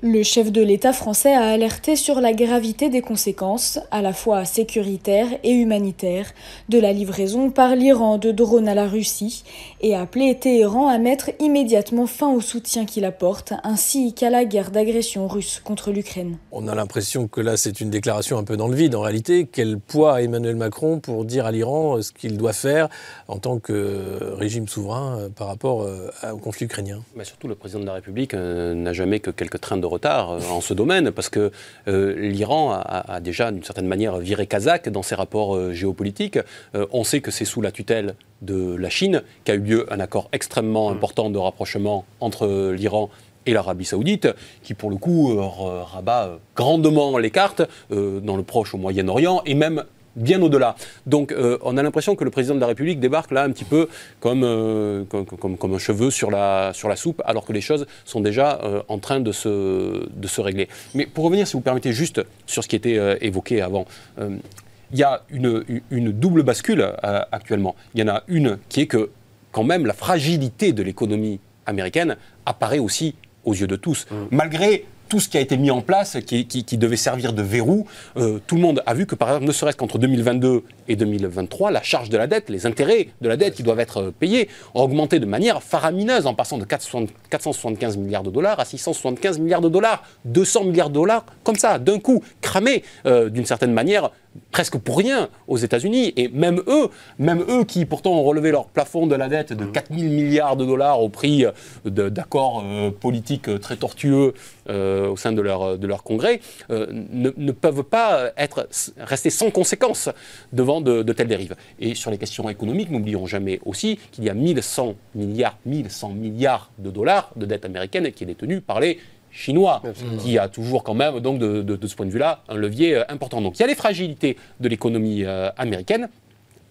Le 0.00 0.22
chef 0.22 0.52
de 0.52 0.62
l'État 0.62 0.92
français 0.92 1.34
a 1.34 1.48
alerté 1.48 1.96
sur 1.96 2.20
la 2.20 2.32
gravité 2.32 2.88
des 2.88 3.00
conséquences, 3.00 3.80
à 3.90 4.00
la 4.00 4.12
fois 4.12 4.44
sécuritaires 4.44 5.26
et 5.42 5.50
humanitaires, 5.50 6.30
de 6.68 6.78
la 6.78 6.92
livraison 6.92 7.50
par 7.50 7.74
l'Iran 7.74 8.16
de 8.16 8.30
drones 8.30 8.68
à 8.68 8.74
la 8.74 8.86
Russie 8.86 9.42
et 9.80 9.96
a 9.96 10.02
appelé 10.02 10.38
Téhéran 10.38 10.86
à 10.86 10.98
mettre 10.98 11.30
immédiatement 11.40 12.06
fin 12.06 12.32
au 12.32 12.40
soutien 12.40 12.84
qu'il 12.84 13.04
apporte, 13.04 13.54
ainsi 13.64 14.14
qu'à 14.14 14.30
la 14.30 14.44
guerre 14.44 14.70
d'agression 14.70 15.26
russe 15.26 15.60
contre 15.64 15.90
l'Ukraine. 15.90 16.36
On 16.52 16.68
a 16.68 16.76
l'impression 16.76 17.26
que 17.26 17.40
là, 17.40 17.56
c'est 17.56 17.80
une 17.80 17.90
déclaration 17.90 18.38
un 18.38 18.44
peu 18.44 18.56
dans 18.56 18.68
le 18.68 18.76
vide. 18.76 18.94
En 18.94 19.00
réalité, 19.00 19.48
quel 19.50 19.80
poids 19.80 20.14
a 20.14 20.22
Emmanuel 20.22 20.54
Macron 20.54 21.00
pour 21.00 21.24
dire 21.24 21.44
à 21.44 21.50
l'Iran 21.50 22.00
ce 22.02 22.12
qu'il 22.12 22.36
doit 22.36 22.52
faire 22.52 22.88
en 23.26 23.38
tant 23.38 23.58
que 23.58 24.34
régime 24.36 24.68
souverain 24.68 25.18
euh, 25.18 25.28
par 25.28 25.48
rapport 25.48 25.82
euh, 25.82 26.08
au 26.32 26.38
conflit 26.38 26.66
ukrainien? 26.66 27.02
Mais 27.16 27.24
Surtout, 27.24 27.48
le 27.48 27.56
président 27.56 27.80
de 27.80 27.86
la 27.86 27.94
République 27.94 28.34
euh, 28.34 28.74
n'a 28.74 28.92
jamais 28.92 29.18
que 29.18 29.30
quelques 29.30 29.60
trains 29.60 29.76
de 29.76 29.87
retard 29.88 30.30
euh, 30.30 30.40
en 30.50 30.60
ce 30.60 30.74
domaine, 30.74 31.10
parce 31.10 31.28
que 31.28 31.50
euh, 31.88 32.14
l'Iran 32.16 32.72
a, 32.72 33.14
a, 33.14 33.20
déjà, 33.20 33.50
d'une 33.50 33.64
certaine 33.64 33.86
manière, 33.86 34.18
viré 34.18 34.46
kazakh 34.46 34.88
dans 34.88 35.02
ses 35.02 35.14
rapports 35.14 35.56
euh, 35.56 35.72
géopolitiques. 35.72 36.38
Euh, 36.74 36.86
on 36.92 37.04
sait 37.04 37.20
que 37.20 37.30
c'est 37.30 37.44
sous 37.44 37.60
la 37.60 37.70
tutelle 37.70 38.14
de 38.42 38.74
la 38.74 38.90
Chine 38.90 39.22
qu'a 39.44 39.54
eu 39.54 39.60
lieu 39.60 39.92
un 39.92 40.00
accord 40.00 40.28
extrêmement 40.32 40.90
important 40.90 41.30
de 41.30 41.38
rapprochement 41.38 42.04
entre 42.20 42.72
l'Iran 42.72 43.10
et 43.46 43.52
l'Arabie 43.52 43.84
saoudite, 43.84 44.28
qui 44.62 44.74
pour 44.74 44.90
le 44.90 44.96
coup 44.96 45.36
rabat 45.38 46.38
grandement 46.54 47.18
les 47.18 47.30
cartes 47.30 47.62
dans 47.90 48.36
le 48.36 48.42
Proche 48.42 48.74
au 48.74 48.78
Moyen-Orient 48.78 49.42
et 49.46 49.54
même 49.54 49.84
bien 50.18 50.42
au-delà. 50.42 50.76
Donc 51.06 51.32
euh, 51.32 51.58
on 51.62 51.76
a 51.76 51.82
l'impression 51.82 52.16
que 52.16 52.24
le 52.24 52.30
président 52.30 52.54
de 52.54 52.60
la 52.60 52.66
République 52.66 53.00
débarque 53.00 53.30
là 53.30 53.44
un 53.44 53.50
petit 53.50 53.64
peu 53.64 53.88
comme, 54.20 54.42
euh, 54.44 55.04
comme, 55.04 55.24
comme, 55.24 55.56
comme, 55.56 55.74
un 55.74 55.78
cheveu 55.78 56.10
sur 56.10 56.30
la, 56.30 56.72
sur 56.74 56.88
la 56.88 56.96
soupe, 56.96 57.22
alors 57.24 57.44
que 57.44 57.52
les 57.52 57.60
choses 57.60 57.86
sont 58.04 58.20
déjà 58.20 58.60
euh, 58.62 58.82
en 58.88 58.98
train 58.98 59.20
de 59.20 59.32
se, 59.32 60.08
de 60.08 60.26
se 60.26 60.40
régler. 60.40 60.68
Mais 60.94 61.06
pour 61.06 61.24
revenir, 61.24 61.46
si 61.46 61.54
vous 61.54 61.60
permettez, 61.60 61.92
juste 61.92 62.20
sur 62.46 62.62
ce 62.62 62.68
qui 62.68 62.76
était 62.76 62.98
évoqué 63.20 63.62
avant. 63.62 63.86
il 64.18 64.98
y 64.98 65.02
a 65.02 65.22
une, 65.30 65.64
une 65.90 66.12
double 66.12 66.42
bascule 66.42 66.92
actuellement. 67.02 67.76
Il 67.94 68.00
y 68.00 68.02
en 68.02 68.08
a 68.08 68.22
une 68.28 68.58
qui 68.68 68.82
est 68.82 68.86
que 68.86 69.10
quand 69.52 69.64
même 69.64 69.86
la 69.86 69.94
fragilité 69.94 70.72
de 70.72 70.82
l'économie 70.82 71.40
américaine 71.66 72.16
apparaît 72.46 72.78
aussi 72.78 73.14
aux 73.44 73.54
yeux 73.54 73.66
de 73.66 73.76
tous. 73.76 74.06
Mmh. 74.10 74.14
Malgré 74.30 74.84
tout 75.08 75.20
ce 75.20 75.28
qui 75.28 75.36
a 75.38 75.40
été 75.40 75.56
mis 75.56 75.70
en 75.70 75.80
place, 75.80 76.18
qui, 76.26 76.78
devait 76.78 76.96
servir 76.96 77.32
de 77.32 77.42
verrou, 77.42 77.86
euh, 78.16 78.38
tout 78.46 78.54
le 78.54 78.60
monde 78.60 78.82
a 78.86 78.94
vu 78.94 79.06
que, 79.06 79.14
par 79.14 79.28
exemple, 79.28 79.46
ne 79.46 79.52
serait-ce 79.52 79.76
qu'entre 79.76 79.98
2022 79.98 80.62
et 80.88 80.96
2023, 80.96 81.70
la 81.70 81.82
charge 81.82 82.10
de 82.10 82.16
la 82.16 82.26
dette, 82.26 82.50
les 82.50 82.66
intérêts 82.66 83.08
de 83.20 83.28
la 83.28 83.36
dette 83.36 83.54
qui 83.54 83.62
doivent 83.62 83.80
être 83.80 84.12
payés, 84.18 84.48
ont 84.74 84.82
augmenté 84.82 85.18
de 85.18 85.26
manière 85.26 85.62
faramineuse, 85.62 86.26
en 86.26 86.34
passant 86.34 86.58
de 86.58 86.64
475 86.64 87.96
milliards 87.96 88.22
de 88.22 88.30
dollars 88.30 88.60
à 88.60 88.64
675 88.64 89.38
milliards 89.38 89.60
de 89.60 89.68
dollars, 89.68 90.04
200 90.26 90.64
milliards 90.64 90.90
de 90.90 90.94
dollars, 90.94 91.24
comme 91.44 91.56
ça, 91.56 91.78
d'un 91.78 91.98
coup, 91.98 92.22
cramés, 92.40 92.82
euh, 93.06 93.28
d'une 93.28 93.46
certaine 93.46 93.72
manière, 93.72 94.10
presque 94.50 94.78
pour 94.78 94.98
rien 94.98 95.28
aux 95.46 95.56
États-Unis. 95.56 96.12
Et 96.16 96.28
même 96.28 96.62
eux, 96.66 96.88
même 97.18 97.44
eux 97.48 97.64
qui 97.64 97.84
pourtant 97.84 98.12
ont 98.12 98.22
relevé 98.22 98.50
leur 98.50 98.66
plafond 98.66 99.06
de 99.06 99.14
la 99.14 99.28
dette 99.28 99.52
de 99.52 99.64
4 99.64 99.92
000 99.92 100.02
milliards 100.10 100.56
de 100.56 100.64
dollars 100.64 101.02
au 101.02 101.08
prix 101.08 101.44
d'accords 101.84 102.62
euh, 102.64 102.90
politiques 102.90 103.60
très 103.60 103.76
tortueux 103.76 104.34
euh, 104.68 105.08
au 105.08 105.16
sein 105.16 105.32
de 105.32 105.40
leur, 105.40 105.78
de 105.78 105.86
leur 105.86 106.02
congrès, 106.02 106.40
euh, 106.70 106.86
ne, 106.90 107.30
ne, 107.36 107.52
peuvent 107.52 107.82
pas 107.82 108.32
être, 108.36 108.68
rester 108.98 109.30
sans 109.30 109.50
conséquence 109.50 110.10
devant 110.52 110.80
de, 110.80 111.02
de, 111.02 111.12
telles 111.12 111.28
dérives. 111.28 111.56
Et 111.80 111.94
sur 111.94 112.10
les 112.10 112.18
questions 112.18 112.48
économiques, 112.48 112.90
n'oublions 112.90 113.26
jamais 113.26 113.60
aussi 113.64 113.98
qu'il 114.12 114.24
y 114.24 114.30
a 114.30 114.34
1100 114.34 114.94
milliards, 115.14 115.56
1100 115.64 116.10
milliards 116.10 116.70
de 116.78 116.90
dollars 116.90 117.30
de 117.36 117.46
dette 117.46 117.64
américaine 117.64 118.12
qui 118.12 118.24
est 118.24 118.26
détenue 118.26 118.60
par 118.60 118.80
les 118.80 118.98
chinois, 119.30 119.82
Absolument. 119.84 120.16
qui 120.18 120.38
a 120.38 120.48
toujours 120.48 120.82
quand 120.82 120.94
même, 120.94 121.20
donc 121.20 121.38
de, 121.38 121.62
de, 121.62 121.76
de 121.76 121.86
ce 121.86 121.94
point 121.94 122.06
de 122.06 122.10
vue-là, 122.10 122.42
un 122.48 122.56
levier 122.56 122.96
euh, 122.96 123.04
important. 123.08 123.40
Donc 123.40 123.58
il 123.58 123.60
y 123.60 123.64
a 123.64 123.68
les 123.68 123.74
fragilités 123.74 124.36
de 124.60 124.68
l'économie 124.68 125.24
euh, 125.24 125.50
américaine. 125.56 126.08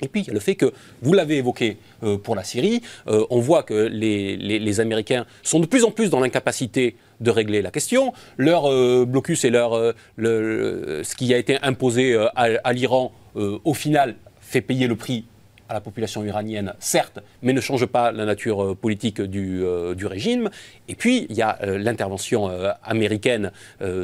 Et 0.01 0.07
puis 0.07 0.21
il 0.21 0.27
y 0.27 0.29
a 0.29 0.33
le 0.33 0.39
fait 0.39 0.55
que, 0.55 0.73
vous 1.01 1.13
l'avez 1.13 1.37
évoqué 1.37 1.77
euh, 2.03 2.17
pour 2.17 2.35
la 2.35 2.43
Syrie, 2.43 2.81
euh, 3.07 3.25
on 3.29 3.39
voit 3.39 3.63
que 3.63 3.73
les, 3.73 4.37
les, 4.37 4.59
les, 4.59 4.79
Américains 4.79 5.25
sont 5.43 5.59
de 5.59 5.65
plus 5.65 5.83
en 5.83 5.91
plus 5.91 6.09
dans 6.09 6.19
l'incapacité 6.19 6.95
de 7.19 7.31
régler 7.31 7.61
la 7.61 7.71
question. 7.71 8.13
Leur 8.37 8.71
euh, 8.71 9.05
blocus 9.07 9.43
et 9.43 9.49
leur, 9.49 9.75
le, 9.75 9.93
le, 10.17 11.03
ce 11.03 11.15
qui 11.15 11.33
a 11.33 11.37
été 11.37 11.57
imposé 11.63 12.15
à, 12.35 12.47
à 12.63 12.73
l'Iran, 12.73 13.11
au 13.35 13.73
final, 13.73 14.15
fait 14.41 14.61
payer 14.61 14.87
le 14.87 14.95
prix 14.95 15.25
à 15.69 15.73
la 15.73 15.81
population 15.81 16.23
iranienne, 16.23 16.73
certes, 16.79 17.19
mais 17.41 17.53
ne 17.53 17.61
change 17.61 17.85
pas 17.85 18.11
la 18.11 18.25
nature 18.25 18.63
euh, 18.63 18.75
politique 18.75 19.21
du, 19.21 19.63
euh, 19.63 19.95
du, 19.95 20.05
régime. 20.05 20.49
Et 20.87 20.95
puis, 20.95 21.27
il 21.29 21.35
y 21.35 21.41
a 21.41 21.57
euh, 21.63 21.77
l'intervention 21.77 22.49
américaine 22.83 23.51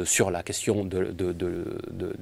sur 0.04 0.30
la 0.30 0.42
question 0.42 0.84
de, 0.84 0.98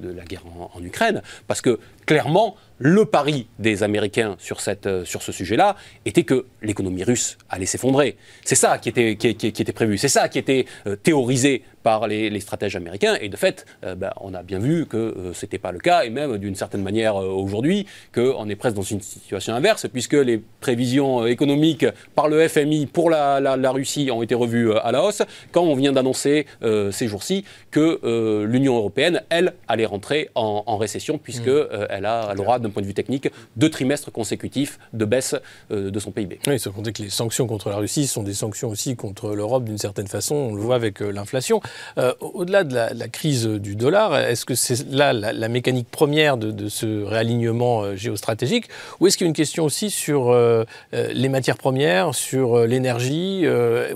la 0.03 0.25
guerre 0.25 0.45
en, 0.75 0.83
Ukraine, 0.83 1.23
parce 1.47 1.61
que 1.61 1.79
clairement, 2.07 2.57
le 2.85 3.05
pari 3.05 3.47
des 3.61 3.85
Américains 3.85 4.35
sur, 4.39 4.61
cette, 4.61 5.05
sur 5.05 5.23
ce 5.23 5.31
sujet-là 5.31 5.77
était 6.05 6.25
que 6.25 6.47
l'économie 6.63 7.05
russe 7.05 7.39
allait 7.49 7.67
s'effondrer. 7.67 8.17
C'est 8.45 8.57
ça 8.57 8.79
qui 8.79 8.89
était, 8.89 9.15
qui, 9.17 9.37
qui, 9.37 9.53
qui 9.53 9.63
était 9.63 9.73
prévu, 9.73 9.99
c'est 9.99 10.09
ça 10.09 10.29
qui 10.29 10.39
était 10.39 10.67
théorisé 11.05 11.63
par 11.83 12.07
les, 12.07 12.31
les, 12.31 12.41
stratèges 12.41 12.77
américains. 12.77 13.17
Et 13.21 13.29
de 13.29 13.37
fait, 13.37 13.67
euh, 13.85 13.95
ben, 13.95 14.13
on 14.21 14.35
a 14.35 14.43
bien 14.43 14.59
vu 14.59 14.87
que 14.87 14.97
euh, 14.97 15.33
ce 15.33 15.45
n'était 15.45 15.59
pas 15.59 15.73
le 15.73 15.79
cas, 15.79 16.05
et 16.05 16.11
même 16.11 16.39
d'une 16.39 16.55
certaine 16.55 16.83
manière 16.83 17.17
euh, 17.17 17.29
aujourd'hui, 17.29 17.87
qu'on 18.15 18.49
est 18.49 18.57
presque 18.57 18.77
dans 18.77 18.83
une 18.83 19.01
situation 19.01 19.55
inverse, 19.55 19.87
puisque 19.93 20.15
les 20.15 20.43
prévisions 20.61 21.27
économiques 21.27 21.87
par 22.15 22.29
le 22.29 22.47
FMI 22.49 22.87
pour 22.87 23.11
la, 23.11 23.41
la, 23.41 23.57
la 23.57 23.71
Russie 23.71 24.11
ont 24.11 24.23
été 24.23 24.35
revues 24.35 24.73
à 24.73 24.93
la 24.93 25.03
hausse, 25.03 25.23
quand 25.51 25.63
on 25.63 25.75
vient 25.75 25.93
d'annoncer 25.93 26.47
ces 26.91 27.09
jours-ci 27.09 27.45
que 27.71 28.45
l'Union 28.45 28.77
européenne, 28.77 29.23
elle, 29.31 29.55
allait 29.69 29.87
rentrer 29.87 30.31
en, 30.35 30.63
en 30.67 30.77
récession, 30.77 31.19
puisqu'elle 31.19 31.53
mmh. 31.53 31.87
elle, 31.91 32.09
elle 32.31 32.41
aura, 32.41 32.59
d'un 32.59 32.71
point 32.73 32.83
de 32.83 32.87
vue 32.87 32.95
technique, 32.95 33.29
deux 33.57 33.71
trimestres 33.71 34.11
consécutifs 34.11 34.79
de 34.93 35.05
baisse 35.05 35.35
de 35.71 35.99
son 35.99 36.11
PIB. 36.11 36.39
Oui, 36.47 36.59
sans 36.59 36.73
compter 36.73 36.93
que 36.93 37.03
les 37.03 37.11
sanctions 37.11 37.47
contre 37.47 37.69
la 37.69 37.77
Russie 37.77 38.07
sont 38.07 38.23
des 38.23 38.35
sanctions 38.35 38.69
aussi 38.69 38.97
contre 38.97 39.35
l'Europe 39.35 39.65
d'une 39.65 39.79
certaine 39.79 40.09
façon, 40.09 40.35
on 40.35 40.55
le 40.55 40.61
voit 40.61 40.77
avec 40.77 41.01
l'inflation. 41.01 41.61
Euh, 41.99 42.13
Au-delà 42.21 42.65
de 42.65 42.75
la, 42.75 43.09
crise 43.09 43.47
du 43.47 43.77
dollar, 43.77 44.17
est-ce 44.17 44.45
que 44.45 44.55
c'est 44.55 44.89
là 44.91 45.13
la, 45.13 45.49
mécanique 45.49 45.89
première 45.91 46.37
de, 46.37 46.69
ce 46.69 47.05
réalignement 47.05 47.83
euh, 47.83 47.97
géostratégique? 47.97 48.69
Ou 49.01 49.07
est-ce 49.07 49.17
qu'il 49.17 49.27
y 49.27 49.29
a 49.29 49.29
une 49.29 49.35
question 49.35 49.65
aussi 49.65 49.91
sur 49.91 50.31
euh, 50.31 50.65
les 50.91 51.29
matières 51.29 51.59
premières, 51.59 52.15
sur 52.15 52.59
euh, 52.59 52.67
l'énergie 52.67 53.45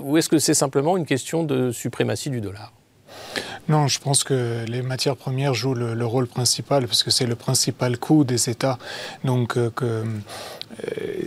ou 0.01 0.17
est-ce 0.17 0.29
que 0.29 0.39
c'est 0.39 0.53
simplement 0.53 0.97
une 0.97 1.05
question 1.05 1.43
de 1.43 1.71
suprématie 1.71 2.29
du 2.29 2.41
dollar? 2.41 2.71
Non, 3.69 3.87
je 3.87 3.99
pense 3.99 4.23
que 4.23 4.65
les 4.67 4.81
matières 4.81 5.17
premières 5.17 5.53
jouent 5.53 5.73
le, 5.73 5.93
le 5.93 6.05
rôle 6.05 6.27
principal 6.27 6.87
parce 6.87 7.03
que 7.03 7.11
c'est 7.11 7.25
le 7.25 7.35
principal 7.35 7.97
coût 7.97 8.23
des 8.23 8.49
États. 8.49 8.77
Donc, 9.23 9.57
euh, 9.57 9.69
que 9.69 10.03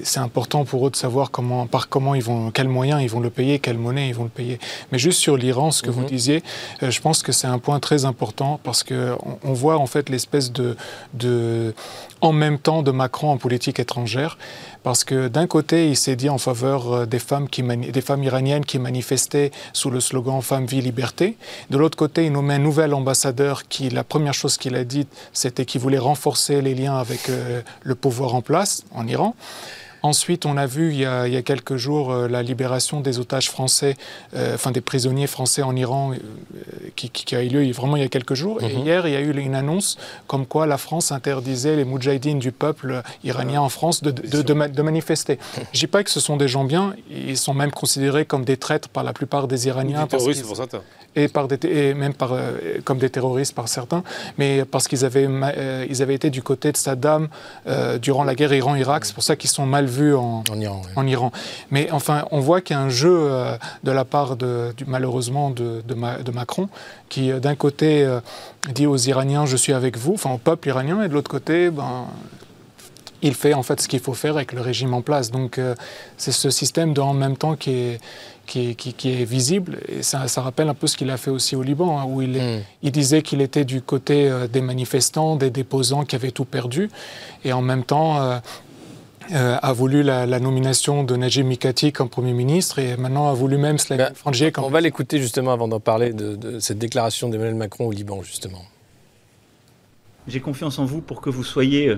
c'est 0.04 0.20
important 0.20 0.64
pour 0.64 0.86
eux 0.86 0.90
de 0.90 0.96
savoir 0.96 1.30
comment, 1.30 1.66
par 1.66 1.88
comment 1.88 2.14
ils 2.14 2.22
vont, 2.22 2.50
quels 2.50 2.68
moyens 2.68 3.02
ils 3.02 3.10
vont 3.10 3.20
le 3.20 3.30
payer, 3.30 3.58
quelle 3.58 3.78
monnaie 3.78 4.08
ils 4.08 4.14
vont 4.14 4.24
le 4.24 4.30
payer. 4.30 4.58
Mais 4.92 4.98
juste 4.98 5.20
sur 5.20 5.36
l'Iran, 5.36 5.70
ce 5.70 5.82
que 5.82 5.90
mm 5.90 5.92
-hmm. 5.92 5.94
vous 5.94 6.04
disiez, 6.04 6.42
euh, 6.82 6.90
je 6.90 7.00
pense 7.00 7.22
que 7.22 7.32
c'est 7.32 7.46
un 7.46 7.58
point 7.58 7.80
très 7.80 8.04
important 8.04 8.60
parce 8.62 8.82
que 8.82 9.16
on, 9.50 9.52
voit 9.52 9.78
en 9.78 9.86
fait 9.86 10.08
l'espèce 10.08 10.52
de, 10.52 10.76
de, 11.14 11.74
en 12.20 12.32
même 12.32 12.58
temps 12.58 12.82
de 12.82 12.92
Macron 12.92 13.28
en 13.30 13.38
politique 13.38 13.78
étrangère, 13.80 14.36
parce 14.82 15.04
que 15.04 15.28
d'un 15.28 15.46
côté, 15.46 15.76
il 15.92 15.96
s'est 15.96 16.16
dit 16.16 16.30
en 16.30 16.38
faveur 16.38 17.06
des 17.06 17.18
femmes, 17.18 17.48
qui 17.48 17.62
des 17.98 18.00
femmes 18.00 18.24
iraniennes 18.30 18.64
qui 18.70 18.78
manifestaient 18.78 19.50
sous 19.72 19.90
le 19.90 20.00
slogan 20.00 20.40
Femme, 20.40 20.66
vie, 20.66 20.80
liberté. 20.80 21.36
De 21.70 21.76
l'autre 21.78 21.96
côté, 21.96 22.26
il 22.26 22.32
nommait 22.32 22.54
un 22.54 22.58
nouvel 22.58 22.94
ambassadeur 22.94 23.68
qui, 23.68 23.90
la 23.90 24.04
première 24.04 24.34
chose 24.34 24.56
qu'il 24.56 24.74
a 24.74 24.84
dit, 24.84 25.06
c'était 25.32 25.64
qu'il 25.64 25.80
voulait 25.80 25.98
renforcer 25.98 26.62
les 26.62 26.74
liens 26.74 26.96
avec 26.96 27.28
euh, 27.28 27.62
le 27.82 27.94
pouvoir 27.94 28.34
en 28.34 28.42
place 28.42 28.84
en 28.94 29.06
Iran. 29.06 29.34
Ensuite, 30.02 30.46
on 30.46 30.56
a 30.56 30.66
vu 30.66 30.92
il 30.92 31.00
y 31.00 31.04
a, 31.04 31.26
il 31.28 31.34
y 31.34 31.36
a 31.36 31.42
quelques 31.42 31.76
jours 31.76 32.10
euh, 32.10 32.28
la 32.28 32.42
libération 32.42 33.00
des 33.00 33.18
otages 33.18 33.50
français, 33.50 33.96
euh, 34.34 34.54
enfin 34.54 34.70
des 34.70 34.80
prisonniers 34.80 35.26
français 35.26 35.62
en 35.62 35.76
Iran, 35.76 36.12
euh, 36.12 36.16
qui, 36.96 37.10
qui, 37.10 37.36
a 37.36 37.42
eu 37.42 37.48
lieu 37.48 37.70
vraiment 37.72 37.96
il 37.96 38.02
y 38.02 38.06
a 38.06 38.08
quelques 38.08 38.34
jours. 38.34 38.56
Mm 38.56 38.64
-hmm. 38.64 38.70
Et 38.70 38.76
mhm. 38.76 38.84
hier, 38.86 39.06
il 39.08 39.12
y 39.12 39.16
a 39.16 39.20
eu 39.20 39.32
une 39.38 39.54
annonce 39.54 39.98
comme 40.26 40.46
quoi 40.46 40.66
la 40.66 40.78
France 40.78 41.12
interdisait 41.12 41.76
les 41.76 41.84
moudjahidines 41.84 42.38
du 42.38 42.52
peuple 42.52 43.02
iranien 43.24 43.60
en 43.60 43.68
France 43.68 44.02
de, 44.02 44.10
de, 44.10 44.42
de, 44.42 44.54
de 44.78 44.82
manifester. 44.82 45.38
Je 45.74 45.80
dis 45.80 45.86
pas 45.86 46.02
que 46.04 46.10
ce 46.10 46.20
sont 46.20 46.38
des 46.38 46.48
gens 46.48 46.64
bien, 46.64 46.94
ils 47.10 47.40
sont 47.46 47.54
même 47.62 47.72
considérés 47.82 48.24
comme 48.24 48.44
des 48.44 48.56
traîtres 48.56 48.88
par 48.88 49.04
la 49.04 49.12
plupart 49.12 49.44
des 49.48 49.60
Iraniens. 49.66 50.04
Des 50.04 50.16
terroristes 50.16 50.46
pour 50.46 50.56
certains. 50.56 50.82
Et, 51.16 51.26
par 51.36 51.48
des, 51.48 51.58
et 51.66 51.92
même 52.02 52.14
par, 52.22 52.30
euh, 52.32 52.38
comme 52.86 52.98
des 53.04 53.10
terroristes 53.10 53.54
par 53.60 53.68
certains, 53.68 54.02
mais 54.38 54.64
parce 54.72 54.86
qu'ils 54.88 55.04
avaient, 55.08 55.28
ils 55.92 56.00
avaient 56.02 56.18
été 56.20 56.28
du 56.30 56.42
côté 56.50 56.66
de 56.72 56.78
Saddam 56.84 57.22
durant 58.06 58.24
la 58.30 58.34
guerre 58.38 58.54
Iran-Irak. 58.62 59.00
C'est 59.06 59.16
pour 59.18 59.26
ça 59.30 59.34
qu'ils 59.40 59.54
sont 59.58 59.66
mal 59.66 59.86
vus 59.90 60.14
en, 60.14 60.42
en, 60.50 60.60
Iran, 60.60 60.82
oui. 60.84 60.92
en, 60.96 61.06
Iran, 61.06 61.32
Mais 61.70 61.90
enfin, 61.90 62.24
on 62.30 62.40
voit 62.40 62.60
qu'il 62.60 62.74
y 62.76 62.78
a 62.78 62.82
un 62.82 62.88
jeu 62.88 63.14
euh, 63.14 63.56
de 63.84 63.90
la 63.90 64.04
part, 64.04 64.36
de, 64.36 64.72
du, 64.76 64.84
malheureusement, 64.86 65.50
de, 65.50 65.82
de, 65.86 65.94
Ma, 65.94 66.18
de 66.18 66.30
Macron, 66.30 66.68
qui 67.08 67.30
euh, 67.30 67.40
d'un 67.40 67.54
côté 67.54 68.04
euh, 68.04 68.20
dit 68.72 68.86
aux 68.86 68.96
Iraniens, 68.96 69.44
je 69.44 69.56
suis 69.56 69.72
avec 69.72 69.98
vous, 69.98 70.14
enfin 70.14 70.30
au 70.30 70.38
peuple 70.38 70.68
iranien, 70.68 71.02
et 71.02 71.08
de 71.08 71.12
l'autre 71.12 71.30
côté, 71.30 71.70
ben, 71.70 72.06
il 73.22 73.34
fait 73.34 73.54
en 73.54 73.62
fait 73.62 73.80
ce 73.80 73.88
qu'il 73.88 74.00
faut 74.00 74.14
faire 74.14 74.36
avec 74.36 74.52
le 74.52 74.60
régime 74.60 74.94
en 74.94 75.02
place. 75.02 75.30
Donc 75.30 75.58
euh, 75.58 75.74
c'est 76.16 76.32
ce 76.32 76.50
système 76.50 76.92
de 76.92 77.00
en 77.00 77.12
même 77.12 77.36
temps 77.36 77.56
qui 77.56 77.70
est, 77.70 78.00
qui, 78.46 78.74
qui, 78.74 79.10
est 79.10 79.24
visible. 79.24 79.78
Et 79.88 80.02
ça, 80.02 80.26
ça, 80.28 80.42
rappelle 80.42 80.68
un 80.68 80.74
peu 80.74 80.86
ce 80.86 80.96
qu'il 80.96 81.10
a 81.10 81.16
fait 81.16 81.30
aussi 81.30 81.54
au 81.54 81.62
Liban, 81.62 81.98
hein, 81.98 82.04
où 82.08 82.22
il, 82.22 82.32
hmm. 82.32 82.62
il 82.82 82.92
disait 82.92 83.22
qu'il 83.22 83.40
était 83.40 83.64
du 83.64 83.80
côté 83.82 84.28
euh, 84.28 84.48
des 84.48 84.60
manifestants, 84.60 85.36
des 85.36 85.50
déposants 85.50 86.04
qui 86.04 86.16
avaient 86.16 86.32
tout 86.32 86.44
perdu. 86.44 86.90
Et 87.44 87.52
en 87.52 87.62
même 87.62 87.84
temps, 87.84 88.20
euh, 88.20 88.38
a 89.32 89.72
voulu 89.72 90.02
la, 90.02 90.26
nomination 90.40 91.04
de 91.04 91.16
Najib 91.16 91.46
Mikati 91.46 91.92
comme 91.92 92.08
Premier 92.08 92.32
ministre 92.32 92.78
et 92.78 92.96
maintenant 92.96 93.28
a 93.28 93.34
voulu 93.34 93.58
même 93.58 93.78
se 93.78 93.94
ben, 93.94 94.12
comme... 94.52 94.64
On 94.64 94.70
va 94.70 94.80
l'écouter 94.80 95.18
justement 95.18 95.52
avant 95.52 95.68
d'en 95.68 95.80
parler 95.80 96.12
de, 96.12 96.36
de 96.36 96.58
cette 96.58 96.78
déclaration 96.78 97.28
d'Emmanuel 97.28 97.54
Macron 97.54 97.86
au 97.86 97.92
Liban, 97.92 98.22
justement. 98.22 98.62
J'ai 100.28 100.40
confiance 100.40 100.78
en 100.78 100.84
vous 100.84 101.00
pour 101.00 101.20
que 101.20 101.30
vous 101.30 101.44
soyez 101.44 101.96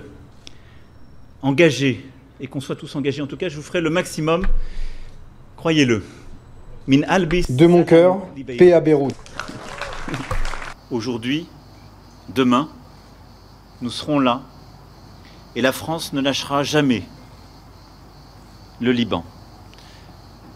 engagés 1.42 2.04
et 2.40 2.46
qu'on 2.46 2.60
soit 2.60 2.76
tous 2.76 2.94
engagés. 2.96 3.22
En 3.22 3.26
tout 3.26 3.36
cas, 3.36 3.48
je 3.48 3.56
vous 3.56 3.62
ferai 3.62 3.80
le 3.80 3.90
maximum, 3.90 4.46
croyez-le. 5.56 6.02
De 6.88 7.66
mon 7.66 7.84
cœur, 7.84 8.26
paix 8.58 8.72
à 8.72 8.80
Beyrouth. 8.80 9.14
Aujourd'hui, 10.90 11.46
demain, 12.34 12.68
nous 13.80 13.90
serons 13.90 14.18
là 14.18 14.42
et 15.54 15.60
la 15.60 15.70
France 15.70 16.12
ne 16.12 16.20
lâchera 16.20 16.64
jamais 16.64 17.02
le 18.82 18.90
Liban. 18.90 19.24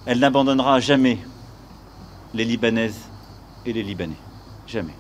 Elle 0.05 0.19
n'abandonnera 0.19 0.81
jamais 0.81 1.19
les 2.35 2.45
Libanaises 2.45 3.09
et 3.65 3.73
les 3.73 3.85
Libanais. 3.85 4.17
Jamais. 4.67 4.95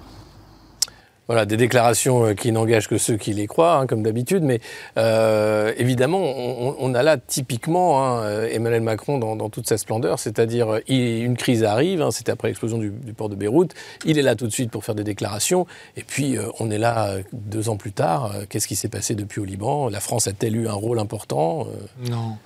Voilà, 1.28 1.44
des 1.44 1.56
déclarations 1.56 2.26
euh, 2.26 2.34
qui 2.34 2.52
n'engagent 2.52 2.88
que 2.88 2.98
ceux 2.98 3.16
qui 3.16 3.32
les 3.32 3.48
croient, 3.48 3.78
hein, 3.78 3.86
comme 3.86 4.02
d'habitude, 4.02 4.44
mais 4.44 4.60
euh, 4.96 5.72
évidemment, 5.76 6.20
on, 6.20 6.94
a 6.94 7.02
là 7.02 7.16
typiquement 7.16 8.04
hein, 8.04 8.22
euh, 8.22 8.48
Emmanuel 8.48 8.82
Macron 8.82 9.18
dans, 9.18 9.50
toute 9.50 9.68
sa 9.68 9.76
splendeur, 9.76 10.20
c'est-à-dire 10.20 10.80
une 10.88 11.36
crise 11.36 11.64
arrive, 11.64 12.00
hein, 12.00 12.10
c'était 12.12 12.30
après 12.30 12.48
l'explosion 12.48 12.78
du, 12.78 12.90
port 13.16 13.28
de 13.28 13.34
Beyrouth, 13.34 13.74
il 14.04 14.18
est 14.18 14.22
là 14.22 14.36
tout 14.36 14.46
de 14.46 14.52
suite 14.52 14.70
pour 14.70 14.84
faire 14.84 14.94
des 14.94 15.04
déclarations, 15.04 15.66
et 15.96 16.04
puis 16.04 16.36
on 16.60 16.70
est 16.70 16.78
là 16.78 17.16
deux 17.32 17.68
ans 17.68 17.76
plus 17.76 17.92
tard, 17.92 18.32
qu'est-ce 18.48 18.68
qui 18.68 18.76
s'est 18.76 18.88
passé 18.88 19.14
depuis 19.14 19.40
au 19.40 19.44
Liban? 19.44 19.88
La 19.88 20.00
France 20.00 20.28
a-t-elle 20.28 20.56
eu 20.56 20.68
un 20.68 20.74
rôle 20.74 20.98
important? 20.98 21.66
Non, 22.08 22.36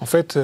en 0.00 0.06
fait, 0.06 0.38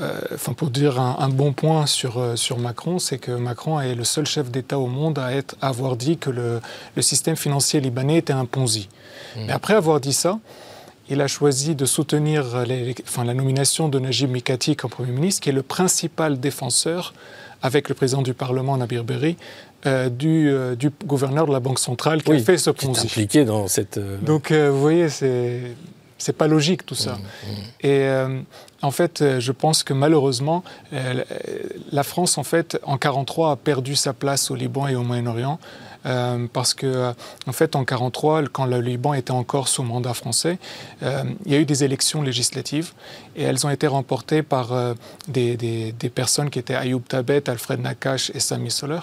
euh, 0.00 0.20
enfin, 0.34 0.52
pour 0.54 0.70
dire 0.70 1.00
un, 1.00 1.28
bon 1.28 1.52
point 1.52 1.86
sur, 1.86 2.18
euh, 2.18 2.36
sur 2.36 2.58
Macron, 2.58 2.98
c'est 2.98 3.18
que 3.18 3.30
Macron 3.30 3.80
est 3.80 3.94
le 3.94 4.04
seul 4.04 4.26
chef 4.26 4.50
d'État 4.50 4.78
au 4.78 4.86
monde 4.86 5.18
à, 5.18 5.32
être, 5.32 5.56
avoir 5.60 5.96
dit 5.96 6.18
que 6.18 6.30
le, 6.30 6.60
le, 6.96 7.02
système 7.02 7.36
financier 7.36 7.80
libanais 7.80 8.18
était 8.18 8.32
un 8.32 8.44
Ponzi. 8.44 8.88
Mmh. 9.36 9.40
Mais 9.46 9.52
après 9.52 9.74
avoir 9.74 10.00
dit 10.00 10.12
ça, 10.12 10.40
il 11.08 11.20
a 11.20 11.28
choisi 11.28 11.76
de 11.76 11.84
soutenir 11.84 12.64
les, 12.66 12.94
enfin, 13.06 13.24
la 13.24 13.34
nomination 13.34 13.88
de 13.88 13.98
Najib 14.00 14.30
Mikati 14.30 14.74
comme 14.74 14.90
Premier 14.90 15.12
ministre, 15.12 15.42
qui 15.42 15.50
est 15.50 15.52
le 15.52 15.62
principal 15.62 16.40
défenseur, 16.40 17.14
avec 17.62 17.88
le 17.88 17.94
président 17.94 18.22
du 18.22 18.34
Parlement, 18.34 18.76
Nabir 18.76 19.04
Berri, 19.04 19.36
euh, 19.86 20.08
du, 20.08 20.52
du, 20.76 20.90
gouverneur 21.04 21.46
de 21.46 21.52
la 21.52 21.60
Banque 21.60 21.78
centrale 21.78 22.22
qui 22.22 22.32
a 22.32 22.38
fait 22.38 22.58
ce 22.58 22.70
Ponzi. 22.70 23.00
Qui 23.02 23.06
est 23.06 23.10
impliqué 23.10 23.44
dans 23.44 23.68
cette... 23.68 24.00
Donc, 24.24 24.50
vous 24.50 24.80
voyez, 24.80 25.08
c'est 25.08 25.60
c'est 26.24 26.32
pas 26.32 26.48
logique 26.48 26.86
tout 26.86 26.94
ça. 26.94 27.12
Mmh, 27.12 27.50
mmh. 27.50 27.86
Et 27.86 28.08
en 28.84 28.90
fait, 28.90 29.22
euh, 29.22 29.40
je 29.40 29.52
pense 29.52 29.82
que 29.82 29.92
malheureusement, 29.92 30.62
euh, 30.92 31.24
la 31.90 32.02
France, 32.02 32.38
en 32.38 32.44
fait, 32.44 32.78
en 32.84 32.98
43, 32.98 33.52
a 33.52 33.56
perdu 33.56 33.96
sa 33.96 34.12
place 34.12 34.50
au 34.50 34.54
Liban 34.54 34.86
et 34.88 34.94
au 34.94 35.02
Moyen-Orient. 35.02 35.58
parce 36.52 36.74
que, 36.74 37.14
en 37.46 37.52
fait, 37.52 37.76
en 37.76 37.86
43, 37.86 38.42
quand 38.52 38.66
le 38.66 38.78
Liban 38.82 39.14
était 39.14 39.30
encore 39.30 39.68
sous 39.68 39.82
mandat 39.82 40.12
français, 40.12 40.58
il 41.00 41.50
y 41.50 41.54
a 41.54 41.58
eu 41.58 41.64
des 41.64 41.82
élections 41.82 42.20
législatives 42.20 42.92
et 43.36 43.42
elles 43.44 43.66
ont 43.66 43.70
été 43.70 43.86
remportées 43.86 44.42
par 44.42 44.74
des, 45.28 45.94
personnes 46.14 46.50
qui 46.50 46.58
étaient 46.58 46.74
Ayoub 46.74 47.00
Tabet, 47.08 47.48
Alfred 47.48 47.80
Nakash 47.80 48.30
et 48.34 48.40
Sami 48.40 48.70
Soler. 48.70 49.00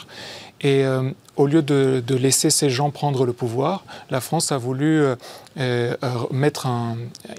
Et 0.62 0.86
euh, 0.86 1.10
au 1.38 1.48
lieu 1.48 1.64
de, 1.64 2.16
laisser 2.16 2.52
ces 2.52 2.70
gens 2.70 2.92
prendre 2.92 3.26
le 3.26 3.34
pouvoir, 3.34 3.84
la 4.12 4.22
France 4.22 4.52
a 4.52 4.58
voulu 4.58 5.02
euh, 5.02 5.16
euh, 5.60 5.96
mettre 6.32 6.68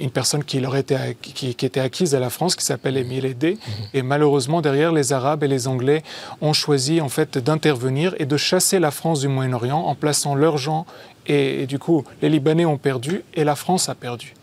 une 0.00 0.10
personne 0.10 0.42
qui, 0.42 0.58
leur 0.58 0.74
était, 0.74 1.16
qui, 1.20 1.50
était 1.50 1.80
acquise 1.80 2.14
à 2.16 2.20
la 2.20 2.30
France, 2.30 2.56
qui 2.56 2.64
s'appelle 2.64 2.96
Émile 2.96 3.24
Aidé. 3.24 3.52
Mhm. 3.52 3.84
Et 3.94 4.02
malheureusement, 4.02 4.60
derrière, 4.60 4.90
les 4.92 5.12
Arabes 5.12 5.44
et 5.44 5.48
les 5.48 5.68
Anglais 5.68 6.02
ont 6.40 6.52
choisi 6.52 7.00
en 7.00 7.08
fait 7.08 7.38
d'intervenir 7.38 8.14
et 8.18 8.26
de 8.26 8.36
chasser 8.36 8.80
la 8.80 8.90
France 8.90 9.20
du 9.20 9.28
Moyen-Orient 9.28 9.78
en 9.78 9.94
plaçant 9.94 10.34
leurs 10.34 10.58
gens. 10.58 10.84
Et, 11.26 11.66
du 11.66 11.78
coup, 11.78 12.04
les 12.20 12.28
Libanais 12.28 12.64
ont 12.64 12.78
perdu 12.78 13.22
et 13.34 13.44
la 13.44 13.54
France 13.54 13.88
a 13.88 13.94
perdu. 13.94 14.34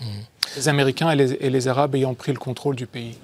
Mhm. 0.00 0.06
Les 0.56 0.68
Américains 0.68 1.10
et 1.10 1.16
les, 1.16 1.32
et 1.34 1.50
les 1.50 1.68
Arabes 1.68 1.94
ayant 1.94 2.14
pris 2.14 2.32
le 2.32 2.38
contrôle 2.38 2.74
du 2.74 2.86
pays. 2.86 3.16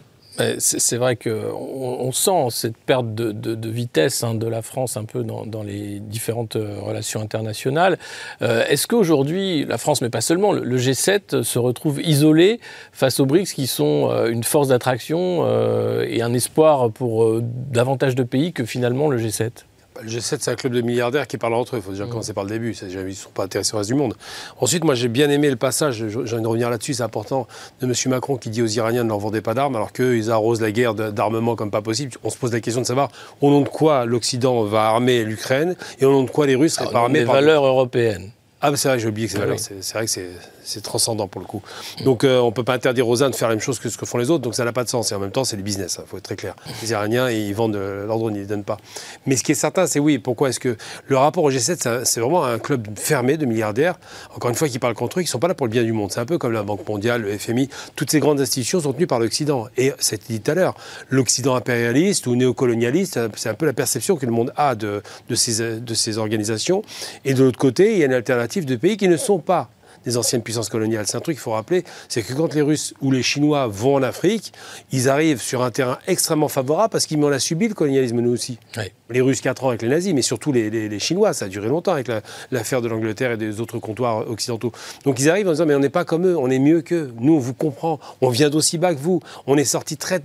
C'est 0.59 0.97
vrai 0.97 1.17
qu'on 1.17 1.31
on 1.31 2.13
sent 2.13 2.47
cette 2.51 2.77
perte 2.77 3.15
de, 3.15 3.69
vitesse 3.69 4.25
hein, 4.25 4.35
de 4.35 4.47
la 4.47 4.63
France 4.63 4.97
un 4.97 5.05
peu 5.05 5.23
dans, 5.23 5.63
les 5.63 6.01
différentes 6.01 6.57
euh, 6.57 6.81
relations 6.81 7.21
internationales. 7.21 7.99
Euh, 8.43 8.65
est-ce 8.69 8.87
qu'aujourd'hui, 8.87 9.65
la 9.65 9.79
France, 9.79 10.01
mais 10.01 10.11
pas 10.11 10.21
seulement, 10.21 10.53
le, 10.53 10.79
G7 10.79 11.43
se 11.43 11.59
retrouve 11.59 12.01
isolé 12.01 12.61
face 12.93 13.21
aux 13.21 13.27
BRICS 13.27 13.53
qui 13.53 13.67
sont 13.67 14.09
euh, 14.11 14.29
une 14.29 14.45
force 14.45 14.69
d'attraction 14.69 15.11
et 16.03 16.23
un 16.23 16.33
espoir 16.33 16.91
pour 16.91 17.41
davantage 17.41 18.15
de 18.15 18.23
pays 18.23 18.53
que 18.53 18.65
finalement 18.65 19.09
le 19.09 19.19
G7 19.19 19.51
le 20.03 20.09
G7, 20.09 20.39
c'est 20.41 20.51
un 20.51 20.55
club 20.55 20.73
de 20.73 20.81
milliardaires 20.81 21.27
qui 21.27 21.37
parlent 21.37 21.55
entre 21.55 21.77
eux. 21.77 21.79
Il 21.79 21.83
faut 21.83 21.91
déjà 21.91 22.07
mm. 22.07 22.11
commencer 22.11 22.33
par 22.33 22.45
le 22.45 22.51
début. 22.51 22.75
Ils 22.75 23.05
ne 23.05 23.13
sont 23.13 23.31
pas 23.31 23.45
intéressés 23.45 23.75
au 23.75 23.79
reste 23.79 23.91
du 23.91 23.97
monde. 23.97 24.15
Ensuite, 24.59 24.85
moi, 24.85 24.95
j'ai 24.95 25.09
bien 25.09 25.29
aimé 25.31 25.51
le 25.51 25.57
passage, 25.57 26.05
j'ai 26.09 26.17
envie 26.17 26.43
de 26.43 26.47
revenir 26.47 26.71
là-dessus, 26.71 26.95
c'est 26.95 27.03
important, 27.03 27.47
de 27.81 27.87
M. 27.87 27.93
Macron 28.07 28.37
qui 28.37 28.51
dit 28.51 28.63
aux 28.63 28.67
Iraniens 28.67 29.01
de 29.01 29.05
ne 29.05 29.11
leur 29.11 29.19
vendez 29.19 29.41
pas 29.41 29.55
d'armes, 29.55 29.77
alors 29.77 29.93
qu'eux, 29.93 30.17
ils 30.17 30.31
arrosent 30.31 30.61
la 30.61 30.73
guerre 30.73 30.95
d'armement 30.95 31.57
comme 31.57 31.71
pas 31.71 31.83
possible. 31.83 32.13
On 32.25 32.31
se 32.31 32.39
pose 32.39 32.53
la 32.53 32.61
question 32.61 32.81
de 32.81 32.87
savoir 32.87 33.11
au 33.41 33.51
nom 33.51 33.61
de 33.61 33.69
quoi 33.69 34.05
l'Occident 34.05 34.65
va 34.65 34.85
armer 34.85 35.25
l'Ukraine 35.25 35.77
et 35.99 36.05
au 36.05 36.13
nom 36.13 36.23
de 36.23 36.31
quoi 36.31 36.47
les 36.47 36.55
Russes 36.55 36.75
seraient 36.75 36.93
pas 36.93 37.01
armés 37.01 37.25
par. 37.25 37.35
valeurs 37.35 37.65
européennes. 37.65 38.31
Ah, 38.63 38.71
c'est 38.77 38.89
vrai, 38.89 38.99
j'ai 38.99 39.09
oublié 39.09 39.27
que 39.27 39.33
c'est 39.33 39.41
ah 39.41 39.77
C'est 39.81 39.95
vrai 39.95 40.05
que 40.05 40.11
c'est 40.11 40.29
c'est 40.65 40.83
transcendant 40.83 41.29
pour 41.29 41.41
le 41.41 41.47
coup. 41.47 41.63
Donc 42.05 42.25
euh, 42.25 42.39
on 42.41 42.47
ne 42.47 42.53
peut 42.53 42.65
pas 42.65 42.75
interdire 42.75 43.09
aux 43.09 43.23
Indes 43.23 43.33
de 43.33 43.37
faire 43.37 43.49
la 43.49 43.55
même 43.55 43.63
chose 43.63 43.79
que 43.79 43.89
ce 43.89 43.99
que 43.99 44.07
font 44.07 44.19
les 44.19 44.31
autres, 44.31 44.43
donc 44.43 44.55
ça 44.55 44.65
n'a 44.65 44.73
pas 44.73 44.85
de 44.85 44.89
sens. 44.89 45.13
Et 45.13 45.15
en 45.15 45.19
même 45.19 45.31
temps, 45.31 45.45
c'est 45.45 45.57
du 45.57 45.63
business, 45.63 45.97
il 45.99 46.03
hein, 46.03 46.05
faut 46.07 46.19
être 46.19 46.25
très 46.25 46.37
clair. 46.37 46.55
Les 46.83 46.91
Iraniens, 46.91 47.31
ils 47.31 47.55
vendent 47.55 47.77
l'ordre, 47.77 48.31
ils 48.31 48.35
ne 48.35 48.39
les 48.41 48.47
donnent 48.47 48.65
pas. 48.65 48.79
Mais 49.27 49.37
ce 49.37 49.43
qui 49.43 49.53
est 49.53 49.57
certain, 49.57 49.87
c'est 49.87 50.01
oui, 50.01 50.19
pourquoi 50.19 50.49
est-ce 50.49 50.61
que 50.61 50.77
le 51.07 51.17
rapport 51.17 51.45
au 51.45 51.51
G7, 51.51 52.05
c'est 52.05 52.21
vraiment 52.21 52.45
un 52.45 52.59
club 52.59 52.87
fermé 52.97 53.37
de 53.37 53.47
milliardaires, 53.47 53.99
encore 54.35 54.51
une 54.51 54.57
fois, 54.57 54.69
qui 54.69 54.79
parlent 54.79 54.95
contre 54.95 55.19
eux, 55.19 55.23
qui 55.23 55.29
ne 55.29 55.31
sont 55.31 55.39
pas 55.39 55.49
là 55.49 55.55
pour 55.55 55.67
le 55.67 55.73
bien 55.73 55.85
du 55.85 55.93
monde. 55.93 56.13
C'est 56.13 56.21
un 56.21 56.27
peu 56.27 56.39
comme 56.39 56.53
la 56.53 56.63
Banque 56.63 56.87
mondiale, 56.89 57.23
le 57.23 57.37
FMI, 57.37 57.69
toutes 57.97 58.11
ces 58.11 58.21
grandes 58.21 58.41
institutions 58.41 58.81
sont 58.81 58.93
tenues 58.93 59.07
par 59.07 59.19
l'Occident. 59.19 59.67
Et 59.77 59.93
c'était 59.99 60.35
dit 60.35 60.41
tout 60.41 60.51
à 60.51 60.55
l'heure, 60.55 60.75
l'Occident 61.09 61.55
impérialiste 61.55 62.27
ou 62.27 62.37
néocolonialiste, 62.37 63.19
c'est 63.37 63.49
un 63.49 63.55
peu 63.55 63.67
la 63.67 63.73
perception 63.73 64.17
que 64.17 64.27
le 64.27 64.33
monde 64.33 64.53
a 64.57 64.75
de, 64.75 65.03
ces, 65.35 65.81
de 65.81 65.95
ces 65.95 66.19
organisations. 66.19 66.83
Et 67.25 67.35
de 67.35 67.43
l'autre 67.43 67.59
côté, 67.59 67.93
il 67.93 67.99
y 67.99 68.03
a 68.03 68.07
une 68.07 68.13
alternative 68.13 68.65
de 68.65 68.77
pays 68.77 68.97
qui 68.97 69.09
ne 69.09 69.17
sont 69.17 69.39
pas 69.39 69.71
des 70.05 70.17
anciennes 70.17 70.43
puissances 70.43 70.69
coloniales. 70.69 71.07
C'est 71.07 71.17
un 71.17 71.21
truc 71.21 71.37
qu'il 71.37 71.43
faut 71.43 71.53
rappeler, 71.53 71.85
c'est 72.09 72.23
que 72.23 72.33
quand 72.33 72.55
les 72.55 72.63
Russes 72.63 72.95
ou 73.01 73.11
les 73.11 73.23
Chinois 73.23 73.67
vont 73.67 73.97
en 73.97 74.03
Afrique, 74.03 74.53
ils 74.93 75.09
arrivent 75.09 75.43
sur 75.43 75.63
un 75.63 75.71
terrain 75.71 75.99
extrêmement 76.07 76.49
favorable 76.49 76.91
parce 76.91 77.07
qu'ils 77.07 77.19
ont 77.19 77.31
subi 77.31 77.41
subi 77.41 77.69
le 77.69 77.75
colonialisme 77.75 78.21
nous 78.21 78.33
aussi. 78.33 78.59
Les 79.11 79.21
Russes 79.21 79.41
4 79.41 79.65
ans 79.65 79.69
avec 79.69 79.83
les 79.83 79.89
nazis, 79.89 80.15
mais 80.15 80.23
surtout 80.23 80.53
les, 80.53 80.99
Chinois, 80.99 81.33
ça 81.33 81.47
a 81.47 81.49
duré 81.49 81.69
longtemps 81.69 81.93
avec 81.93 82.09
l'affaire 82.51 82.81
de 82.81 82.89
l'Angleterre 82.89 83.33
et 83.33 83.37
des 83.37 83.61
autres 83.61 83.79
comptoirs 83.79 84.29
occidentaux. 84.31 84.73
Donc 85.05 85.19
ils 85.19 85.29
arrivent 85.29 85.49
en 85.49 85.53
disant 85.53 85.67
mais 85.67 85.75
on 85.75 85.81
n'est 85.81 85.89
pas 85.89 86.05
comme 86.05 86.27
eux, 86.27 86.37
on 86.37 86.49
est 86.49 86.59
mieux 86.59 86.83
qu'eux. 86.83 87.13
Nous 87.19 87.35
on 87.35 87.39
vous 87.39 87.55
comprend, 87.55 87.99
on 88.21 88.29
vient 88.31 88.51
d'aussi 88.51 88.79
bas 88.79 88.95
que 88.95 89.01
vous, 89.01 89.21
on 89.47 89.57
est 89.57 89.65
sorti 89.65 89.97
très 89.97 90.21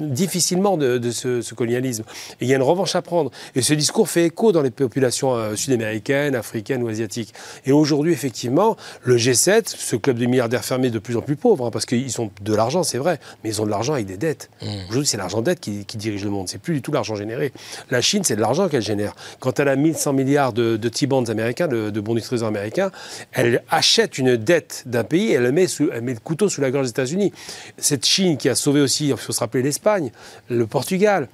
difficilement 0.00 0.76
de, 0.76 1.10
ce, 1.10 1.54
colonialisme. 1.54 2.04
Et 2.40 2.44
il 2.44 2.48
y 2.48 2.52
a 2.52 2.56
une 2.56 2.62
revanche 2.62 2.94
à 2.94 3.02
prendre. 3.02 3.30
Et 3.54 3.62
ce 3.62 3.74
discours 3.74 4.08
fait 4.08 4.26
écho 4.26 4.52
dans 4.52 4.62
les 4.62 4.70
populations 4.70 5.34
euh, 5.34 5.54
sud-américaines, 5.56 6.34
africaines 6.34 6.82
ou 6.82 6.88
asiatiques. 6.88 7.34
Et 7.66 7.72
aujourd'hui 7.72 8.12
effectivement, 8.12 8.76
le 9.02 9.18
G7, 9.20 9.62
ce 9.66 9.96
club 9.96 10.18
de 10.18 10.26
milliardaires 10.26 10.64
fermés 10.64 10.90
de 10.90 10.98
plus 10.98 11.16
en 11.16 11.22
plus 11.22 11.36
pauvres, 11.36 11.66
hein, 11.66 11.70
parce 11.70 11.86
qu'ils 11.86 12.20
ont 12.20 12.30
de 12.40 12.54
l'argent, 12.54 12.82
c'est 12.82 12.98
vrai, 12.98 13.20
mais 13.42 13.50
ils 13.50 13.62
ont 13.62 13.66
de 13.66 13.70
l'argent 13.70 13.94
avec 13.94 14.06
des 14.06 14.16
dettes. 14.16 14.50
Mmh. 14.62 14.66
Aujourd'hui, 14.88 15.06
c'est 15.06 15.16
l'argent 15.16 15.42
dette 15.42 15.60
qui, 15.60 15.84
dirige 15.94 16.24
le 16.24 16.30
monde, 16.30 16.48
c'est 16.48 16.58
plus 16.58 16.74
du 16.74 16.82
tout 16.82 16.92
l'argent 16.92 17.14
généré. 17.14 17.52
La 17.90 18.00
Chine, 18.00 18.24
c'est 18.24 18.36
de 18.36 18.40
l'argent 18.40 18.68
qu'elle 18.68 18.82
génère. 18.82 19.14
Quand 19.38 19.60
elle 19.60 19.68
a 19.68 19.76
1100 19.76 20.12
milliards 20.12 20.52
de, 20.52 20.76
de 20.76 20.88
T-bonds 20.88 21.24
américains, 21.30 21.68
de, 21.68 22.00
bons 22.00 22.14
du 22.14 22.22
trésor 22.22 22.48
américains, 22.48 22.90
elle 23.32 23.62
achète 23.68 24.18
une 24.18 24.36
dette 24.36 24.84
d'un 24.86 25.04
pays 25.04 25.32
elle 25.32 25.52
met, 25.52 25.66
elle 25.92 26.02
met 26.02 26.14
le 26.14 26.20
couteau 26.20 26.48
sous 26.48 26.60
la 26.60 26.70
gorge 26.70 26.86
des 26.86 26.90
États-Unis. 26.90 27.32
Cette 27.78 28.06
Chine 28.06 28.36
qui 28.36 28.48
a 28.48 28.54
sauvé 28.54 28.80
aussi, 28.80 29.08
il 29.08 29.16
faut 29.16 29.32
se 29.32 29.40
rappeler 29.40 29.62
l'Espagne, 29.62 30.10
le 30.48 30.66
Portugal, 30.66 31.28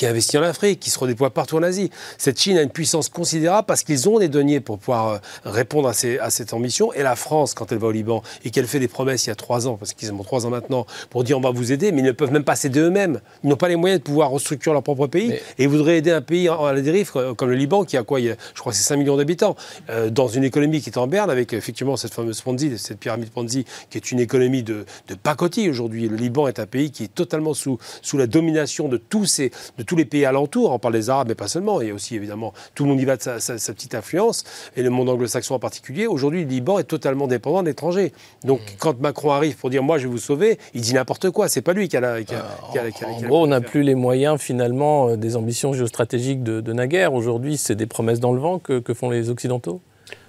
qui 0.00 0.06
investit 0.06 0.38
en 0.38 0.42
Afrique, 0.42 0.80
qui 0.80 0.88
se 0.88 0.98
redéploie 0.98 1.28
partout 1.28 1.58
en 1.58 1.62
Asie. 1.62 1.90
Cette 2.16 2.40
Chine 2.40 2.56
a 2.56 2.62
une 2.62 2.70
puissance 2.70 3.10
considérable 3.10 3.66
parce 3.66 3.82
qu'ils 3.82 4.08
ont 4.08 4.18
des 4.18 4.28
deniers 4.28 4.60
pour 4.60 4.78
pouvoir 4.78 5.08
euh, 5.08 5.18
répondre 5.44 5.90
à, 5.90 5.92
cette 6.30 6.54
ambition. 6.54 6.90
Et 6.94 7.02
la 7.02 7.16
France, 7.16 7.52
quand 7.52 7.70
elle 7.70 7.76
va 7.76 7.88
au 7.88 7.92
Liban 7.92 8.22
et 8.42 8.50
qu'elle 8.50 8.66
fait 8.66 8.78
des 8.78 8.88
promesses 8.88 9.26
il 9.26 9.28
y 9.28 9.30
a 9.30 9.34
trois 9.34 9.68
ans, 9.68 9.76
parce 9.76 9.92
qu'ils 9.92 10.10
ont 10.10 10.22
trois 10.22 10.46
ans 10.46 10.48
maintenant, 10.48 10.86
pour 11.10 11.22
dire 11.22 11.36
on 11.36 11.42
va 11.42 11.50
vous 11.50 11.70
aider, 11.70 11.92
mais 11.92 12.00
ils 12.00 12.06
ne 12.06 12.12
peuvent 12.12 12.32
même 12.32 12.44
pas 12.44 12.56
s'aider 12.56 12.80
eux-mêmes. 12.80 13.20
Ils 13.44 13.50
n'ont 13.50 13.56
pas 13.56 13.68
les 13.68 13.76
moyens 13.76 14.00
de 14.00 14.02
pouvoir 14.02 14.30
restructurer 14.30 14.72
leur 14.72 14.82
propre 14.82 15.06
pays. 15.06 15.32
Et 15.58 15.64
ils 15.64 15.68
voudraient 15.68 15.98
aider 15.98 16.12
un 16.12 16.22
pays 16.22 16.48
à 16.48 16.72
la 16.72 16.80
dérive 16.80 17.12
comme 17.12 17.50
le 17.50 17.56
Liban, 17.56 17.84
qui 17.84 17.98
a 17.98 18.02
quoi 18.02 18.20
Je 18.20 18.34
crois 18.58 18.72
que 18.72 18.78
c'est 18.78 18.84
5 18.84 18.96
millions 18.96 19.18
d'habitants, 19.18 19.54
euh, 19.90 20.08
dans 20.08 20.28
une 20.28 20.44
économie 20.44 20.80
qui 20.80 20.88
est 20.88 20.96
en 20.96 21.08
berne, 21.08 21.28
avec 21.28 21.52
effectivement 21.52 21.98
cette 21.98 22.14
fameuse 22.14 22.40
Ponzi, 22.40 22.78
cette 22.78 23.00
pyramide 23.00 23.28
Ponzi, 23.28 23.66
qui 23.90 23.98
est 23.98 24.10
une 24.10 24.20
économie 24.20 24.62
de, 24.62 24.86
de 25.08 25.14
pacotille 25.14 25.68
aujourd'hui. 25.68 26.08
Le 26.08 26.16
Liban 26.16 26.48
est 26.48 26.58
un 26.58 26.66
pays 26.66 26.90
qui 26.90 27.04
est 27.04 27.14
totalement 27.14 27.52
sous, 27.52 27.76
sous 28.00 28.16
la 28.16 28.26
domination 28.26 28.88
de 28.88 28.96
tous 28.96 29.26
ces 29.26 29.50
de 29.76 29.89
tous 29.90 29.96
les 29.96 30.04
pays 30.04 30.24
alentours. 30.24 30.70
On 30.70 30.78
parle 30.78 30.94
des 30.94 31.10
Arabes, 31.10 31.26
mais 31.30 31.34
pas 31.34 31.48
seulement. 31.48 31.80
Il 31.80 31.88
y 31.88 31.90
a 31.90 31.94
aussi, 31.94 32.14
évidemment, 32.14 32.54
tout 32.76 32.84
le 32.84 32.90
monde 32.90 33.00
y 33.00 33.04
va 33.04 33.16
de 33.16 33.22
sa, 33.22 33.58
petite 33.74 33.96
influence, 33.96 34.44
et 34.76 34.84
le 34.84 34.90
monde 34.90 35.08
anglo-saxon 35.08 35.56
en 35.56 35.58
particulier. 35.58 36.06
Aujourd'hui, 36.06 36.44
le 36.44 36.48
Liban 36.48 36.78
est 36.78 36.84
totalement 36.84 37.26
dépendant 37.26 37.64
d'étrangers. 37.64 38.12
Donc, 38.44 38.60
mmh. 38.60 38.76
quand 38.78 39.00
Macron 39.00 39.32
arrive 39.32 39.56
pour 39.56 39.68
dire 39.68 39.82
Moi, 39.82 39.98
je 39.98 40.04
vais 40.04 40.10
vous 40.10 40.18
sauver, 40.18 40.60
il 40.74 40.82
dit 40.82 40.94
n'importe 40.94 41.30
quoi. 41.30 41.48
C'est 41.48 41.60
pas 41.60 41.72
lui 41.72 41.88
qui 41.88 41.96
a 41.96 42.00
la. 42.00 42.18
en, 42.18 43.20
gros, 43.22 43.42
on 43.42 43.48
n'a 43.48 43.60
plus 43.60 43.82
les 43.82 43.96
moyens, 43.96 44.40
finalement, 44.40 45.08
euh, 45.08 45.16
des 45.16 45.34
ambitions 45.34 45.72
géostratégiques 45.72 46.44
de, 46.44 46.60
de 46.60 46.72
naguère. 46.72 47.12
Aujourd'hui, 47.12 47.56
c'est 47.56 47.74
des 47.74 47.86
promesses 47.86 48.20
dans 48.20 48.32
le 48.32 48.38
vent 48.38 48.60
que, 48.60 48.80
font 48.94 49.10
les 49.10 49.28
Occidentaux? 49.28 49.80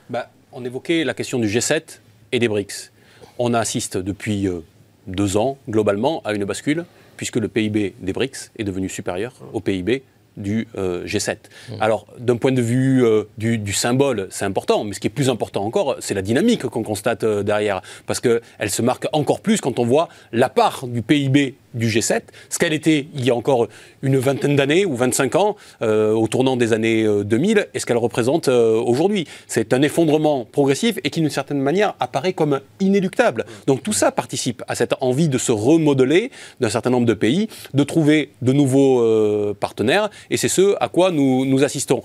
Bah, 0.09 0.31
On 0.53 0.65
évoquait 0.65 1.03
la 1.03 1.13
question 1.13 1.37
du 1.37 1.47
G7 1.47 1.99
et 2.31 2.39
des 2.39 2.47
BRICS. 2.47 2.91
On 3.37 3.53
assiste 3.53 3.97
depuis 3.97 4.47
euh, 4.47 4.61
deux 5.05 5.37
ans, 5.37 5.59
globalement, 5.69 6.23
à 6.25 6.33
une 6.33 6.45
bascule 6.45 6.83
puisque 7.21 7.35
le 7.35 7.49
PIB 7.49 7.93
des 7.99 8.13
BRICS 8.13 8.49
est 8.57 8.63
devenu 8.63 8.89
supérieur 8.89 9.33
au 9.53 9.59
PIB 9.59 10.01
du 10.37 10.67
euh, 10.75 11.05
G7. 11.05 11.35
Mmh. 11.35 11.73
Alors, 11.79 12.07
d'un 12.17 12.37
point 12.37 12.51
de 12.51 12.63
vue 12.63 13.05
euh, 13.05 13.25
du, 13.37 13.73
symbole, 13.73 14.25
c'est 14.31 14.45
important, 14.45 14.83
mais 14.83 14.93
ce 14.95 14.99
qui 14.99 15.05
est 15.05 15.11
plus 15.11 15.29
important 15.29 15.63
encore, 15.63 15.97
c'est 15.99 16.15
la 16.15 16.23
dynamique 16.23 16.63
qu'on 16.63 16.81
constate 16.81 17.23
euh, 17.23 17.43
derrière, 17.43 17.83
parce 18.07 18.19
qu'elle 18.19 18.69
se 18.69 18.81
marque 18.81 19.07
encore 19.13 19.41
plus 19.41 19.61
quand 19.61 19.77
on 19.77 19.85
voit 19.85 20.09
la 20.31 20.49
part 20.49 20.87
du 20.87 21.03
PIB 21.03 21.53
du 21.73 21.87
G7, 21.87 22.21
ce 22.49 22.59
qu'elle 22.59 22.73
était 22.73 23.07
il 23.15 23.25
y 23.25 23.29
a 23.29 23.35
encore 23.35 23.67
une 24.01 24.17
vingtaine 24.17 24.55
d'années 24.55 24.85
ou 24.85 24.95
25 24.95 25.35
ans, 25.35 25.55
au 25.81 26.27
tournant 26.27 26.57
des 26.57 26.73
années 26.73 27.05
2000, 27.23 27.67
et 27.73 27.79
ce 27.79 27.85
qu'elle 27.85 27.97
représente 27.97 28.47
aujourd'hui. 28.47 29.27
C'est 29.47 29.73
un 29.73 29.81
effondrement 29.81 30.45
progressif 30.45 30.97
et 31.03 31.09
qui, 31.09 31.21
d'une 31.21 31.29
certaine 31.29 31.59
manière, 31.59 31.95
apparaît 31.99 32.33
comme 32.33 32.59
inéluctable. 32.79 33.45
Donc 33.67 33.83
tout 33.83 33.93
ça 33.93 34.11
participe 34.11 34.63
à 34.67 34.75
cette 34.75 34.93
envie 35.01 35.29
de 35.29 35.37
se 35.37 35.51
remodeler 35.51 36.31
d'un 36.59 36.69
certain 36.69 36.89
nombre 36.89 37.07
de 37.07 37.13
pays, 37.13 37.47
de 37.73 37.83
trouver 37.83 38.31
de 38.41 38.53
nouveaux 38.53 39.53
partenaires 39.59 40.09
et 40.29 40.37
c'est 40.37 40.49
ce 40.49 40.75
à 40.79 40.89
quoi 40.89 41.11
nous, 41.11 41.45
nous 41.45 41.63
assistons. 41.63 42.03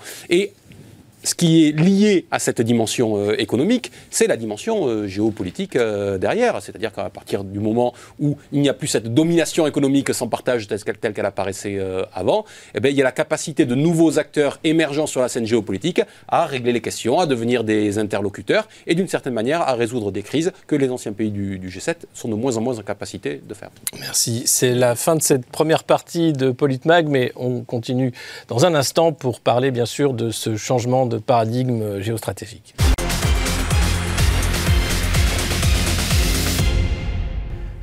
Ce 1.27 1.35
qui 1.35 1.67
est 1.67 1.71
lié 1.77 2.25
à 2.31 2.39
cette 2.39 2.61
dimension 2.61 3.17
euh, 3.17 3.35
économique, 3.37 3.91
c'est 4.09 4.27
la 4.27 4.37
dimension 4.37 4.87
euh, 4.87 5.07
géopolitique 5.07 5.75
euh, 5.75 6.17
derrière. 6.17 6.61
C'est-à-dire 6.61 6.93
qu'à 6.93 7.09
partir 7.09 7.43
du 7.43 7.59
moment 7.59 7.93
où 8.19 8.37
il 8.53 8.61
n'y 8.61 8.69
a 8.69 8.73
plus 8.73 8.87
cette 8.87 9.13
domination 9.13 9.67
économique 9.67 10.13
sans 10.13 10.29
partage 10.29 10.67
telle 10.67 11.13
qu'elle 11.13 11.25
apparaissait 11.25 11.79
avant, 12.13 12.45
eh 12.75 12.79
bien, 12.79 12.91
il 12.91 12.97
y 12.97 13.01
a 13.01 13.03
la 13.03 13.11
capacité 13.11 13.65
de 13.65 13.75
nouveaux 13.75 14.19
acteurs 14.19 14.59
émergents 14.63 15.07
sur 15.07 15.21
la 15.21 15.27
scène 15.27 15.45
géopolitique 15.45 16.01
à 16.29 16.45
régler 16.45 16.71
les 16.71 16.81
questions, 16.81 17.19
à 17.19 17.25
devenir 17.25 17.63
des 17.63 17.97
interlocuteurs 17.97 18.69
et 18.85 18.95
d'une 18.95 19.07
certaine 19.07 19.33
manière 19.33 19.61
à 19.61 19.73
résoudre 19.73 20.11
des 20.11 20.23
crises 20.23 20.53
que 20.65 20.75
les 20.75 20.89
anciens 20.89 21.11
pays 21.11 21.31
du, 21.31 21.59
du 21.59 21.69
G7 21.69 21.95
sont 22.13 22.29
de 22.29 22.35
moins 22.35 22.55
en 22.57 22.61
moins 22.61 22.79
en 22.79 22.83
capacité 22.83 23.41
de 23.45 23.53
faire. 23.53 23.69
Merci. 23.99 24.43
C'est 24.45 24.73
la 24.73 24.95
fin 24.95 25.15
de 25.15 25.21
cette 25.21 25.45
première 25.45 25.83
partie 25.83 26.31
de 26.31 26.51
Politmag, 26.51 27.07
mais 27.07 27.33
on 27.35 27.61
continue 27.61 28.13
dans 28.47 28.65
un 28.65 28.75
instant 28.75 29.11
pour 29.11 29.41
parler 29.41 29.71
bien 29.71 29.85
sûr 29.85 30.13
de 30.13 30.31
ce 30.31 30.55
changement 30.55 31.05
de 31.05 31.16
paradigme 31.19 31.99
géostratégique. 31.99 32.75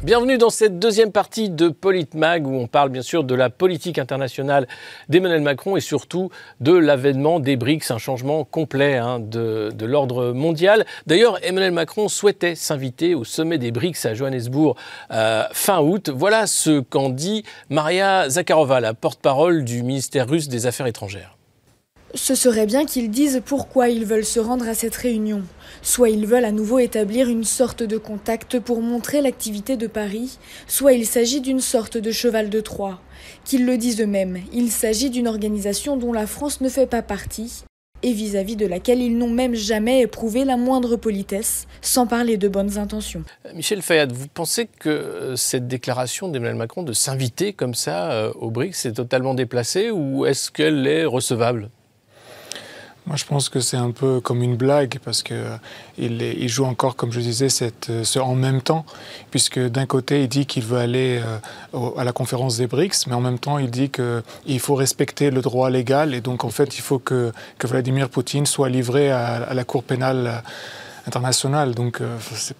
Bienvenue 0.04 0.36
dans 0.36 0.50
cette 0.50 0.78
deuxième 0.78 1.12
partie 1.12 1.48
de 1.48 1.70
Politmag 1.70 2.46
où 2.46 2.52
on 2.52 2.66
parle 2.66 2.90
bien 2.90 3.00
sûr 3.00 3.24
de 3.24 3.34
la 3.34 3.48
politique 3.48 3.98
internationale 3.98 4.68
d'Emmanuel 5.08 5.40
Macron 5.40 5.78
et 5.78 5.80
surtout 5.80 6.28
de 6.60 6.74
l'avènement 6.74 7.40
des 7.40 7.56
BRICS, 7.56 7.90
un 7.90 7.96
changement 7.96 8.44
complet 8.44 8.98
hein, 8.98 9.18
de, 9.18 9.72
l'ordre 9.80 10.32
mondial. 10.32 10.84
D'ailleurs, 11.06 11.42
Emmanuel 11.42 11.72
Macron 11.72 12.08
souhaitait 12.08 12.54
s'inviter 12.54 13.14
au 13.14 13.24
sommet 13.24 13.56
des 13.56 13.70
BRICS 13.70 14.04
à 14.04 14.12
Johannesburg 14.12 14.76
euh, 15.10 15.44
fin 15.52 15.80
août. 15.80 16.10
Voilà 16.14 16.46
ce 16.46 16.80
qu'en 16.80 17.08
dit 17.08 17.42
Maria 17.70 18.28
Zakharova, 18.28 18.80
la 18.80 18.92
porte-parole 18.92 19.64
du 19.64 19.82
ministère 19.82 20.28
russe 20.28 20.48
des 20.48 20.66
Affaires 20.66 20.86
étrangères. 20.86 21.33
Ce 22.16 22.36
serait 22.36 22.66
bien 22.66 22.86
qu'ils 22.86 23.10
disent 23.10 23.42
pourquoi 23.44 23.88
ils 23.88 24.04
veulent 24.04 24.24
se 24.24 24.38
rendre 24.38 24.68
à 24.68 24.74
cette 24.74 24.94
réunion. 24.94 25.42
Soit 25.82 26.10
ils 26.10 26.26
veulent 26.26 26.44
à 26.44 26.52
nouveau 26.52 26.78
établir 26.78 27.28
une 27.28 27.42
sorte 27.42 27.82
de 27.82 27.98
contact 27.98 28.60
pour 28.60 28.82
montrer 28.82 29.20
l'activité 29.20 29.76
de 29.76 29.88
Paris, 29.88 30.38
soit 30.68 30.92
il 30.92 31.06
s'agit 31.06 31.40
d'une 31.40 31.60
sorte 31.60 31.98
de 31.98 32.12
cheval 32.12 32.50
de 32.50 32.60
Troie. 32.60 33.00
Qu'ils 33.44 33.66
le 33.66 33.76
disent 33.76 34.00
eux-mêmes, 34.00 34.38
il 34.52 34.70
s'agit 34.70 35.10
d'une 35.10 35.26
organisation 35.26 35.96
dont 35.96 36.12
la 36.12 36.28
France 36.28 36.60
ne 36.60 36.68
fait 36.68 36.86
pas 36.86 37.02
partie 37.02 37.64
et 38.04 38.12
vis-à-vis 38.12 38.54
de 38.54 38.66
laquelle 38.66 39.00
ils 39.00 39.16
n'ont 39.16 39.30
même 39.30 39.54
jamais 39.54 40.02
éprouvé 40.02 40.44
la 40.44 40.56
moindre 40.56 40.94
politesse, 40.96 41.66
sans 41.80 42.06
parler 42.06 42.36
de 42.36 42.48
bonnes 42.48 42.78
intentions. 42.78 43.24
Michel 43.54 43.82
Fayad, 43.82 44.12
vous 44.12 44.28
pensez 44.28 44.66
que 44.66 44.88
euh, 44.88 45.36
cette 45.36 45.66
déclaration 45.66 46.28
d'Emmanuel 46.28 46.56
Macron 46.56 46.82
de 46.82 46.92
s'inviter 46.92 47.54
comme 47.54 47.74
ça 47.74 48.12
euh, 48.12 48.32
au 48.34 48.50
BRICS 48.50 48.86
est 48.86 48.92
totalement 48.92 49.34
déplacée 49.34 49.90
ou 49.90 50.26
est-ce 50.26 50.50
qu'elle 50.50 50.86
est 50.86 51.06
recevable? 51.06 51.70
Moi, 53.06 53.16
je 53.16 53.26
pense 53.26 53.50
que 53.50 53.60
c'est 53.60 53.76
un 53.76 53.90
peu 53.90 54.20
comme 54.20 54.42
une 54.42 54.56
blague 54.56 54.98
parce 55.04 55.22
que 55.22 55.34
euh, 55.34 55.56
il, 55.98 56.48
joue 56.48 56.64
encore, 56.64 56.96
comme 56.96 57.12
je 57.12 57.20
disais, 57.20 57.48
euh, 57.90 58.20
en 58.20 58.34
même 58.34 58.62
temps, 58.62 58.86
puisque 59.30 59.58
d'un 59.58 59.84
côté, 59.84 60.22
il 60.22 60.28
dit 60.28 60.46
qu'il 60.46 60.64
veut 60.64 60.78
aller 60.78 61.20
euh, 61.74 61.90
à 61.98 62.04
la 62.04 62.12
conférence 62.12 62.56
des 62.56 62.66
BRICS, 62.66 63.06
mais 63.06 63.14
en 63.14 63.20
même 63.20 63.38
temps, 63.38 63.58
il 63.58 63.70
dit 63.70 63.90
qu'il 63.90 64.60
faut 64.60 64.74
respecter 64.74 65.30
le 65.30 65.42
droit 65.42 65.68
légal 65.68 66.14
et 66.14 66.22
donc 66.22 66.44
en 66.44 66.48
fait, 66.48 66.78
il 66.78 66.80
faut 66.80 66.98
que, 66.98 67.32
Vladimir 67.62 68.08
Poutine 68.08 68.46
soit 68.46 68.68
livré 68.68 69.10
à, 69.10 69.52
la 69.52 69.64
Cour 69.64 69.84
pénale 69.84 70.42
internationale. 71.06 71.74
Donc, 71.74 72.00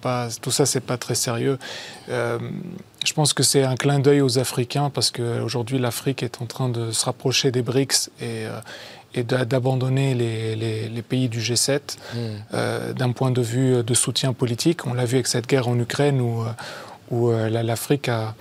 pas, 0.00 0.28
tout 0.40 0.50
ça, 0.50 0.64
c'est 0.66 0.80
pas 0.80 0.96
très 0.96 1.14
sérieux. 1.14 1.58
je 2.08 3.12
pense 3.14 3.34
que 3.34 3.42
c'est 3.42 3.64
un 3.64 3.76
clin 3.76 3.98
d'œil 3.98 4.22
aux 4.22 4.38
Africains 4.38 4.88
parce 4.88 5.10
qu'aujourd'hui, 5.10 5.78
l'Afrique 5.78 6.22
est 6.22 6.40
en 6.40 6.46
train 6.46 6.70
de 6.70 6.90
se 6.90 7.04
rapprocher 7.04 7.50
des 7.50 7.60
BRICS 7.60 8.10
et 8.22 8.46
et 9.14 9.22
d'abandonner 9.22 10.14
les, 10.14 11.02
pays 11.02 11.28
du 11.28 11.40
G7 11.40 11.78
hmm. 11.78 12.18
euh, 12.54 12.92
d'un 12.92 13.12
point 13.12 13.30
de 13.30 13.42
vue 13.42 13.82
de 13.82 13.94
soutien 13.94 14.32
politique. 14.32 14.86
On 14.86 14.94
l'a 14.94 15.04
vu 15.04 15.16
avec 15.16 15.26
cette 15.26 15.46
guerre 15.46 15.68
en 15.68 15.78
Ukraine 15.78 16.20
où, 16.20 16.42
euh, 16.42 16.46
où 17.10 17.30
euh, 17.30 17.48
l'Afrique 17.50 18.08
a, 18.08 18.34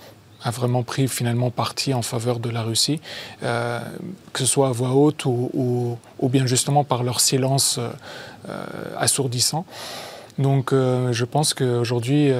vraiment 0.46 0.82
pris 0.82 1.08
finalement 1.08 1.50
parti 1.50 1.94
en 1.94 2.02
faveur 2.02 2.38
de 2.38 2.50
la 2.50 2.60
Russie, 2.60 3.00
que 3.40 4.38
ce 4.38 4.44
soit 4.44 4.68
à 4.68 4.72
voix 4.72 4.90
haute 4.90 5.24
ou, 5.24 5.98
ou, 6.18 6.28
bien 6.28 6.44
justement 6.44 6.84
par 6.84 7.02
leur 7.02 7.20
silence 7.20 7.80
assourdissant. 8.98 9.64
Donc 10.38 10.72
je 10.72 11.24
pense 11.24 11.54
qu'aujourd'hui, 11.54 12.32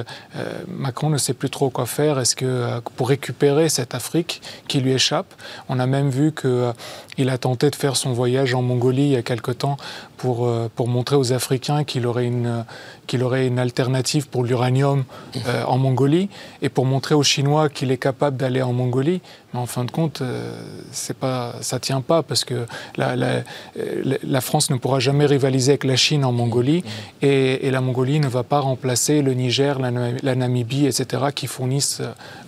Macron 0.67 1.09
ne 1.09 1.17
sait 1.17 1.33
plus 1.33 1.49
trop 1.49 1.69
quoi 1.69 1.85
faire. 1.85 2.19
Est-ce 2.19 2.35
que 2.35 2.79
pour 2.97 3.09
récupérer 3.09 3.69
cette 3.69 3.95
Afrique 3.95 4.41
qui 4.67 4.79
lui 4.81 4.91
échappe, 4.91 5.33
on 5.69 5.79
a 5.79 5.85
même 5.85 6.09
vu 6.09 6.31
que 6.31 6.71
il 7.17 7.29
a 7.29 7.37
tenté 7.37 7.69
de 7.69 7.75
faire 7.75 7.95
son 7.95 8.11
voyage 8.11 8.53
en 8.53 8.61
Mongolie 8.61 9.03
il 9.03 9.11
y 9.11 9.15
a 9.15 9.21
quelque 9.21 9.51
temps 9.51 9.77
pour, 10.17 10.45
euh, 10.45 10.69
pour 10.73 10.87
montrer 10.87 11.15
aux 11.15 11.33
Africains 11.33 11.83
qu'il 11.83 12.07
aurait 12.07 12.25
une, 12.25 12.65
qu'il 13.07 13.23
aurait 13.23 13.47
une 13.47 13.59
alternative 13.59 14.27
pour 14.27 14.43
l'uranium 14.43 15.03
euh, 15.47 15.63
en 15.65 15.77
Mongolie 15.77 16.29
et 16.61 16.69
pour 16.69 16.85
montrer 16.85 17.15
aux 17.15 17.23
Chinois 17.23 17.69
qu'il 17.69 17.91
est 17.91 17.97
capable 17.97 18.37
d'aller 18.37 18.61
en 18.61 18.73
Mongolie. 18.73 19.21
Mais 19.53 19.59
en 19.59 19.65
fin 19.65 19.83
de 19.85 19.91
compte, 19.91 20.21
euh, 20.21 20.51
c'est 20.91 21.17
pas, 21.17 21.55
ça 21.61 21.77
ne 21.77 21.81
tient 21.81 22.01
pas 22.01 22.23
parce 22.23 22.43
que 22.43 22.65
la, 22.97 23.15
la, 23.15 23.43
la, 24.23 24.41
France 24.41 24.69
ne 24.69 24.77
pourra 24.77 24.99
jamais 24.99 25.25
rivaliser 25.25 25.73
avec 25.73 25.83
la 25.83 25.95
Chine 25.95 26.25
en 26.25 26.31
Mongolie 26.31 26.83
et, 27.21 27.67
et 27.67 27.71
la 27.71 27.81
Mongolie 27.81 28.19
ne 28.19 28.27
va 28.27 28.43
pas 28.43 28.59
remplacer 28.59 29.21
le 29.21 29.33
Niger, 29.33 29.79
la, 29.79 30.35
Namibie, 30.35 30.85
etc., 30.85 31.25
qui 31.33 31.47
fournissent 31.47 32.01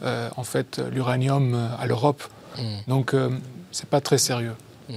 en 0.03 0.43
fait 0.43 0.81
l'uranium 0.91 1.69
à 1.79 1.85
l'Europe. 1.87 2.23
Mm. 2.57 2.61
Donc, 2.87 3.15
c'est 3.71 3.89
pas 3.89 4.01
très 4.01 4.17
sérieux. 4.17 4.55
Mmh. 4.89 4.93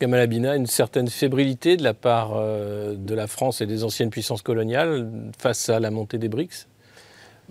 Gamal 0.00 0.20
Abina, 0.20 0.56
une 0.56 0.66
certaine 0.66 1.08
fébrilité 1.08 1.76
de 1.76 1.84
la 1.84 1.94
part 1.94 2.32
euh, 2.34 2.94
de 2.96 3.14
la 3.14 3.26
France 3.26 3.60
et 3.60 3.66
des 3.66 3.84
anciennes 3.84 4.10
puissances 4.10 4.42
coloniales 4.42 5.10
face 5.38 5.68
à 5.68 5.80
la 5.80 5.90
montée 5.90 6.18
des 6.18 6.28
BRICS? 6.28 6.66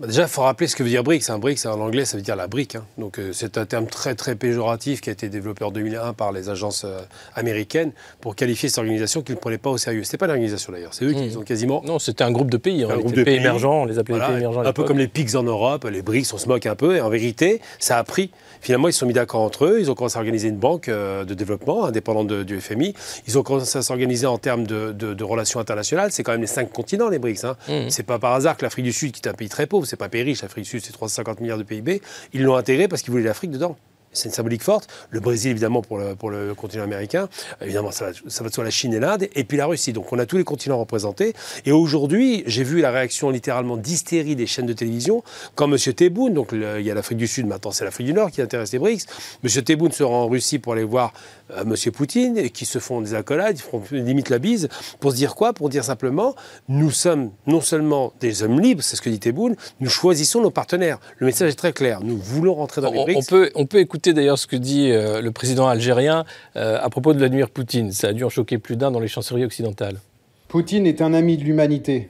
Bah, 0.00 0.06
déjà, 0.06 0.22
il 0.22 0.28
faut 0.28 0.40
rappeler 0.40 0.66
ce 0.66 0.74
que 0.76 0.82
veut 0.82 0.88
dire 0.88 1.04
BRICS. 1.04 1.28
Un 1.28 1.38
BRICS, 1.38 1.66
en 1.66 1.78
anglais, 1.78 2.06
ça 2.06 2.16
veut 2.16 2.22
dire 2.22 2.34
la 2.34 2.46
brique. 2.46 2.74
Hein. 2.74 2.86
Donc, 2.96 3.18
euh, 3.18 3.32
c'est 3.34 3.58
un 3.58 3.66
terme 3.66 3.86
très, 3.86 4.14
très 4.14 4.34
péjoratif 4.34 5.02
qui 5.02 5.10
a 5.10 5.12
été 5.12 5.28
développé 5.28 5.62
en 5.62 5.70
2001 5.70 6.14
par 6.14 6.32
les 6.32 6.48
agences 6.48 6.84
euh, 6.86 7.02
américaines 7.34 7.92
pour 8.22 8.34
qualifier 8.34 8.70
cette 8.70 8.78
organisation 8.78 9.20
qu'ils 9.20 9.34
ne 9.34 9.40
prenaient 9.40 9.58
pas 9.58 9.68
au 9.68 9.76
sérieux. 9.76 10.02
C'était 10.04 10.16
pas 10.16 10.26
l'organisation 10.26 10.72
d'ailleurs, 10.72 10.94
c'est 10.94 11.04
eux 11.04 11.12
qui 11.12 11.36
ont 11.36 11.42
quasiment. 11.42 11.82
Non, 11.84 11.98
c'était 11.98 12.24
un 12.24 12.30
groupe 12.30 12.50
de 12.50 12.56
pays. 12.56 12.82
Hein. 12.82 12.88
Un 12.90 12.96
groupe 12.96 13.12
de 13.12 13.22
pays, 13.22 13.36
émergents, 13.36 13.82
on 13.82 13.84
les 13.84 13.98
appelait 13.98 14.14
les 14.14 14.26
pays 14.26 14.36
émergents. 14.36 14.62
Un 14.64 14.72
peu 14.72 14.84
comme 14.84 14.98
les 14.98 15.08
PICS 15.08 15.34
en 15.36 15.42
Europe, 15.42 15.84
les 15.84 16.00
BRICS, 16.00 16.32
on 16.32 16.38
se 16.38 16.48
moque 16.48 16.64
un 16.64 16.76
peu. 16.76 16.96
Et 16.96 17.02
en 17.02 17.10
vérité, 17.10 17.60
ça 17.78 17.98
a 17.98 18.04
pris. 18.04 18.30
Finalement, 18.62 18.88
ils 18.88 18.94
se 18.94 19.00
sont 19.00 19.06
mis 19.06 19.12
d'accord 19.12 19.42
entre 19.42 19.66
eux. 19.66 19.80
Ils 19.80 19.90
ont 19.90 19.94
commencé 19.94 20.16
à 20.16 20.20
organiser 20.20 20.48
une 20.48 20.56
banque 20.56 20.88
euh, 20.88 21.24
de 21.26 21.34
développement 21.34 21.84
indépendante 21.84 22.32
du 22.32 22.58
FMI. 22.58 22.94
Ils 23.26 23.38
ont 23.38 23.42
commencé 23.42 23.78
à 23.78 23.82
s'organiser 23.82 24.26
en 24.26 24.38
termes 24.38 24.66
de, 24.66 25.22
relations 25.22 25.60
internationales. 25.60 26.10
C'est 26.10 26.22
quand 26.22 26.32
même 26.32 26.40
les 26.40 26.46
cinq 26.46 26.72
continents, 26.72 27.10
les 27.10 27.18
BRICS. 27.18 27.44
Hein. 27.44 27.56
Mmh. 27.68 27.90
C'est 27.90 28.02
pas 28.02 28.18
par 28.18 28.32
hasard 28.32 28.56
que 28.56 28.64
l'Afrique 28.64 28.86
du 28.86 28.92
Sud, 28.92 29.12
qui 29.12 29.20
est 29.22 29.28
un 29.28 29.34
pays 29.34 29.50
très 29.50 29.66
pauvre, 29.66 29.86
c'est 29.90 29.96
pas 29.96 30.08
riche, 30.12 30.42
l'Afrique 30.42 30.64
du 30.64 30.70
Sud, 30.70 30.84
c'est 30.84 30.92
350 30.92 31.40
milliards 31.40 31.58
de 31.58 31.62
PIB. 31.62 32.00
Ils 32.32 32.42
l'ont 32.42 32.56
intégré 32.56 32.88
parce 32.88 33.02
qu'ils 33.02 33.10
voulaient 33.10 33.24
l'Afrique 33.24 33.50
dedans 33.50 33.76
c'est 34.12 34.28
une 34.28 34.34
symbolique 34.34 34.62
forte. 34.62 34.88
Le 35.10 35.20
Brésil, 35.20 35.52
évidemment, 35.52 35.82
pour 35.82 35.98
le, 35.98 36.14
pour 36.14 36.30
le 36.30 36.54
continent 36.54 36.84
américain. 36.84 37.28
Évidemment, 37.60 37.90
ça 37.90 38.06
va, 38.06 38.12
ça 38.28 38.44
va 38.44 38.50
la 38.64 38.70
Chine 38.70 38.92
et 38.92 39.00
l'Inde. 39.00 39.28
Et 39.34 39.44
puis 39.44 39.56
la 39.56 39.66
Russie. 39.66 39.92
Donc, 39.92 40.12
on 40.12 40.18
a 40.18 40.26
tous 40.26 40.36
les 40.36 40.44
continents 40.44 40.78
représentés. 40.78 41.34
Et 41.64 41.72
aujourd'hui, 41.72 42.42
j'ai 42.46 42.64
vu 42.64 42.80
la 42.80 42.90
réaction 42.90 43.30
littéralement 43.30 43.76
d'hystérie 43.76 44.36
des 44.36 44.46
chaînes 44.46 44.66
de 44.66 44.72
télévision. 44.72 45.22
Quand 45.54 45.70
M. 45.70 45.78
Tebboune, 45.78 46.34
donc 46.34 46.50
il 46.52 46.82
y 46.82 46.90
a 46.90 46.94
l'Afrique 46.94 47.18
du 47.18 47.26
Sud, 47.26 47.46
maintenant 47.46 47.70
c'est 47.70 47.84
l'Afrique 47.84 48.06
du 48.06 48.12
Nord 48.12 48.30
qui 48.30 48.42
intéresse 48.42 48.72
les 48.72 48.78
BRICS. 48.78 49.06
M. 49.44 49.62
Tebboune 49.62 49.92
se 49.92 50.02
rend 50.02 50.24
en 50.24 50.28
Russie 50.28 50.58
pour 50.58 50.72
aller 50.72 50.84
voir 50.84 51.12
euh, 51.52 51.62
M. 51.62 51.92
Poutine 51.92 52.36
et 52.36 52.50
qui 52.50 52.66
se 52.66 52.78
font 52.78 53.00
des 53.00 53.14
accolades, 53.14 53.58
ils 53.58 53.62
font 53.62 53.82
limite 53.90 54.28
la 54.28 54.38
bise. 54.38 54.68
Pour 54.98 55.12
se 55.12 55.16
dire 55.16 55.34
quoi? 55.34 55.52
Pour 55.52 55.68
dire 55.68 55.84
simplement, 55.84 56.34
nous 56.68 56.90
sommes 56.90 57.30
non 57.46 57.60
seulement 57.60 58.12
des 58.20 58.42
hommes 58.42 58.60
libres, 58.60 58.82
c'est 58.82 58.96
ce 58.96 59.02
que 59.02 59.10
dit 59.10 59.20
Tebboune, 59.20 59.56
nous 59.80 59.90
choisissons 59.90 60.40
nos 60.40 60.50
partenaires. 60.50 60.98
Le 61.18 61.26
message 61.26 61.52
est 61.52 61.56
très 61.56 61.72
clair. 61.72 62.00
Nous 62.02 62.18
voulons 62.18 62.54
rentrer 62.54 62.80
dans 62.80 62.90
les 62.90 63.04
BRICS. 63.04 63.16
On 63.18 63.22
peut, 63.22 63.50
on 63.54 63.66
peut 63.66 63.78
écouter 63.78 63.99
d'ailleurs 64.08 64.38
ce 64.38 64.46
que 64.46 64.56
dit 64.56 64.90
euh, 64.90 65.20
le 65.20 65.30
président 65.30 65.68
algérien 65.68 66.24
euh, 66.56 66.78
à 66.80 66.88
propos 66.88 67.12
de 67.12 67.18
Vladimir 67.18 67.50
Poutine. 67.50 67.92
Ça 67.92 68.08
a 68.08 68.12
dû 68.12 68.24
en 68.24 68.30
choquer 68.30 68.58
plus 68.58 68.76
d'un 68.76 68.90
dans 68.90 69.00
les 69.00 69.08
chancelleries 69.08 69.44
occidentales. 69.44 70.00
Poutine 70.48 70.86
est 70.86 71.02
un 71.02 71.12
ami 71.12 71.36
de 71.36 71.44
l'humanité. 71.44 72.08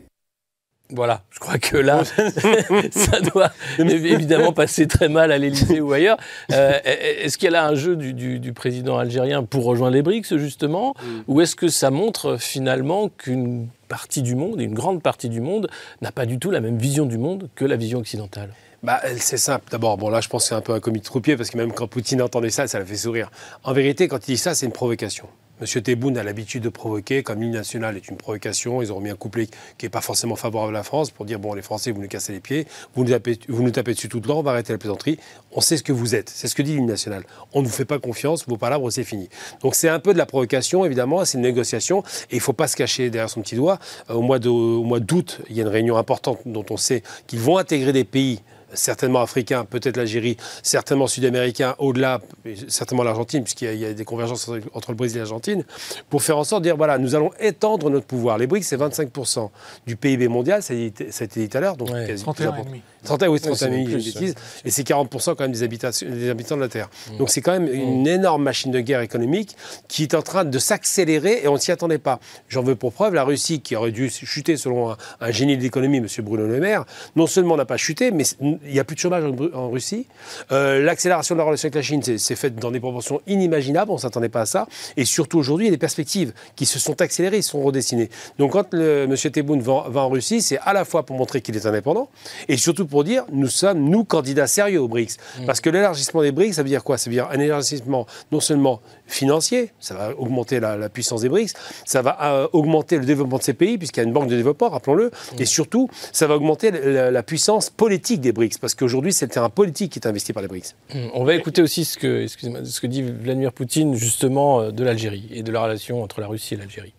Voilà, 0.93 1.23
je 1.31 1.39
crois 1.39 1.59
que 1.59 1.77
là, 1.77 2.03
ça 2.91 3.21
doit 3.21 3.53
évidemment 3.79 4.53
passer 4.53 4.89
très 4.89 5.09
mal 5.09 5.31
à 5.31 5.39
l'Élysée 5.39 5.81
ou 5.81 5.93
ailleurs. 5.93 6.17
Euh, 6.53 6.73
est-ce 6.85 7.39
qu'il 7.39 7.47
y 7.47 7.49
a 7.49 7.53
là 7.53 7.67
un 7.67 7.75
jeu 7.75 7.97
du, 7.97 8.53
président 8.53 8.99
algérien 8.99 9.45
pour 9.45 9.65
rejoindre 9.65 9.95
les 9.95 10.03
BRICS, 10.03 10.37
justement? 10.37 10.95
Mm. 11.01 11.21
Ou 11.29 11.41
est-ce 11.41 11.55
que 11.55 11.69
ça 11.69 11.91
montre 11.91 12.39
finalement 12.39 13.09
qu'une 13.09 13.69
partie 13.89 14.23
du 14.23 14.35
monde, 14.35 14.61
une 14.61 14.75
grande 14.75 15.03
partie 15.03 15.29
du 15.29 15.41
monde, 15.41 15.69
n'a 16.03 16.11
pas 16.13 16.27
du 16.27 16.39
tout 16.39 16.51
la 16.51 16.61
même 16.61 16.79
vision 16.79 17.07
du 17.07 17.19
monde 17.19 17.49
que 17.55 17.65
la 17.65 17.77
vision 17.77 18.01
occidentale? 18.01 18.51
Bah, 18.83 19.01
c'est 19.19 19.37
simple. 19.37 19.65
D'abord, 19.71 19.99
bon 19.99 20.09
là, 20.09 20.21
je 20.21 20.29
pense 20.29 20.45
que 20.45 20.49
c'est 20.49 20.55
un 20.55 20.63
peu 20.63 20.73
un 20.73 20.81
comité 20.81 21.03
de 21.03 21.07
troupier 21.07 21.37
parce 21.37 21.51
que 21.51 21.59
même 21.59 21.73
quand 21.73 21.87
Poutine 21.87 22.23
entendait 22.23 22.51
ça, 22.51 22.67
ça 22.67 22.79
l'a 22.79 22.87
fait 22.87 22.97
sourire. 22.97 23.31
En 23.63 23.73
vérité, 23.73 24.09
quand 24.09 24.27
il 24.27 24.33
dit 24.33 24.39
ça, 24.39 24.55
c'est 24.55 24.67
une 24.67 24.73
provocation. 24.73 25.29
Monsieur 25.61 25.83
Tebboune 25.83 26.17
a 26.17 26.23
l'habitude 26.23 26.63
de 26.63 26.71
provoquer, 26.71 27.23
comme 27.23 27.43
l'île 27.43 27.51
nationale 27.51 27.95
est 27.95 28.09
une 28.09 28.17
provocation. 28.17 28.81
Ils 28.81 28.95
ont 28.95 29.01
mis 29.01 29.11
un 29.11 29.15
couplet 29.15 29.47
qui 29.77 29.85
n'est 29.85 29.91
pas 29.91 30.01
forcément 30.01 30.35
favorable 30.35 30.75
à 30.75 30.79
la 30.79 30.83
France 30.83 31.11
pour 31.11 31.27
dire 31.27 31.39
bon, 31.39 31.53
les 31.53 31.61
Français, 31.61 31.91
vous 31.91 32.01
nous 32.01 32.09
cassez 32.09 32.33
les 32.33 32.41
pieds, 32.41 32.67
vous 32.95 33.05
nous 33.05 33.11
tapez, 33.11 33.39
vous 33.47 33.63
nous 33.63 33.71
tapez 33.71 33.93
dessus 33.93 34.09
tout 34.09 34.21
le 34.21 34.27
temps, 34.27 34.39
on 34.39 34.43
va 34.43 34.53
arrêter 34.53 34.73
la 34.73 34.79
plaisanterie. 34.79 35.19
On 35.53 35.61
sait 35.61 35.77
ce 35.77 35.83
que 35.83 35.93
vous 35.93 36.15
êtes. 36.15 36.31
C'est 36.31 36.49
ce 36.49 36.55
que 36.55 36.63
dit 36.63 36.77
l'île 36.77 36.87
nationale. 36.87 37.25
On 37.53 37.61
ne 37.61 37.67
vous 37.67 37.73
fait 37.73 37.85
pas 37.85 37.99
confiance, 37.99 38.49
vos 38.49 38.57
palabres, 38.57 38.91
c'est 38.91 39.05
fini. 39.05 39.29
Donc 39.61 39.75
c'est 39.75 39.91
un 39.91 39.99
peu 39.99 40.15
de 40.15 40.19
la 40.19 40.25
provocation, 40.25 40.87
évidemment, 40.87 41.23
c'est 41.27 41.37
une 41.37 41.45
négociation 41.45 42.01
et 42.31 42.37
il 42.37 42.37
ne 42.37 42.41
faut 42.41 42.55
pas 42.55 42.67
se 42.67 42.77
cacher 42.77 43.11
derrière 43.11 43.29
son 43.29 43.43
petit 43.43 43.57
doigt. 43.57 43.79
Euh, 44.09 44.15
au 44.15 44.23
mois 44.23 44.39
d'août, 44.39 45.43
il 45.51 45.57
y 45.57 45.61
a 45.61 45.65
une 45.65 45.69
réunion 45.69 45.99
importante 45.99 46.39
dont 46.47 46.65
on 46.71 46.79
sait 46.79 47.03
qu'ils 47.27 47.41
vont 47.41 47.59
intégrer 47.59 47.93
des 47.93 48.05
pays 48.05 48.41
certainement 48.75 49.21
africain, 49.21 49.65
peut-être 49.65 49.97
l'Algérie, 49.97 50.37
certainement 50.63 51.07
sud-américain, 51.07 51.75
au-delà, 51.79 52.21
certainement 52.69 53.03
l'Argentine, 53.03 53.43
puisqu'il 53.43 53.75
y, 53.75 53.85
a 53.85 53.93
des 53.93 54.05
convergences 54.05 54.51
entre 54.73 54.91
le 54.91 54.97
Brésil 54.97 55.19
et 55.19 55.21
l'Argentine, 55.21 55.65
pour 56.09 56.23
faire 56.23 56.39
en 56.39 56.45
sorte 56.45 56.63
de 56.63 56.69
dire, 56.69 56.77
voilà, 56.77 56.99
nous 56.99 57.15
allons 57.15 57.31
étendre 57.41 57.91
notre 57.91 58.07
pouvoir. 58.07 58.39
Les 58.39 58.47
BRICS, 58.47 58.65
c'est 58.65 58.77
25% 58.77 59.51
du 59.87 59.97
PIB 59.97 60.29
mondial, 60.29 60.63
ça 60.63 60.75
a 60.75 60.77
été 60.77 61.05
dit 61.27 61.49
tout 61.49 61.57
à 61.57 61.61
l'heure, 61.61 61.77
donc 61.77 61.89
quasi 61.89 62.25
31,5. 62.25 62.81
31, 63.05 63.29
oui, 63.29 63.41
31 63.41 63.73
une 63.73 63.87
bêtise. 63.87 64.35
Et 64.65 64.71
c'est 64.71 64.87
40% 64.87 65.35
quand 65.35 65.41
même 65.41 65.53
des, 65.53 65.69
des, 65.69 66.31
habitants 66.31 66.57
de 66.57 66.61
la 66.61 66.69
Terre. 66.69 66.91
Mm. 67.13 67.19
Donc 67.19 67.31
c'est 67.31 67.41
quand 67.41 67.53
même 67.53 67.73
une 67.73 68.03
mm. 68.03 68.09
énorme 68.09 68.43
machine 68.43 68.71
de 68.71 68.81
guerre 68.81 69.01
économique 69.01 69.57
qui 69.89 70.03
est 70.03 70.15
en 70.15 70.23
train 70.23 70.45
de 70.45 70.59
s'accélérer 70.59 71.41
et 71.43 71.49
on 71.49 71.55
ne 71.55 71.59
s'y 71.59 71.73
attendait 71.73 71.99
pas. 71.99 72.21
J'en 72.49 72.63
veux 72.63 72.77
pour 72.77 72.93
preuve 72.93 73.15
la 73.15 73.25
Russie 73.25 73.61
qui 73.61 73.77
aurait 73.77 73.93
dû 73.93 74.11
chuter 74.11 74.57
selon 74.57 74.97
un, 75.21 75.31
génie 75.31 75.57
de 75.57 75.63
l'économie, 75.63 75.99
M. 75.99 76.07
Bruno 76.21 76.47
Le 76.47 76.61
Maire. 76.61 76.85
Non 77.17 77.27
seulement 77.27 77.57
n'a 77.57 77.65
pas 77.65 77.77
chuté, 77.77 78.11
mais 78.11 78.25
il 78.41 78.59
n'y 78.73 78.79
a 78.79 78.85
plus 78.85 78.97
de 78.97 79.01
chômage 79.01 79.25
en, 79.55 79.71
Russie. 79.71 80.07
Euh, 80.53 80.83
l'accélération 80.83 81.35
de 81.35 81.39
la 81.39 81.45
relation 81.45 81.67
avec 81.67 81.75
la 81.75 81.83
Chine 81.83 82.03
s'est 82.03 82.37
faite 82.37 82.57
dans 82.57 82.71
des 82.71 82.81
proportions 82.81 83.21
inimaginables. 83.27 83.91
On 83.91 83.95
ne 83.95 84.01
s'attendait 84.01 84.29
pas 84.29 84.43
à 84.43 84.47
ça. 84.47 84.67
Et 84.97 85.05
surtout 85.05 85.39
aujourd'hui, 85.39 85.67
il 85.67 85.69
y 85.69 85.73
a 85.73 85.75
des 85.75 85.79
perspectives 85.79 86.33
qui 86.57 86.67
se 86.67 86.79
sont 86.79 87.01
accélérées, 87.01 87.39
ils 87.39 87.43
sont 87.43 87.63
redessinées. 87.63 88.11
Donc 88.39 88.53
quand 88.53 88.73
le, 88.73 89.05
M. 89.05 89.17
Tebboune 89.17 89.61
va, 89.61 89.87
va 89.89 90.01
en 90.03 90.09
Russie, 90.09 90.43
c'est 90.43 90.59
à 90.59 90.73
la 90.73 90.85
fois 90.85 91.05
pour 91.05 91.17
montrer 91.17 91.41
qu'il 91.41 91.57
est 91.57 91.67
indépendant 91.67 92.09
et 92.49 92.57
surtout 92.57 92.87
pour 92.91 93.05
dire 93.05 93.25
nous 93.33 93.49
sommes, 93.49 93.81
nous, 93.89 94.05
candidats 94.05 94.47
sérieux 94.47 94.81
aux 94.81 94.89
BRICS. 94.89 95.17
Mm. 95.41 95.47
Parce 95.47 95.61
que 95.61 95.71
l'élargissement 95.71 96.23
des 96.23 96.33
BRICS, 96.33 96.55
ça 96.55 96.63
veut 96.63 96.69
dire 96.69 96.85
quoi? 96.85 96.99
Ça 96.99 97.09
veut 97.09 97.15
dire 97.15 97.29
un 97.31 97.39
élargissement 97.39 98.07
non 98.33 98.41
seulement 98.41 98.81
financier, 99.07 99.73
ça 99.81 99.95
va 99.95 100.15
augmenter 100.19 100.61
la, 100.61 100.89
puissance 100.89 101.23
des 101.23 101.29
BRICS, 101.29 101.55
ça 101.85 102.03
va 102.03 102.19
euh, 102.23 102.49
augmenter 102.53 102.99
le 102.99 103.05
développement 103.05 103.39
de 103.39 103.43
ces 103.43 103.55
pays, 103.55 103.79
puisqu'il 103.79 104.01
y 104.01 104.03
a 104.03 104.07
une 104.07 104.13
banque 104.13 104.29
de 104.29 104.37
développement, 104.37 104.69
rappelons-le, 104.69 105.07
mm. 105.07 105.41
et 105.41 105.45
surtout, 105.45 105.89
ça 106.13 106.27
va 106.27 106.37
augmenter 106.37 106.71
la, 106.71 107.23
puissance 107.23 107.71
politique 107.71 108.21
des 108.21 108.33
BRICS, 108.33 108.59
parce 108.59 108.75
qu'aujourd'hui, 108.75 109.13
c'est 109.13 109.27
le 109.27 109.31
terrain 109.31 109.51
politique 109.51 109.93
qui 109.93 109.99
est 109.99 110.07
investi 110.07 110.33
par 110.33 110.43
les 110.43 110.49
BRICS. 110.49 110.75
Mm. 110.95 110.99
On 111.15 111.25
va 111.25 111.35
écouter 111.35 111.63
aussi 111.63 111.85
ce 111.85 111.97
que, 111.97 112.27
ce 112.27 112.81
que 112.81 112.87
dit 112.87 113.03
Vladimir 113.03 113.53
Poutine, 113.53 113.95
justement, 113.95 114.61
euh, 114.61 114.71
de 114.71 114.85
l'Algérie 114.85 115.29
et 115.33 115.43
de 115.43 115.53
la 115.53 115.63
relation 115.63 116.03
entre 116.03 116.21
la 116.21 116.27
Russie 116.27 116.55
et 116.55 116.57
l'Algérie. 116.57 116.95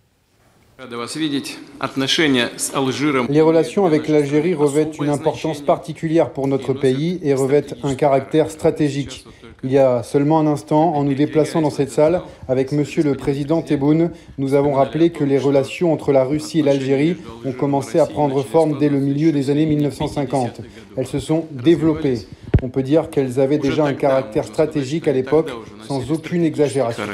Les 3.28 3.40
relations 3.40 3.86
avec 3.86 4.08
l'Algérie 4.08 4.54
revêtent 4.54 4.98
une 4.98 5.10
importance 5.10 5.60
particulière 5.60 6.30
pour 6.30 6.48
notre 6.48 6.72
pays 6.72 7.20
et 7.22 7.34
revêtent 7.34 7.76
un 7.84 7.94
caractère 7.94 8.50
stratégique. 8.50 9.24
Il 9.62 9.70
y 9.70 9.78
a 9.78 10.02
seulement 10.02 10.40
un 10.40 10.48
instant, 10.48 10.94
en 10.94 11.04
nous 11.04 11.14
déplaçant 11.14 11.62
dans 11.62 11.70
cette 11.70 11.92
salle 11.92 12.22
avec 12.48 12.72
Monsieur 12.72 13.04
le 13.04 13.14
Président 13.14 13.62
Tebboune, 13.62 14.10
nous 14.38 14.54
avons 14.54 14.72
rappelé 14.72 15.10
que 15.10 15.22
les 15.22 15.38
relations 15.38 15.92
entre 15.92 16.10
la 16.10 16.24
Russie 16.24 16.58
et 16.58 16.62
l'Algérie 16.62 17.16
ont 17.44 17.52
commencé 17.52 18.00
à 18.00 18.06
prendre 18.06 18.42
forme 18.42 18.78
dès 18.80 18.88
le 18.88 18.98
milieu 18.98 19.30
des 19.30 19.50
années 19.50 19.66
1950. 19.66 20.62
Elles 20.96 21.06
se 21.06 21.20
sont 21.20 21.46
développées. 21.52 22.26
On 22.60 22.70
peut 22.70 22.82
dire 22.82 23.08
qu'elles 23.08 23.38
avaient 23.38 23.58
déjà 23.58 23.84
un 23.84 23.94
caractère 23.94 24.44
stratégique 24.44 25.06
à 25.06 25.12
l'époque, 25.12 25.50
sans 25.86 26.10
aucune 26.10 26.42
exagération. 26.42 27.04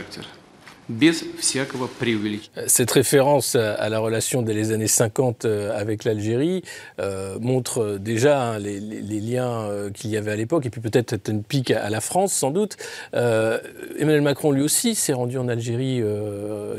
Cette 2.66 2.90
référence 2.90 3.56
à 3.56 3.88
la 3.90 3.98
relation 3.98 4.40
des 4.40 4.72
années 4.72 4.86
50 4.86 5.44
euh, 5.44 5.78
avec 5.78 6.04
l'Algérie 6.04 6.62
euh, 6.98 7.38
montre 7.40 7.98
déjà 7.98 8.52
hein, 8.52 8.58
les, 8.58 8.80
liens 8.80 9.64
euh, 9.64 9.90
qu'il 9.90 10.10
y 10.10 10.16
avait 10.16 10.32
à 10.32 10.36
l'époque, 10.36 10.64
et 10.64 10.70
puis 10.70 10.80
peut-être 10.80 11.28
une 11.28 11.42
pique 11.42 11.70
à 11.70 11.90
la 11.90 12.00
France, 12.00 12.32
sans 12.32 12.50
doute. 12.50 12.76
Emmanuel 13.12 14.22
Macron, 14.22 14.50
lui 14.50 14.62
aussi, 14.62 14.94
s'est 14.94 15.12
rendu 15.12 15.36
en 15.36 15.48
Algérie 15.48 16.02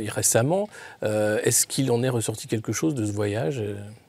récemment. 0.08 0.69
Est-ce 1.02 1.67
qu'il 1.67 1.91
en 1.91 2.02
est 2.02 2.10
ressorti 2.10 2.48
quelque 2.48 2.72
chose 2.72 2.95
de 2.95 3.06
ce 3.06 3.12
voyage 3.12 3.63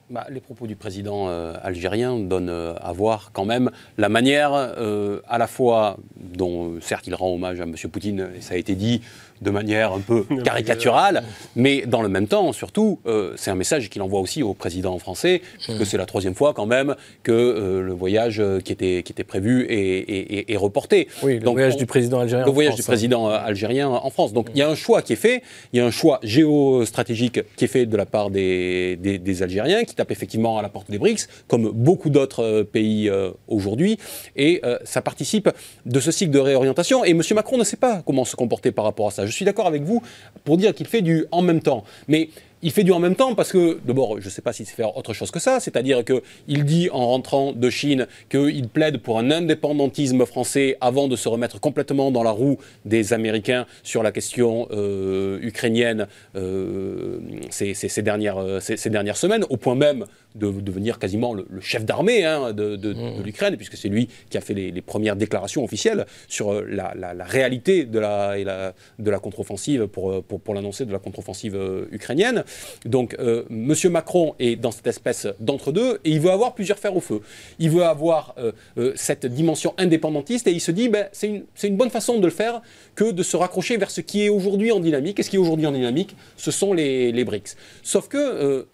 bah, 0.08 0.26
les 0.28 0.40
propos 0.40 0.66
du 0.66 0.74
président 0.74 1.28
algérien 1.62 2.18
donnent 2.18 2.74
à 2.80 2.92
voir 2.92 3.30
quand 3.32 3.44
même 3.44 3.70
la 3.96 4.08
manière 4.08 4.52
à 4.52 5.38
la 5.38 5.46
fois 5.46 5.98
dont, 6.20 6.80
certes, 6.80 7.06
il 7.06 7.14
rend 7.14 7.34
hommage 7.34 7.60
à 7.60 7.64
M. 7.64 7.74
Poutine, 7.90 8.28
et 8.36 8.40
ça 8.40 8.54
a 8.54 8.56
été 8.56 8.74
dit, 8.74 9.00
de 9.40 9.50
manière 9.50 9.92
un 9.92 10.00
peu 10.00 10.24
caricaturale, 10.44 11.22
mais 11.56 11.86
dans 11.86 12.02
le 12.02 12.08
même 12.08 12.26
temps, 12.26 12.52
surtout, 12.52 13.00
euh, 13.06 13.32
c'est 13.36 13.50
un 13.50 13.54
message 13.54 13.88
qu'il 13.88 14.02
envoie 14.02 14.20
aussi 14.20 14.42
au 14.42 14.54
président 14.54 14.98
français, 14.98 15.40
puisque 15.64 15.86
c'est 15.86 15.96
la 15.96 16.06
troisième 16.06 16.34
fois 16.34 16.52
quand 16.52 16.66
même 16.66 16.94
que 17.22 17.32
euh, 17.32 17.82
le 17.82 17.92
voyage 17.92 18.40
euh, 18.40 18.60
qui 18.60 18.72
était, 18.72 19.02
qui 19.02 19.12
était 19.12 19.24
prévu 19.24 19.66
est, 19.68 20.50
est, 20.50 20.56
reporté. 20.56 21.08
Oui, 21.22 21.38
le 21.38 21.48
voyage 21.48 21.76
du 21.76 21.86
président 21.86 22.20
algérien. 22.20 22.44
Le 22.44 22.52
voyage 22.52 22.74
du 22.74 22.82
président 22.82 23.28
algérien 23.28 23.88
en 23.88 24.10
France. 24.10 24.32
Donc 24.32 24.48
il 24.54 24.58
y 24.58 24.62
a 24.62 24.68
un 24.68 24.74
choix 24.74 25.00
qui 25.00 25.14
est 25.14 25.16
fait, 25.16 25.42
il 25.72 25.78
y 25.78 25.80
a 25.80 25.86
un 25.86 25.90
choix 25.90 26.20
géostratégique 26.22 27.40
qui 27.56 27.64
est 27.64 27.68
fait 27.68 27.86
de 27.86 27.96
la 27.96 28.06
part 28.06 28.30
des, 28.30 28.96
des, 28.96 29.42
Algériens, 29.42 29.84
qui 29.84 29.94
tape 29.94 30.10
effectivement 30.10 30.58
à 30.58 30.62
la 30.62 30.68
porte 30.68 30.90
des 30.90 30.98
BRICS, 30.98 31.28
comme 31.48 31.70
beaucoup 31.70 32.10
d'autres 32.10 32.62
pays 32.62 33.10
aujourd'hui, 33.48 33.96
et 34.36 34.60
ça 34.84 35.00
participe 35.00 35.48
de 35.86 36.00
ce 36.00 36.09
cycle 36.10 36.30
de 36.30 36.38
réorientation. 36.38 37.04
Et 37.04 37.10
M. 37.10 37.22
Macron 37.34 37.58
ne 37.58 37.64
sait 37.64 37.76
pas 37.76 38.02
comment 38.04 38.24
se 38.24 38.36
comporter 38.36 38.72
par 38.72 38.84
rapport 38.84 39.08
à 39.08 39.10
ça. 39.10 39.26
Je 39.26 39.32
suis 39.32 39.44
d'accord 39.44 39.66
avec 39.66 39.82
vous 39.82 40.02
pour 40.44 40.56
dire 40.56 40.74
qu'il 40.74 40.86
fait 40.86 41.02
du 41.02 41.26
en 41.30 41.42
même 41.42 41.60
temps. 41.60 41.84
Mais 42.08 42.28
il 42.62 42.70
fait 42.72 42.84
du 42.84 42.92
en 42.92 42.98
même 42.98 43.14
temps 43.14 43.34
parce 43.34 43.52
que, 43.52 43.78
d'abord, 43.86 44.20
je 44.20 44.26
ne 44.26 44.30
sais 44.30 44.42
pas 44.42 44.52
s'il 44.52 44.66
sait 44.66 44.74
faire 44.74 44.96
autre 44.96 45.14
chose 45.14 45.30
que 45.30 45.38
ça, 45.38 45.60
c'est-à-dire 45.60 46.02
qu'il 46.04 46.64
dit 46.64 46.90
en 46.92 47.06
rentrant 47.06 47.52
de 47.52 47.70
Chine 47.70 48.06
qu'il 48.28 48.68
plaide 48.68 48.98
pour 48.98 49.18
un 49.18 49.30
indépendantisme 49.30 50.26
français 50.26 50.76
avant 50.80 51.08
de 51.08 51.16
se 51.16 51.28
remettre 51.28 51.58
complètement 51.58 52.10
dans 52.10 52.22
la 52.22 52.30
roue 52.30 52.58
des 52.84 53.12
Américains 53.12 53.66
sur 53.82 54.02
la 54.02 54.12
question 54.12 54.68
euh, 54.72 55.38
ukrainienne 55.40 56.06
euh, 56.36 57.18
ces, 57.50 58.02
dernières, 58.02 58.60
ces, 58.60 58.90
dernières, 58.90 59.16
semaines, 59.16 59.44
au 59.48 59.56
point 59.56 59.74
même 59.74 60.04
de 60.34 60.50
devenir 60.50 60.98
quasiment 60.98 61.34
le, 61.34 61.46
chef 61.60 61.84
d'armée 61.84 62.24
hein, 62.24 62.52
de, 62.52 62.76
mmh. 62.76 63.22
l'Ukraine, 63.22 63.56
puisque 63.56 63.76
c'est 63.76 63.88
lui 63.88 64.08
qui 64.28 64.38
a 64.38 64.40
fait 64.40 64.54
les, 64.54 64.80
premières 64.80 65.16
déclarations 65.16 65.62
officielles 65.62 66.06
sur 66.26 66.52
euh, 66.52 66.66
la, 66.68 67.24
réalité 67.24 67.84
de 67.84 67.98
la, 67.98 68.38
et 68.38 68.44
de 68.44 69.10
la 69.10 69.18
contre-offensive 69.18 69.86
pour, 69.86 70.22
pour, 70.24 70.40
pour 70.40 70.54
l'annoncer 70.54 70.84
de 70.86 70.92
la 70.92 70.98
contre-offensive 70.98 71.56
ukrainienne. 71.90 72.44
Donc, 72.84 73.16
euh, 73.18 73.44
M. 73.50 73.74
Macron 73.90 74.34
est 74.38 74.56
dans 74.56 74.70
cette 74.70 74.86
espèce 74.86 75.26
d'entre-deux 75.38 76.00
et 76.04 76.10
il 76.10 76.20
veut 76.20 76.30
avoir 76.30 76.54
plusieurs 76.54 76.78
fers 76.78 76.96
au 76.96 77.00
feu. 77.00 77.20
Il 77.58 77.70
veut 77.70 77.84
avoir 77.84 78.34
euh, 78.38 78.52
euh, 78.78 78.92
cette 78.96 79.26
dimension 79.26 79.74
indépendantiste 79.78 80.46
et 80.46 80.52
il 80.52 80.60
se 80.60 80.70
dit, 80.70 80.88
ben, 80.88 81.08
c'est 81.12 81.28
une, 81.28 81.44
une, 81.62 81.76
bonne 81.76 81.90
façon 81.90 82.18
de 82.18 82.24
le 82.24 82.32
faire 82.32 82.62
que 82.94 83.10
de 83.10 83.22
se 83.22 83.36
raccrocher 83.36 83.76
vers 83.76 83.90
ce 83.90 84.00
qui 84.00 84.24
est 84.24 84.28
aujourd'hui 84.28 84.72
en 84.72 84.80
dynamique. 84.80 85.18
Et 85.18 85.22
ce 85.22 85.30
qui 85.30 85.36
est 85.36 85.38
aujourd'hui 85.38 85.66
en 85.66 85.72
dynamique, 85.72 86.16
ce 86.36 86.50
sont 86.50 86.72
les, 86.72 87.12
les 87.12 87.24
BRICS. 87.24 87.56
Sauf 87.82 88.08
que 88.08 88.66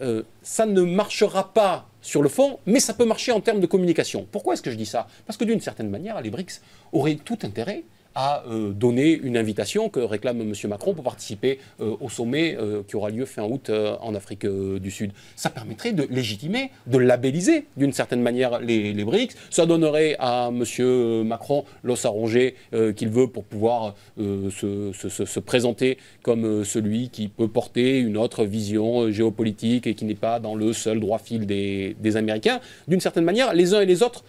ça 0.47 0.65
ne 0.65 0.81
marchera 0.81 1.53
pas 1.53 1.89
sur 2.01 2.23
le 2.23 2.29
fond, 2.29 2.59
mais 2.65 2.79
ça 2.79 2.93
peut 2.93 3.03
marcher 3.03 3.33
en 3.33 3.41
termes 3.41 3.59
de 3.59 3.65
communication. 3.65 4.25
Pourquoi 4.31 4.53
est-ce 4.53 4.61
que 4.61 4.71
je 4.71 4.77
dis 4.77 4.85
ça? 4.85 5.07
Parce 5.25 5.35
que 5.35 5.43
d'une 5.43 5.59
certaine 5.59 5.89
manière, 5.89 6.21
les 6.21 6.29
BRICS 6.29 6.61
auraient 6.93 7.15
tout 7.15 7.37
intérêt 7.43 7.83
à 8.17 8.43
euh, 8.47 8.71
donner 8.71 9.11
une 9.11 9.37
invitation 9.37 9.89
que 9.89 9.99
réclame 9.99 10.41
M. 10.41 10.51
Macron 10.69 10.95
pour 10.95 11.03
participer 11.03 11.59
euh, 11.79 11.95
au 12.01 12.09
sommet 12.09 12.57
euh, 12.57 12.81
qui 12.81 12.95
aura 12.95 13.11
lieu 13.11 13.25
fin 13.25 13.43
août 13.43 13.69
en 13.69 14.15
Afrique 14.15 14.45
du 14.47 14.89
Sud. 14.89 15.11
Ça 15.35 15.51
permettrait 15.51 15.93
de 15.93 16.01
légitimer, 16.09 16.71
de 16.87 16.97
labelliser 16.97 17.65
d'une 17.77 17.93
certaine 17.93 18.21
manière 18.21 18.59
les, 18.59 19.05
BRICS. 19.05 19.35
Ça 19.51 19.67
donnerait 19.67 20.15
à 20.17 20.49
M. 20.49 21.23
Macron 21.25 21.63
l'os 21.83 22.05
à 22.05 22.09
ronger 22.09 22.55
qu'il 22.95 23.09
veut 23.09 23.27
pour 23.27 23.43
pouvoir 23.43 23.93
se, 24.17 25.39
présenter 25.39 25.99
comme 26.23 26.63
celui 26.63 27.09
qui 27.09 27.27
peut 27.27 27.47
porter 27.47 27.99
une 27.99 28.17
autre 28.17 28.43
vision 28.45 29.11
géopolitique 29.11 29.85
et 29.85 29.93
qui 29.93 30.05
n'est 30.05 30.15
pas 30.15 30.39
dans 30.39 30.55
le 30.55 30.73
seul 30.73 30.99
droit 30.99 31.19
fil 31.19 31.45
des, 31.45 31.95
des 31.99 32.17
Américains. 32.17 32.59
D'une 32.87 33.01
certaine 33.01 33.25
manière, 33.25 33.53
les 33.53 33.75
uns 33.75 33.81
et 33.81 33.85
les 33.85 34.01
autres 34.01 34.23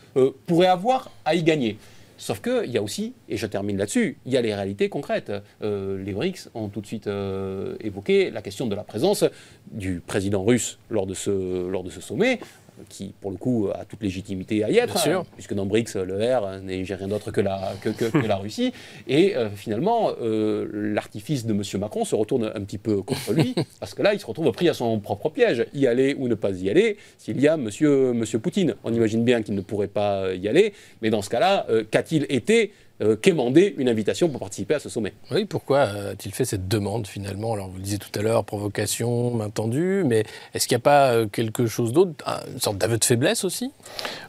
pourraient 0.46 0.66
avoir 0.66 1.10
à 1.24 1.34
y 1.34 1.42
gagner. 1.42 1.78
Sauf 2.18 2.42
qu'il 2.42 2.70
y 2.70 2.76
a 2.76 2.82
aussi, 2.82 3.14
et 3.28 3.36
je 3.36 3.46
termine 3.46 3.78
là-dessus, 3.78 4.18
il 4.26 4.32
y 4.32 4.36
a 4.36 4.42
les 4.42 4.52
réalités 4.52 4.88
concrètes. 4.88 5.32
Euh, 5.62 6.02
les 6.02 6.12
BRICS 6.12 6.50
ont 6.52 6.68
tout 6.68 6.80
de 6.80 6.86
suite 6.86 7.06
euh, 7.06 7.76
évoqué 7.80 8.30
la 8.32 8.42
question 8.42 8.66
de 8.66 8.74
la 8.74 8.82
présence 8.82 9.24
du 9.70 10.00
président 10.04 10.44
russe 10.44 10.78
lors 10.90 11.06
de 11.06 11.14
ce, 11.14 11.68
lors 11.68 11.84
de 11.84 11.90
ce 11.90 12.00
sommet 12.00 12.40
qui, 12.88 13.14
pour 13.20 13.30
le 13.30 13.36
coup, 13.36 13.68
a 13.74 13.84
toute 13.84 14.02
légitimité 14.02 14.64
à 14.64 14.70
y 14.70 14.78
être, 14.78 15.08
hein, 15.08 15.24
puisque 15.34 15.54
dans 15.54 15.66
BRICS, 15.66 15.96
le 15.96 16.16
R 16.16 16.60
n'est 16.62 16.82
rien 16.82 17.08
d'autre 17.08 17.30
que 17.30 17.40
la, 17.40 17.72
que, 17.82 18.26
la 18.26 18.36
Russie. 18.36 18.72
Et 19.06 19.36
euh, 19.36 19.50
finalement, 19.50 20.10
euh, 20.20 20.68
l'artifice 20.72 21.46
de 21.46 21.52
M. 21.52 21.62
Macron 21.80 22.04
se 22.04 22.14
retourne 22.14 22.50
un 22.54 22.60
petit 22.62 22.78
peu 22.78 23.02
contre 23.02 23.32
lui, 23.32 23.54
parce 23.80 23.94
que 23.94 24.02
là, 24.02 24.14
il 24.14 24.20
se 24.20 24.26
retrouve 24.26 24.50
pris 24.52 24.68
à 24.68 24.74
son 24.74 24.98
propre 25.00 25.30
piège. 25.30 25.66
Y 25.74 25.86
aller 25.86 26.14
ou 26.18 26.28
ne 26.28 26.34
pas 26.34 26.50
y 26.50 26.70
aller, 26.70 26.96
s'il 27.18 27.40
y 27.40 27.48
a 27.48 27.54
M. 27.54 27.68
Monsieur, 28.14 28.38
Poutine. 28.38 28.74
On 28.84 28.92
imagine 28.92 29.24
bien 29.24 29.42
qu'il 29.42 29.54
ne 29.54 29.60
pourrait 29.60 29.88
pas 29.88 30.34
y 30.34 30.48
aller, 30.48 30.72
mais 31.02 31.10
dans 31.10 31.22
ce 31.22 31.30
cas-là, 31.30 31.66
euh, 31.70 31.84
qu'a-t-il 31.88 32.26
été 32.28 32.72
euh, 33.00 33.16
quémander 33.16 33.74
une 33.78 33.88
invitation 33.88 34.28
pour 34.28 34.40
participer 34.40 34.74
à 34.74 34.80
ce 34.80 34.88
sommet. 34.88 35.14
Oui, 35.30 35.44
pourquoi 35.44 35.82
a-t-il 35.82 36.34
fait 36.34 36.44
cette 36.44 36.66
demande 36.66 37.06
finalement? 37.06 37.52
Alors 37.52 37.68
vous 37.68 37.76
le 37.76 37.82
disiez 37.82 37.98
tout 37.98 38.16
à 38.18 38.22
l'heure, 38.22 38.44
provocation, 38.44 39.32
main 39.32 39.50
tendue, 39.50 40.02
mais 40.04 40.24
est-ce 40.52 40.66
qu'il 40.66 40.74
n'y 40.74 40.80
a 40.80 40.82
pas 40.82 41.12
euh, 41.12 41.26
quelque 41.26 41.66
chose 41.66 41.92
d'autre, 41.92 42.24
une 42.52 42.60
sorte 42.60 42.78
d'aveu 42.78 42.98
de 42.98 43.04
faiblesse 43.04 43.44
aussi? 43.44 43.70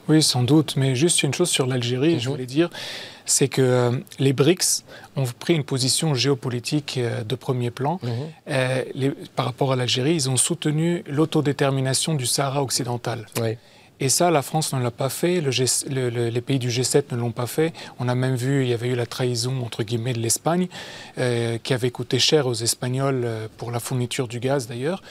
Oui, 0.07 0.21
sans 0.21 0.43
doute, 0.43 0.75
mais 0.75 0.95
juste 0.95 1.23
une 1.23 1.33
chose 1.33 1.49
sur 1.49 1.65
l'Algérie, 1.65 2.19
je 2.19 2.29
voulais 2.29 2.45
dire, 2.45 2.69
c'est 3.25 3.47
que 3.47 3.61
euh, 3.61 3.91
les 4.19 4.33
BRICS 4.33 4.83
ont 5.15 5.25
pris 5.39 5.55
une 5.55 5.63
position 5.63 6.13
géopolitique 6.13 6.99
de 7.27 7.35
premier 7.35 7.71
plan. 7.71 7.99
Par 9.35 9.45
rapport 9.45 9.71
à 9.71 9.75
l'Algérie, 9.75 10.13
ils 10.13 10.29
ont 10.29 10.37
soutenu 10.37 11.03
l'autodétermination 11.07 12.13
du 12.13 12.25
Sahara 12.25 12.61
occidental. 12.61 13.25
Oui. 13.41 13.57
Et 14.01 14.07
ça, 14.07 14.31
la 14.31 14.41
France 14.41 14.73
ne 14.73 14.81
l'a 14.81 14.91
pas 14.91 15.09
fait, 15.09 15.41
les 15.41 16.41
pays 16.41 16.59
du 16.59 16.69
G7 16.69 17.03
ne 17.11 17.17
l'ont 17.17 17.31
pas 17.31 17.47
fait. 17.47 17.73
On 17.99 18.07
a 18.07 18.15
même 18.15 18.35
vu, 18.35 18.63
il 18.63 18.69
y 18.69 18.73
avait 18.73 18.87
eu 18.87 18.95
la 18.95 19.05
trahison, 19.05 19.61
entre 19.61 19.83
guillemets, 19.83 20.13
de 20.13 20.19
l'Espagne, 20.19 20.67
euh, 21.17 21.57
qui 21.61 21.73
avait 21.73 21.91
coûté 21.91 22.17
cher 22.17 22.47
aux 22.47 22.53
Espagnols 22.53 23.23
euh, 23.25 23.47
pour 23.57 23.71
la 23.71 23.79
fourniture 23.79 24.29
du 24.29 24.39
gaz 24.39 24.67
d'ailleurs. 24.67 25.01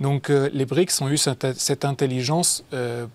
Donc 0.00 0.28
euh, 0.28 0.50
les 0.52 0.66
BRICS 0.66 1.00
ont 1.00 1.08
eu 1.08 1.16
cette, 1.16 1.84
intelligence 1.84 2.64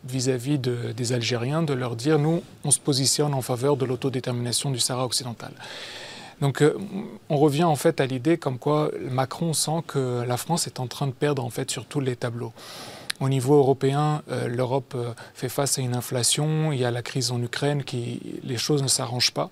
vis-à-vis 0.04 0.58
des 0.58 1.14
Algériens 1.14 1.62
de 1.62 1.74
leur 1.74 1.96
dire, 1.96 2.18
nous, 2.18 2.42
on 2.64 2.72
se 2.72 2.80
positionne 2.80 3.34
en 3.34 3.42
faveur 3.42 3.78
de 3.78 3.86
l'autodétermination 3.86 4.72
du 4.72 4.80
Sahara 4.80 5.06
occidental. 5.06 5.52
Donc 6.42 6.64
on 7.30 7.38
revient 7.38 7.66
en 7.66 7.76
fait 7.76 8.00
à 8.00 8.06
l'idée 8.06 8.38
comme 8.38 8.58
quoi 8.58 8.92
Macron 9.12 9.52
sent 9.54 9.84
que 9.88 10.24
la 10.26 10.38
France 10.38 10.68
est 10.68 10.80
en 10.80 10.88
train 10.88 11.08
de 11.08 11.12
perdre 11.12 11.44
en 11.44 11.50
fait 11.50 11.70
sur 11.70 11.86
tous 11.86 12.00
les 12.00 12.16
tableaux. 12.16 12.54
Au 13.20 13.28
niveau 13.28 13.56
européen, 13.56 14.22
euh, 14.32 14.48
l'Europe 14.48 14.94
euh, 14.96 15.14
fait 15.34 15.50
face 15.50 15.78
à 15.78 15.82
une 15.82 15.96
inflation, 15.96 16.72
il 16.72 16.80
y 16.80 16.86
a 16.86 16.92
la 16.92 17.02
crise 17.02 17.32
en 17.32 17.42
Ukraine, 17.42 17.84
qui, 17.84 18.40
les 18.44 18.58
choses 18.58 18.82
ne 18.82 18.88
s'arrangent 18.88 19.34
pas. 19.34 19.50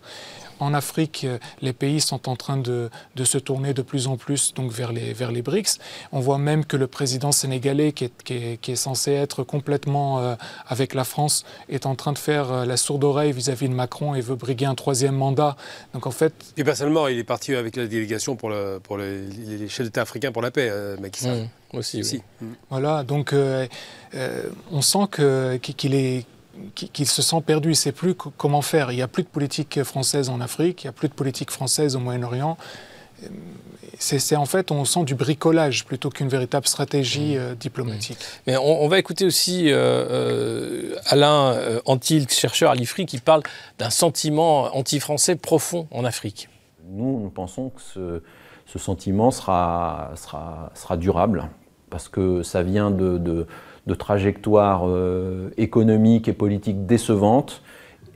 En 0.60 0.74
Afrique, 0.74 1.24
euh, 1.24 1.38
les 1.62 1.74
pays 1.74 2.02
sont 2.02 2.30
en 2.30 2.36
train 2.36 2.58
de, 2.58 2.90
se 3.24 3.38
tourner 3.38 3.74
de 3.74 3.82
plus 3.82 4.08
en 4.08 4.18
plus 4.18 4.54
donc, 4.54 4.72
vers, 4.72 4.92
les, 4.92 5.14
vers 5.14 5.32
les 5.32 5.42
BRICS. 5.42 5.80
On 6.12 6.20
voit 6.20 6.38
même 6.38 6.66
que 6.66 6.78
le 6.78 6.88
président 6.88 7.32
sénégalais, 7.32 7.92
qui 7.92 8.06
est, 8.06 8.58
qui 8.58 8.72
est, 8.72 8.76
censé 8.76 9.12
être 9.12 9.44
complètement 9.44 10.20
euh, 10.20 10.36
avec 10.68 10.94
la 10.94 11.04
France, 11.04 11.46
est 11.70 11.86
en 11.86 11.96
train 11.96 12.14
de 12.14 12.18
faire 12.18 12.52
euh, 12.52 12.66
la 12.66 12.78
sourde 12.78 13.04
oreille 13.04 13.32
vis-à-vis 13.32 13.70
de 13.70 13.74
Macron 13.74 14.16
et 14.16 14.22
veut 14.22 14.36
briguer 14.36 14.66
un 14.66 14.76
troisième 14.76 15.16
mandat. 15.16 15.58
Donc 15.94 16.08
en 16.08 16.12
fait... 16.12 16.34
Et 16.58 16.64
personnellement, 16.64 17.08
il 17.08 17.18
est 17.18 17.24
parti 17.24 17.56
avec 17.56 17.76
la 17.76 17.88
délégation 17.88 18.36
pour, 18.36 18.50
le, 18.50 18.80
pour 18.82 18.98
les 18.98 19.68
chefs 19.68 19.86
d'État 19.86 20.02
africains 20.02 20.32
pour 20.32 20.42
la 20.42 20.52
paix, 20.52 20.72
Macky 21.00 21.22
Sall. 21.22 21.48
Mmh, 21.74 21.78
aussi, 21.78 22.00
aussi. 22.00 22.22
Voilà, 22.70 23.04
donc 23.04 23.34
on 24.72 24.82
sent 24.82 25.08
qu'il 25.62 25.94
est 25.96 26.26
qu'il 26.76 27.08
se 27.08 27.22
sent 27.22 27.42
perdu, 27.46 27.70
il 27.70 27.72
ne 27.72 27.76
sait 27.76 27.92
plus 27.92 28.14
comment 28.16 28.62
faire. 28.62 28.92
Il 28.92 28.96
n'y 28.96 29.02
a 29.02 29.08
plus 29.08 29.24
de 29.24 29.28
politique 29.28 29.84
française 29.84 30.30
en 30.30 30.42
Afrique, 30.42 30.84
il 30.84 30.88
n'y 30.88 30.90
a 30.90 30.94
plus 30.94 31.10
de 31.10 31.14
politique 31.14 31.52
française 31.52 31.96
au 31.96 32.00
Moyen-Orient. 32.00 32.58
C'est 34.00 34.36
en 34.36 34.46
fait, 34.46 34.70
on 34.70 34.86
sent 34.86 35.06
du 35.06 35.16
bricolage 35.16 35.86
plutôt 35.86 36.12
qu'une 36.12 36.28
véritable 36.28 36.68
stratégie 36.68 37.36
mmh. 37.36 37.40
euh, 37.40 37.56
diplomatique. 37.56 38.20
Mmh. 38.20 38.42
Mais 38.46 38.58
on, 38.58 38.88
va 38.88 39.00
écouter 39.00 39.26
aussi 39.26 39.72
euh, 39.72 39.76
euh, 39.76 40.96
Alain 41.08 41.58
Antil, 41.86 42.30
chercheur 42.30 42.70
à 42.70 42.76
l'IFRI, 42.76 43.08
qui 43.08 43.18
parle 43.18 43.42
d'un 43.80 43.90
sentiment 43.90 44.76
anti-français 44.76 45.36
profond 45.36 45.88
en 45.90 46.06
Afrique. 46.06 46.48
Nous, 46.90 47.20
nous 47.20 47.30
pensons 47.30 47.70
que 47.70 47.82
ce, 47.82 48.22
ce 48.68 48.80
sentiment 48.80 49.32
sera, 49.32 50.12
sera, 50.16 50.72
sera, 50.76 50.98
durable, 50.98 51.50
parce 51.90 52.08
que 52.08 52.44
ça 52.44 52.62
vient 52.62 52.92
de, 52.92 53.18
de 53.18 53.48
de 53.88 53.94
trajectoires 53.94 54.84
euh, 54.86 55.50
économiques 55.58 56.28
et 56.28 56.34
politiques 56.34 56.86
décevantes. 56.86 57.64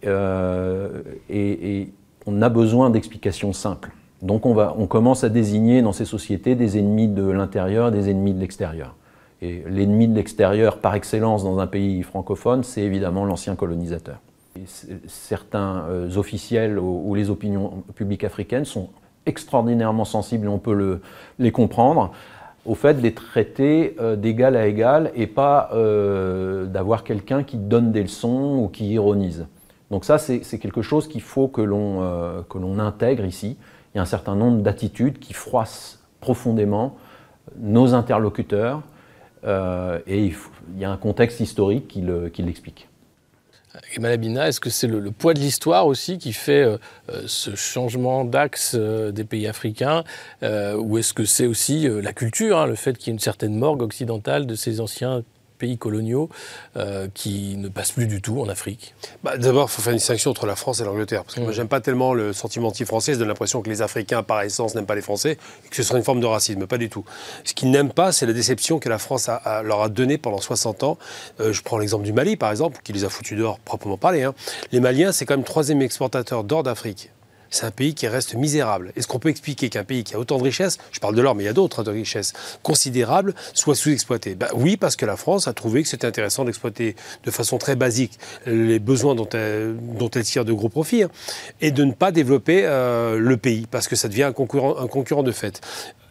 Euh, 0.05 1.01
et, 1.29 1.89
on 2.27 2.43
a 2.43 2.49
besoin 2.49 2.91
d'explications 2.91 3.51
simples. 3.51 3.89
Donc 4.21 4.45
on, 4.45 4.53
va, 4.53 4.75
on 4.77 4.85
commence 4.85 5.23
à 5.23 5.29
désigner 5.29 5.81
dans 5.81 5.91
ces 5.91 6.05
sociétés 6.05 6.53
des 6.53 6.77
ennemis 6.77 7.07
de 7.07 7.27
l'intérieur 7.27 7.91
des 7.91 8.11
ennemis 8.11 8.35
de 8.35 8.39
l'extérieur. 8.39 8.95
Et 9.41 9.63
l'ennemi 9.67 10.07
de 10.07 10.13
l'extérieur 10.13 10.77
par 10.77 10.93
excellence 10.93 11.43
dans 11.43 11.57
un 11.57 11.65
pays 11.65 12.03
francophone, 12.03 12.63
c'est 12.63 12.83
évidemment 12.83 13.25
l'ancien 13.25 13.55
colonisateur. 13.55 14.19
certains 15.07 15.85
euh, 15.89 16.15
officiels 16.15 16.77
ou, 16.77 17.15
les 17.15 17.31
opinions 17.31 17.83
publiques 17.95 18.23
africaines 18.23 18.65
sont 18.65 18.89
extraordinairement 19.25 20.05
sensibles 20.05 20.45
et 20.45 20.49
on 20.49 20.59
peut 20.59 20.75
le, 20.75 21.01
les 21.39 21.51
comprendre 21.51 22.11
au 22.65 22.75
fait 22.75 22.93
de 22.93 23.01
les 23.01 23.13
traiter 23.13 23.95
euh, 23.99 24.15
d'égal 24.15 24.55
à 24.55 24.67
égal 24.67 25.11
et 25.15 25.27
pas 25.27 25.69
euh, 25.73 26.65
d'avoir 26.65 27.03
quelqu'un 27.03 27.43
qui 27.43 27.57
donne 27.57 27.91
des 27.91 28.03
leçons 28.03 28.59
ou 28.63 28.67
qui 28.67 28.89
ironise. 28.89 29.47
Donc 29.89 30.05
ça, 30.05 30.17
c'est 30.17 30.59
quelque 30.59 30.81
chose 30.81 31.09
qu'il 31.09 31.21
faut 31.21 31.49
que 31.49 31.61
l'on 31.61 32.01
euh, 32.01 32.79
intègre 32.79 33.25
ici. 33.25 33.57
Il 33.93 33.97
y 33.97 33.99
a 33.99 34.01
un 34.01 34.05
certain 34.05 34.35
nombre 34.35 34.61
d'attitudes 34.61 35.19
qui 35.19 35.33
froissent 35.33 35.99
profondément 36.21 36.95
nos 37.59 37.93
interlocuteurs 37.93 38.81
et 39.43 40.25
il, 40.27 40.35
y 40.77 40.85
a 40.85 40.91
un 40.91 40.97
contexte 40.97 41.41
historique 41.41 41.87
qui 41.89 42.41
l'explique. 42.43 42.90
Malabina, 43.99 44.47
est-ce 44.47 44.59
que 44.59 44.69
c'est 44.69 44.87
le, 44.87 45.11
poids 45.11 45.33
de 45.33 45.39
l'histoire 45.39 45.87
aussi 45.87 46.17
qui 46.17 46.33
fait 46.33 46.63
euh, 46.63 46.77
euh, 47.09 47.23
ce 47.25 47.55
changement 47.55 48.25
d'axe 48.25 48.75
euh, 48.77 49.11
des 49.11 49.23
pays 49.23 49.47
africains 49.47 50.03
Ou 50.41 50.97
est-ce 50.97 51.13
que 51.13 51.25
c'est 51.25 51.45
aussi 51.45 51.87
la 51.87 52.13
culture, 52.13 52.57
hein, 52.57 52.67
le 52.67 52.75
fait 52.75 52.97
qu'il 52.97 53.07
y 53.07 53.09
ait 53.11 53.13
une 53.13 53.19
certaine 53.19 53.55
morgue 53.55 53.81
occidentale 53.81 54.45
de 54.45 54.55
ces 54.55 54.81
anciens 54.81 55.23
pays 55.61 55.77
coloniaux 55.77 56.27
euh, 56.75 57.07
qui 57.13 57.55
ne 57.55 57.69
passent 57.69 57.91
plus 57.91 58.07
du 58.07 58.19
tout 58.19 58.41
en 58.41 58.49
Afrique 58.49 58.95
bah, 59.23 59.37
D'abord, 59.37 59.67
il 59.69 59.71
faut 59.71 59.81
faire 59.81 59.93
une 59.93 59.99
distinction 59.99 60.31
entre 60.31 60.47
la 60.47 60.55
France 60.55 60.81
et 60.81 60.83
l'Angleterre. 60.83 61.23
Parce 61.23 61.35
que 61.35 61.41
moi, 61.41 61.51
j'aime 61.51 61.67
pas 61.67 61.81
tellement 61.81 62.13
le 62.15 62.33
sentiment 62.33 62.69
anti-français. 62.69 63.13
Je 63.13 63.19
donne 63.19 63.27
l'impression 63.27 63.61
que 63.61 63.69
les 63.69 63.83
Africains, 63.83 64.23
par 64.23 64.41
essence, 64.41 64.73
n'aiment 64.73 64.87
pas 64.87 64.95
les 64.95 65.01
Français 65.01 65.37
et 65.65 65.69
que 65.69 65.75
ce 65.75 65.83
serait 65.83 65.99
une 65.99 66.03
forme 66.03 66.19
de 66.19 66.25
racisme. 66.25 66.65
Pas 66.65 66.79
du 66.79 66.89
tout. 66.89 67.05
Ce 67.43 67.53
qu'ils 67.53 67.69
n'aiment 67.69 67.93
pas, 67.93 68.11
c'est 68.11 68.25
la 68.25 68.33
déception 68.33 68.79
que 68.79 68.89
la 68.89 68.97
France 68.97 69.29
leur 69.63 69.81
a 69.81 69.89
donnée 69.89 70.17
pendant 70.17 70.41
60 70.41 70.83
ans. 70.83 70.97
Euh, 71.39 71.53
je 71.53 71.61
prends 71.61 71.77
l'exemple 71.77 72.03
du 72.03 72.13
Mali, 72.13 72.35
par 72.37 72.49
exemple, 72.49 72.79
qui 72.83 72.91
les 72.91 73.03
a 73.03 73.09
foutus 73.09 73.37
dehors, 73.37 73.59
proprement 73.59 73.97
parlé. 73.97 74.23
Hein. 74.23 74.33
Les 74.71 74.79
Maliens, 74.79 75.11
c'est 75.11 75.25
quand 75.25 75.35
même 75.35 75.45
troisième 75.45 75.81
exportateur 75.83 76.43
d'or 76.43 76.63
d'Afrique 76.63 77.11
c'est 77.51 77.65
un 77.65 77.71
pays 77.71 77.93
qui 77.93 78.07
reste 78.07 78.33
misérable. 78.33 78.91
Est-ce 78.95 79.07
qu'on 79.07 79.19
peut 79.19 79.29
expliquer 79.29 79.69
qu'un 79.69 79.83
pays 79.83 80.03
qui 80.03 80.15
a 80.15 80.19
autant 80.19 80.37
de 80.37 80.43
richesses, 80.43 80.77
je 80.91 80.99
parle 80.99 81.15
de 81.15 81.21
l'or, 81.21 81.35
mais 81.35 81.43
il 81.43 81.45
y 81.45 81.49
a 81.49 81.53
d'autres 81.53 81.83
richesses 81.91 82.33
considérables, 82.63 83.35
soit 83.53 83.75
sous-exploité 83.75 84.35
ben 84.35 84.47
Oui, 84.55 84.77
parce 84.77 84.95
que 84.95 85.05
la 85.05 85.17
France 85.17 85.47
a 85.47 85.53
trouvé 85.53 85.83
que 85.83 85.89
c'était 85.89 86.07
intéressant 86.07 86.45
d'exploiter 86.45 86.95
de 87.23 87.31
façon 87.31 87.57
très 87.57 87.75
basique 87.75 88.17
les 88.45 88.79
besoins 88.79 89.13
dont 89.15 89.29
elle, 89.29 89.75
dont 89.97 90.09
elle 90.09 90.23
tire 90.23 90.45
de 90.45 90.53
gros 90.53 90.69
profits 90.69 91.03
hein, 91.03 91.11
et 91.59 91.71
de 91.71 91.83
ne 91.83 91.91
pas 91.91 92.11
développer 92.11 92.63
euh, 92.65 93.17
le 93.17 93.37
pays, 93.37 93.67
parce 93.69 93.87
que 93.87 93.95
ça 93.95 94.07
devient 94.07 94.23
un 94.23 94.33
concurrent, 94.33 94.77
un 94.77 94.87
concurrent 94.87 95.23
de 95.23 95.31
fait. 95.31 95.61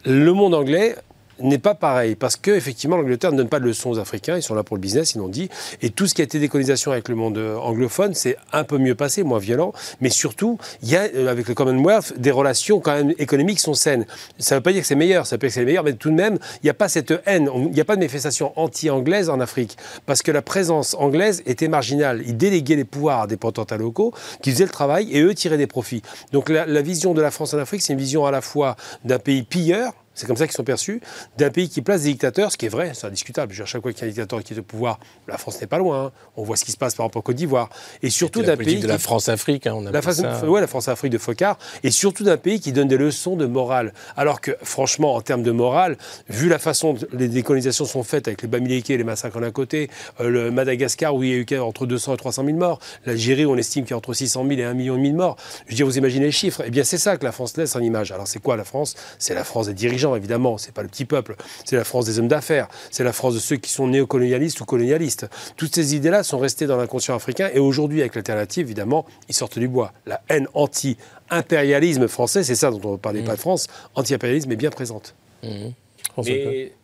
Le 0.04 0.32
monde 0.32 0.54
anglais 0.54 0.96
n'est 1.40 1.58
pas 1.58 1.74
pareil 1.74 2.14
parce 2.14 2.36
que 2.36 2.50
effectivement 2.50 2.96
l'Angleterre 2.96 3.32
ne 3.32 3.38
donne 3.38 3.48
pas 3.48 3.60
de 3.60 3.64
leçons 3.64 3.90
aux 3.90 3.98
Africains, 3.98 4.36
ils 4.36 4.42
sont 4.42 4.54
là 4.54 4.62
pour 4.62 4.76
le 4.76 4.80
business, 4.80 5.14
ils 5.14 5.18
l'ont 5.18 5.28
dit, 5.28 5.48
et 5.82 5.90
tout 5.90 6.06
ce 6.06 6.14
qui 6.14 6.20
a 6.20 6.24
été 6.24 6.38
décolonisation 6.38 6.92
avec 6.92 7.08
le 7.08 7.14
monde 7.14 7.38
euh, 7.38 7.56
anglophone, 7.56 8.14
c'est 8.14 8.36
un 8.52 8.64
peu 8.64 8.78
mieux 8.78 8.94
passé, 8.94 9.22
moins 9.22 9.38
violent, 9.38 9.72
mais 10.00 10.10
surtout 10.10 10.58
il 10.82 10.90
y 10.90 10.96
a 10.96 11.02
euh, 11.14 11.28
avec 11.28 11.48
le 11.48 11.54
Commonwealth 11.54 12.18
des 12.18 12.30
relations 12.30 12.80
quand 12.80 12.94
même 12.94 13.14
économiques 13.18 13.58
qui 13.58 13.62
sont 13.62 13.74
saines. 13.74 14.06
Ça 14.38 14.54
ne 14.54 14.58
veut 14.58 14.62
pas 14.62 14.72
dire 14.72 14.82
que 14.82 14.86
c'est 14.86 14.94
meilleur, 14.94 15.26
ça 15.26 15.38
peut 15.38 15.46
dire 15.46 15.50
que 15.50 15.54
c'est 15.54 15.64
meilleur, 15.64 15.84
mais 15.84 15.94
tout 15.94 16.10
de 16.10 16.14
même 16.14 16.38
il 16.62 16.66
n'y 16.66 16.70
a 16.70 16.74
pas 16.74 16.88
cette 16.88 17.12
haine, 17.26 17.50
il 17.54 17.70
n'y 17.70 17.80
a 17.80 17.84
pas 17.84 17.94
de 17.94 18.00
manifestation 18.00 18.52
anti-anglaise 18.56 19.30
en 19.30 19.40
Afrique 19.40 19.76
parce 20.06 20.22
que 20.22 20.30
la 20.30 20.42
présence 20.42 20.94
anglaise 20.94 21.42
était 21.46 21.68
marginale. 21.68 22.22
Ils 22.26 22.36
déléguaient 22.36 22.76
les 22.76 22.84
pouvoirs 22.84 23.22
à 23.22 23.26
des 23.26 23.36
potentats 23.36 23.76
locaux 23.76 24.12
qui 24.42 24.50
faisaient 24.50 24.64
le 24.64 24.70
travail 24.70 25.08
et 25.12 25.20
eux 25.22 25.34
tiraient 25.34 25.58
des 25.58 25.66
profits. 25.66 26.02
Donc 26.32 26.48
la, 26.48 26.66
la 26.66 26.82
vision 26.82 27.14
de 27.14 27.22
la 27.22 27.30
France 27.30 27.54
en 27.54 27.58
Afrique, 27.58 27.82
c'est 27.82 27.92
une 27.92 27.98
vision 27.98 28.26
à 28.26 28.30
la 28.30 28.40
fois 28.40 28.76
d'un 29.04 29.18
pays 29.18 29.42
pilleur 29.42 29.92
c'est 30.20 30.26
comme 30.26 30.36
ça 30.36 30.46
qu'ils 30.46 30.56
sont 30.56 30.64
perçus, 30.64 31.00
d'un 31.38 31.48
pays 31.48 31.70
qui 31.70 31.80
place 31.80 32.02
des 32.02 32.10
dictateurs, 32.10 32.52
ce 32.52 32.58
qui 32.58 32.66
est 32.66 32.70
vrai, 32.70 32.92
c'est 32.94 33.06
indiscutable. 33.06 33.54
À 33.58 33.64
chaque 33.64 33.80
fois 33.80 33.90
qu'il 33.90 34.02
y 34.02 34.04
a 34.04 34.06
un 34.06 34.10
dictateur 34.10 34.42
qui 34.42 34.52
est 34.52 34.58
au 34.58 34.62
pouvoir, 34.62 35.00
la 35.26 35.38
France 35.38 35.58
n'est 35.62 35.66
pas 35.66 35.78
loin. 35.78 36.06
Hein. 36.06 36.12
On 36.36 36.42
voit 36.42 36.56
ce 36.56 36.64
qui 36.64 36.72
se 36.72 36.76
passe 36.76 36.94
par 36.94 37.06
exemple 37.06 37.18
en 37.18 37.22
Côte 37.22 37.36
d'Ivoire. 37.36 37.70
Et 38.02 38.10
surtout 38.10 38.42
d'un 38.42 38.56
pays. 38.56 38.80
de 38.80 38.86
la 38.86 38.98
France-Afrique, 38.98 39.66
hein, 39.66 39.72
on 39.74 39.86
a 39.86 39.90
la, 39.90 40.02
ça. 40.02 40.46
Ouais, 40.46 40.60
la 40.60 40.66
France-Afrique 40.66 41.12
de 41.12 41.18
Focard. 41.18 41.58
Et 41.82 41.90
surtout 41.90 42.22
d'un 42.22 42.36
pays 42.36 42.60
qui 42.60 42.72
donne 42.72 42.88
des 42.88 42.98
leçons 42.98 43.34
de 43.34 43.46
morale. 43.46 43.94
Alors 44.14 44.42
que, 44.42 44.50
franchement, 44.62 45.14
en 45.14 45.22
termes 45.22 45.42
de 45.42 45.52
morale, 45.52 45.96
vu 46.28 46.50
la 46.50 46.58
façon 46.58 46.92
dont 46.92 47.06
les 47.14 47.28
décolonisations 47.28 47.86
sont 47.86 48.02
faites 48.02 48.28
avec 48.28 48.42
les 48.42 48.48
Bamileke 48.48 48.90
et 48.90 48.98
les 48.98 49.04
massacres 49.04 49.40
d'un 49.40 49.50
côté, 49.50 49.88
euh, 50.20 50.28
le 50.28 50.50
Madagascar 50.50 51.14
où 51.14 51.22
il 51.22 51.30
y 51.30 51.32
a 51.32 51.36
eu 51.36 51.58
entre 51.58 51.86
200 51.86 52.14
et 52.14 52.16
300 52.18 52.44
000 52.44 52.58
morts, 52.58 52.78
l'Algérie 53.06 53.46
où 53.46 53.52
on 53.52 53.56
estime 53.56 53.84
qu'il 53.84 53.92
y 53.92 53.94
a 53.94 53.96
entre 53.96 54.12
600 54.12 54.46
000 54.46 54.60
et 54.60 54.64
1 54.64 54.74
million 54.74 54.96
de 54.96 55.16
morts. 55.16 55.36
Je 55.64 55.70
veux 55.70 55.76
dire, 55.76 55.86
vous 55.86 55.96
imaginez 55.96 56.26
les 56.26 56.32
chiffres. 56.32 56.62
Eh 56.66 56.70
bien, 56.70 56.84
c'est 56.84 56.98
ça 56.98 57.16
que 57.16 57.24
la 57.24 57.32
France 57.32 57.56
laisse 57.56 57.74
en 57.74 57.80
image. 57.80 58.12
Alors, 58.12 58.28
c'est 58.28 58.40
quoi 58.40 58.56
la 58.56 58.64
France? 58.64 58.94
C'est 59.18 59.34
la 59.34 59.44
France 59.44 59.66
des 59.66 59.74
dirigeants 59.74 60.09
évidemment. 60.16 60.58
C'est 60.58 60.72
pas 60.72 60.82
le 60.82 60.88
petit 60.88 61.04
peuple. 61.04 61.36
C'est 61.64 61.76
la 61.76 61.84
France 61.84 62.06
des 62.06 62.18
hommes 62.18 62.28
d'affaires. 62.28 62.68
C'est 62.90 63.04
la 63.04 63.12
France 63.12 63.34
de 63.34 63.38
ceux 63.38 63.56
qui 63.56 63.70
sont 63.70 63.88
néocolonialistes 63.88 64.60
ou 64.60 64.64
colonialistes. 64.64 65.28
Toutes 65.56 65.74
ces 65.74 65.94
idées-là 65.94 66.22
sont 66.22 66.38
restées 66.38 66.66
dans 66.66 66.76
l'inconscient 66.76 67.14
africain. 67.14 67.50
Et 67.52 67.58
aujourd'hui, 67.58 68.00
avec 68.00 68.14
l'alternative, 68.14 68.66
évidemment, 68.66 69.06
ils 69.28 69.34
sortent 69.34 69.58
du 69.58 69.68
bois. 69.68 69.92
La 70.06 70.22
haine 70.28 70.48
anti-impérialisme 70.54 72.08
français, 72.08 72.42
c'est 72.42 72.54
ça 72.54 72.70
dont 72.70 72.80
on 72.84 72.92
ne 72.92 72.96
parlait 72.96 73.22
pas 73.22 73.36
de 73.36 73.40
France, 73.40 73.66
anti-impérialisme 73.94 74.50
est 74.52 74.56
bien 74.56 74.70
présente. 74.70 75.14
Mmh. 75.42 75.70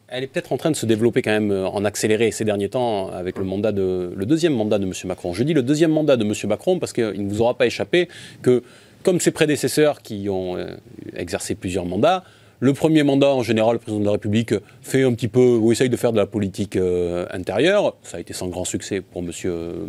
elle 0.09 0.24
est 0.24 0.27
peut-être 0.29 0.53
en 0.53 0.57
train 0.57 0.70
de 0.70 0.77
se 0.77 0.87
développer 0.87 1.20
quand 1.20 1.31
même 1.31 1.51
euh, 1.51 1.68
en 1.68 1.85
accéléré 1.85 2.31
ces 2.31 2.45
derniers 2.45 2.70
temps 2.70 3.11
avec 3.11 3.37
le, 3.37 3.45
mandat 3.45 3.72
de, 3.72 4.12
le 4.16 4.24
deuxième 4.27 4.55
mandat 4.55 4.79
de 4.79 4.85
M. 4.85 4.93
Macron. 5.05 5.35
Je 5.35 5.43
dis 5.43 5.53
le 5.53 5.62
deuxième 5.62 5.91
mandat 5.91 6.16
de 6.16 6.24
M. 6.24 6.33
Macron 6.45 6.79
parce 6.79 6.93
qu'il 6.93 7.27
ne 7.27 7.29
vous 7.29 7.43
aura 7.43 7.59
pas 7.59 7.66
échappé 7.66 8.09
que, 8.41 8.62
comme 9.03 9.20
ses 9.20 9.31
prédécesseurs 9.31 10.01
qui 10.01 10.29
ont 10.31 10.57
euh, 10.57 10.68
exercé 11.14 11.55
plusieurs 11.55 11.85
mandats, 11.85 12.24
le 12.61 12.73
premier 12.73 13.03
mandat, 13.03 13.29
en 13.29 13.43
général, 13.43 13.75
le 13.75 13.79
président 13.79 14.01
de 14.01 14.07
la 14.07 14.13
République 14.13 14.55
fait 14.83 15.03
un 15.03 15.13
petit 15.13 15.29
peu, 15.29 15.57
ou 15.57 15.73
essaye 15.73 15.91
de 15.91 15.97
faire 15.97 16.13
de 16.13 16.17
la 16.17 16.27
politique 16.27 16.77
euh, 16.77 17.27
intérieure. 17.31 17.97
Ça 18.03 18.17
a 18.17 18.21
été 18.21 18.33
sans 18.33 18.49
grand 18.49 18.65
succès 18.65 19.01
pour 19.01 19.23
M. 19.23 19.31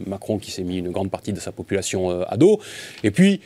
Macron, 0.05 0.37
qui 0.37 0.51
s'est 0.51 0.63
mis 0.63 0.77
une 0.77 0.91
grande 0.91 1.09
partie 1.09 1.33
de 1.33 1.39
sa 1.39 1.51
population 1.51 2.11
euh, 2.11 2.23
à 2.27 2.37
dos. 2.37 2.59
Et 3.03 3.11
puis, 3.11 3.41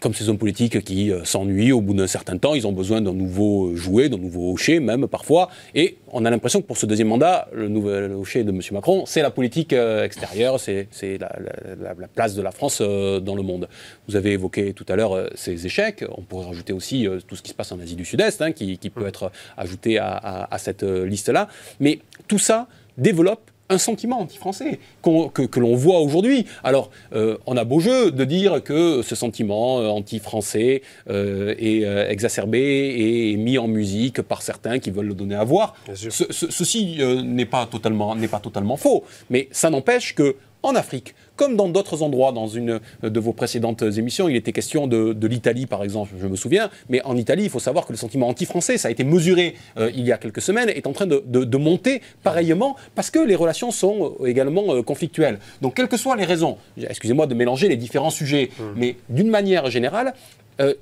comme 0.00 0.14
ces 0.14 0.28
hommes 0.28 0.38
politiques 0.38 0.82
qui 0.82 1.12
euh, 1.12 1.24
s'ennuient 1.24 1.72
au 1.72 1.80
bout 1.80 1.94
d'un 1.94 2.06
certain 2.06 2.38
temps, 2.38 2.54
ils 2.54 2.66
ont 2.66 2.72
besoin 2.72 3.00
d'un 3.00 3.12
nouveau 3.12 3.76
jouet, 3.76 4.08
d'un 4.08 4.16
nouveau 4.16 4.52
hocher 4.52 4.80
même 4.80 5.06
parfois. 5.06 5.50
Et 5.74 5.98
on 6.08 6.24
a 6.24 6.30
l'impression 6.30 6.62
que 6.62 6.66
pour 6.66 6.78
ce 6.78 6.86
deuxième 6.86 7.08
mandat, 7.08 7.48
le 7.52 7.68
nouvel 7.68 8.12
hocher 8.12 8.42
de 8.42 8.50
M. 8.50 8.60
Macron, 8.72 9.04
c'est 9.06 9.22
la 9.22 9.30
politique 9.30 9.72
euh, 9.72 10.04
extérieure, 10.04 10.58
c'est 10.58 10.88
la, 11.18 12.08
place 12.14 12.34
de 12.34 12.42
la 12.42 12.50
France 12.50 12.78
euh, 12.80 13.20
dans 13.20 13.36
le 13.36 13.42
monde. 13.42 13.68
Vous 14.08 14.16
avez 14.16 14.32
évoqué 14.32 14.72
tout 14.72 14.86
à 14.88 14.96
l'heure 14.96 15.30
ces 15.34 15.66
échecs. 15.66 16.04
On 16.16 16.22
pourrait 16.22 16.46
rajouter 16.46 16.72
aussi 16.72 17.06
tout 17.28 17.36
ce 17.36 17.42
qui 17.42 17.50
se 17.50 17.54
passe 17.54 17.70
en 17.70 17.78
Asie 17.78 17.94
du 17.94 18.04
Sud-Est, 18.04 18.42
hein, 18.42 18.52
qui, 18.52 18.78
peut 18.90 19.06
être 19.06 19.30
ajouté 19.56 19.98
à 19.98 20.56
cette 20.58 20.82
liste-là. 20.82 21.48
Mais 21.78 22.00
tout 22.26 22.38
ça 22.38 22.66
développe 22.98 23.50
un 23.70 23.78
sentiment 23.78 24.20
anti-français 24.20 24.78
que, 25.02 25.60
l'on 25.60 25.76
voit 25.76 26.00
aujourd'hui. 26.00 26.44
Alors, 26.64 26.90
euh, 27.14 27.38
on 27.46 27.56
a 27.56 27.64
beau 27.64 27.80
jeu 27.80 28.10
de 28.10 28.24
dire 28.24 28.62
que 28.62 29.02
ce 29.02 29.14
sentiment 29.14 29.80
euh, 29.80 29.88
anti-français 29.88 30.82
euh, 31.08 31.54
est 31.58 31.82
exacerbé 32.10 32.60
et 32.60 33.36
mis 33.36 33.58
en 33.58 33.68
musique 33.68 34.20
par 34.22 34.42
certains 34.42 34.78
qui 34.78 34.90
veulent 34.90 35.06
le 35.06 35.14
donner 35.14 35.36
à 35.36 35.44
voir. 35.44 35.74
ceci 35.94 36.98
n'est 37.24 37.46
pas, 37.46 37.66
totalement, 37.66 38.16
pas 38.30 38.40
totalement 38.40 38.76
faux, 38.76 39.04
mais 39.30 39.48
ça 39.52 39.70
n'empêche 39.70 40.14
que 40.14 40.36
en 40.62 40.74
Afrique, 40.74 41.14
comme 41.36 41.56
dans 41.56 41.68
d'autres 41.68 42.02
endroits. 42.02 42.32
Dans 42.32 42.46
une 42.46 42.80
de 43.02 43.20
vos 43.20 43.32
précédentes 43.32 43.82
émissions, 43.82 44.28
il 44.28 44.36
était 44.36 44.52
question 44.52 44.86
de, 44.86 45.26
l'Italie, 45.26 45.66
par 45.66 45.82
exemple, 45.82 46.12
je 46.20 46.26
me 46.26 46.36
souviens. 46.36 46.70
Mais 46.88 47.02
en 47.02 47.16
Italie, 47.16 47.44
il 47.44 47.50
faut 47.50 47.60
savoir 47.60 47.86
que 47.86 47.92
le 47.92 47.98
sentiment 47.98 48.28
anti-français, 48.28 48.78
ça 48.78 48.88
a 48.88 48.90
été 48.90 49.04
mesuré 49.04 49.54
euh, 49.78 49.90
il 49.94 50.04
y 50.04 50.12
a 50.12 50.18
quelques 50.18 50.42
semaines, 50.42 50.68
est 50.68 50.86
en 50.86 50.92
train 50.92 51.06
de, 51.06 51.56
monter 51.60 52.00
pareillement 52.22 52.76
parce 52.94 53.10
que 53.10 53.18
les 53.18 53.36
relations 53.36 53.70
sont 53.70 54.16
euh, 54.20 54.26
également 54.26 54.74
euh, 54.74 54.82
conflictuelles. 54.82 55.38
Donc, 55.60 55.74
quelles 55.74 55.88
que 55.88 55.98
soient 55.98 56.16
les 56.16 56.24
raisons, 56.24 56.56
excusez-moi 56.78 57.26
de 57.26 57.34
mélanger 57.34 57.68
les 57.68 57.76
différents 57.76 58.10
sujets, 58.10 58.50
mmh. 58.58 58.62
mais 58.76 58.96
d'une 59.08 59.28
manière 59.28 59.70
générale, 59.70 60.14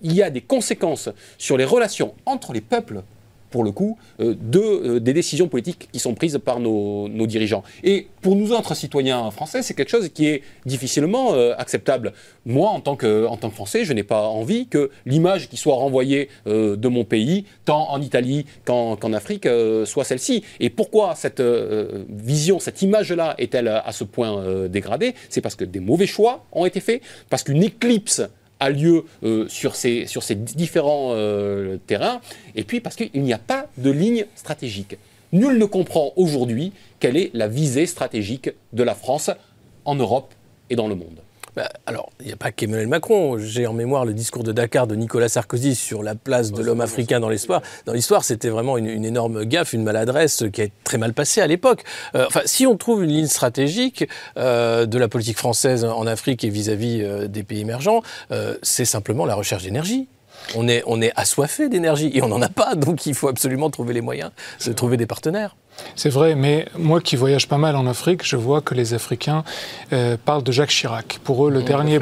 il 0.03 0.13
y 0.13 0.25
a 0.25 0.31
des 0.31 0.41
conséquences 0.41 1.09
sur 1.39 1.57
les 1.57 1.65
relations 1.65 2.13
entre 2.27 2.53
les 2.53 2.61
peuples 2.61 3.03
pour 3.51 3.65
le 3.65 3.71
coup, 3.71 3.99
euh, 4.21 4.35
de, 4.41 4.61
euh, 4.61 5.01
des 5.01 5.13
décisions 5.13 5.49
politiques 5.49 5.89
qui 5.93 5.99
sont 5.99 6.15
prises 6.15 6.39
par 6.45 6.61
nos, 6.61 7.09
dirigeants. 7.27 7.63
Et 7.83 8.09
pour 8.23 8.37
nous 8.37 8.53
autres 8.53 8.75
citoyens 8.75 9.31
français, 9.31 9.63
c'est 9.63 9.75
quelque 9.75 9.91
chose 9.91 10.09
qui 10.09 10.29
est 10.29 10.43
difficilement 10.65 11.35
euh, 11.35 11.55
acceptable. 11.59 12.13
Moi, 12.47 12.69
en 12.69 12.81
tant, 12.81 12.97
que, 12.97 13.27
en 13.27 13.37
tant 13.37 13.51
que 13.51 13.55
Français, 13.55 13.85
je 13.85 13.93
n'ai 13.93 14.03
pas 14.03 14.23
envie 14.23 14.67
que 14.67 14.91
l'image 15.05 15.49
qui 15.49 15.57
soit 15.57 15.75
renvoyée 15.75 16.29
de 16.47 16.89
mon 16.89 17.05
pays, 17.05 17.45
tant 17.65 17.91
en 17.91 18.01
Italie 18.01 18.47
qu'en 18.65 19.13
Afrique, 19.13 19.47
soit 19.85 20.05
celle-ci. 20.05 20.43
Et 20.61 20.71
pourquoi 20.71 21.15
cette 21.15 21.43
vision, 22.09 22.59
cette 22.59 22.81
image-là 22.81 23.35
est-elle 23.39 23.69
à 23.69 23.93
ce 23.93 24.05
point 24.05 24.69
dégradée? 24.69 25.15
C'est 25.29 25.41
parce 25.41 25.55
que 25.55 25.65
des 25.65 25.81
mauvais 25.81 26.07
choix 26.07 26.47
ont 26.53 26.65
été 26.65 26.81
faits, 26.81 27.03
parce 27.29 27.43
qu'une 27.43 27.63
éclipse 27.63 28.23
a 28.61 28.71
lieu 28.71 29.05
euh, 29.23 29.47
sur, 29.49 29.77
ces, 29.77 30.07
sur 30.07 30.23
ces 30.23 30.35
différents 30.35 31.11
euh, 31.13 31.79
terrains, 31.87 32.21
et 32.55 32.65
puis 32.65 32.81
parce 32.81 32.97
qu'il 32.97 33.23
n'y 33.23 33.33
a 33.33 33.39
pas 33.39 33.67
de 33.77 33.91
ligne 33.91 34.27
stratégique. 34.35 34.97
Nul 35.33 35.59
ne 35.59 35.65
comprend 35.67 36.13
aujourd'hui 36.17 36.73
quelle 37.01 37.17
est 37.17 37.31
la 37.35 37.49
visée 37.49 37.87
stratégique 37.87 38.51
de 38.73 38.83
la 38.83 38.95
France 38.95 39.31
en 39.85 39.95
Europe 39.95 40.35
et 40.71 40.77
dans 40.77 40.89
le 40.89 40.95
monde. 40.95 41.21
Bah, 41.57 41.69
alors, 41.87 42.11
il 42.21 42.27
n'y 42.27 42.33
a 42.33 42.37
pas 42.37 42.53
qu'Emmanuel 42.53 42.89
Macron. 42.89 43.39
J'ai 43.39 43.67
en 43.67 43.73
mémoire 43.73 44.05
le 44.05 44.15
discours 44.15 44.45
de 44.45 44.53
Dakar 44.53 44.87
de 44.87 44.95
Nicolas 44.95 45.29
Sarkozy 45.29 45.75
sur 45.75 46.03
la 46.03 46.15
place 46.15 46.53
de 46.53 46.63
l'homme 46.63 46.81
africain 46.81 47.21
dans 47.21 47.29
l'histoire. 47.29 47.63
Dans 47.87 47.93
l'histoire, 47.93 48.25
c'était 48.25 48.49
vraiment 48.49 48.79
une, 48.79 49.05
énorme 49.05 49.45
gaffe, 49.45 49.73
une 49.73 49.83
maladresse 49.83 50.45
qui 50.53 50.63
a 50.63 50.67
très 50.85 50.99
mal 50.99 51.15
passé 51.15 51.41
à 51.41 51.47
l'époque. 51.47 51.85
Euh, 52.15 52.27
enfin, 52.27 52.41
si 52.45 52.67
on 52.67 52.77
trouve 52.77 53.05
une 53.05 53.11
ligne 53.11 53.27
stratégique 53.27 54.07
euh, 54.37 54.87
de 54.87 54.99
la 54.99 55.09
politique 55.09 55.39
française 55.39 55.85
en 55.85 56.07
Afrique 56.07 56.45
et 56.45 56.51
vis-à-vis 56.51 57.03
euh, 57.03 57.29
des 57.29 57.43
pays 57.43 57.61
émergents, 57.61 58.03
c'est 58.63 58.85
simplement 58.85 59.27
la 59.27 59.35
recherche 59.35 59.63
d'énergie. 59.63 60.09
On 60.55 60.69
est, 60.69 60.83
on 60.87 61.01
est 61.03 61.13
assoiffé 61.17 61.69
d'énergie 61.69 62.11
et 62.15 62.23
on 62.23 62.29
n'en 62.29 62.41
a 62.43 62.49
pas, 62.49 62.75
donc 62.75 63.07
il 63.07 63.15
faut 63.15 63.29
absolument 63.29 63.71
trouver 63.71 63.95
les 63.95 64.01
moyens 64.01 64.31
de 64.67 64.73
trouver 64.73 64.97
des 64.97 65.07
partenaires. 65.07 65.57
C'est 65.95 66.11
vrai, 66.11 66.35
mais 66.35 66.67
moi 66.77 67.01
qui 67.01 67.17
voyage 67.17 67.49
pas 67.49 67.59
mal 67.59 67.77
en 67.77 67.87
Afrique, 67.87 68.27
je 68.27 68.37
vois 68.37 68.61
que 68.61 68.75
les 68.75 68.95
Africains 68.95 69.45
euh, 69.93 70.17
parlent 70.23 70.43
de 70.43 70.53
Jacques 70.53 70.71
Chirac. 70.71 71.21
Pour 71.23 71.47
eux, 71.47 71.51
le 71.51 71.63
dernier. 71.63 72.01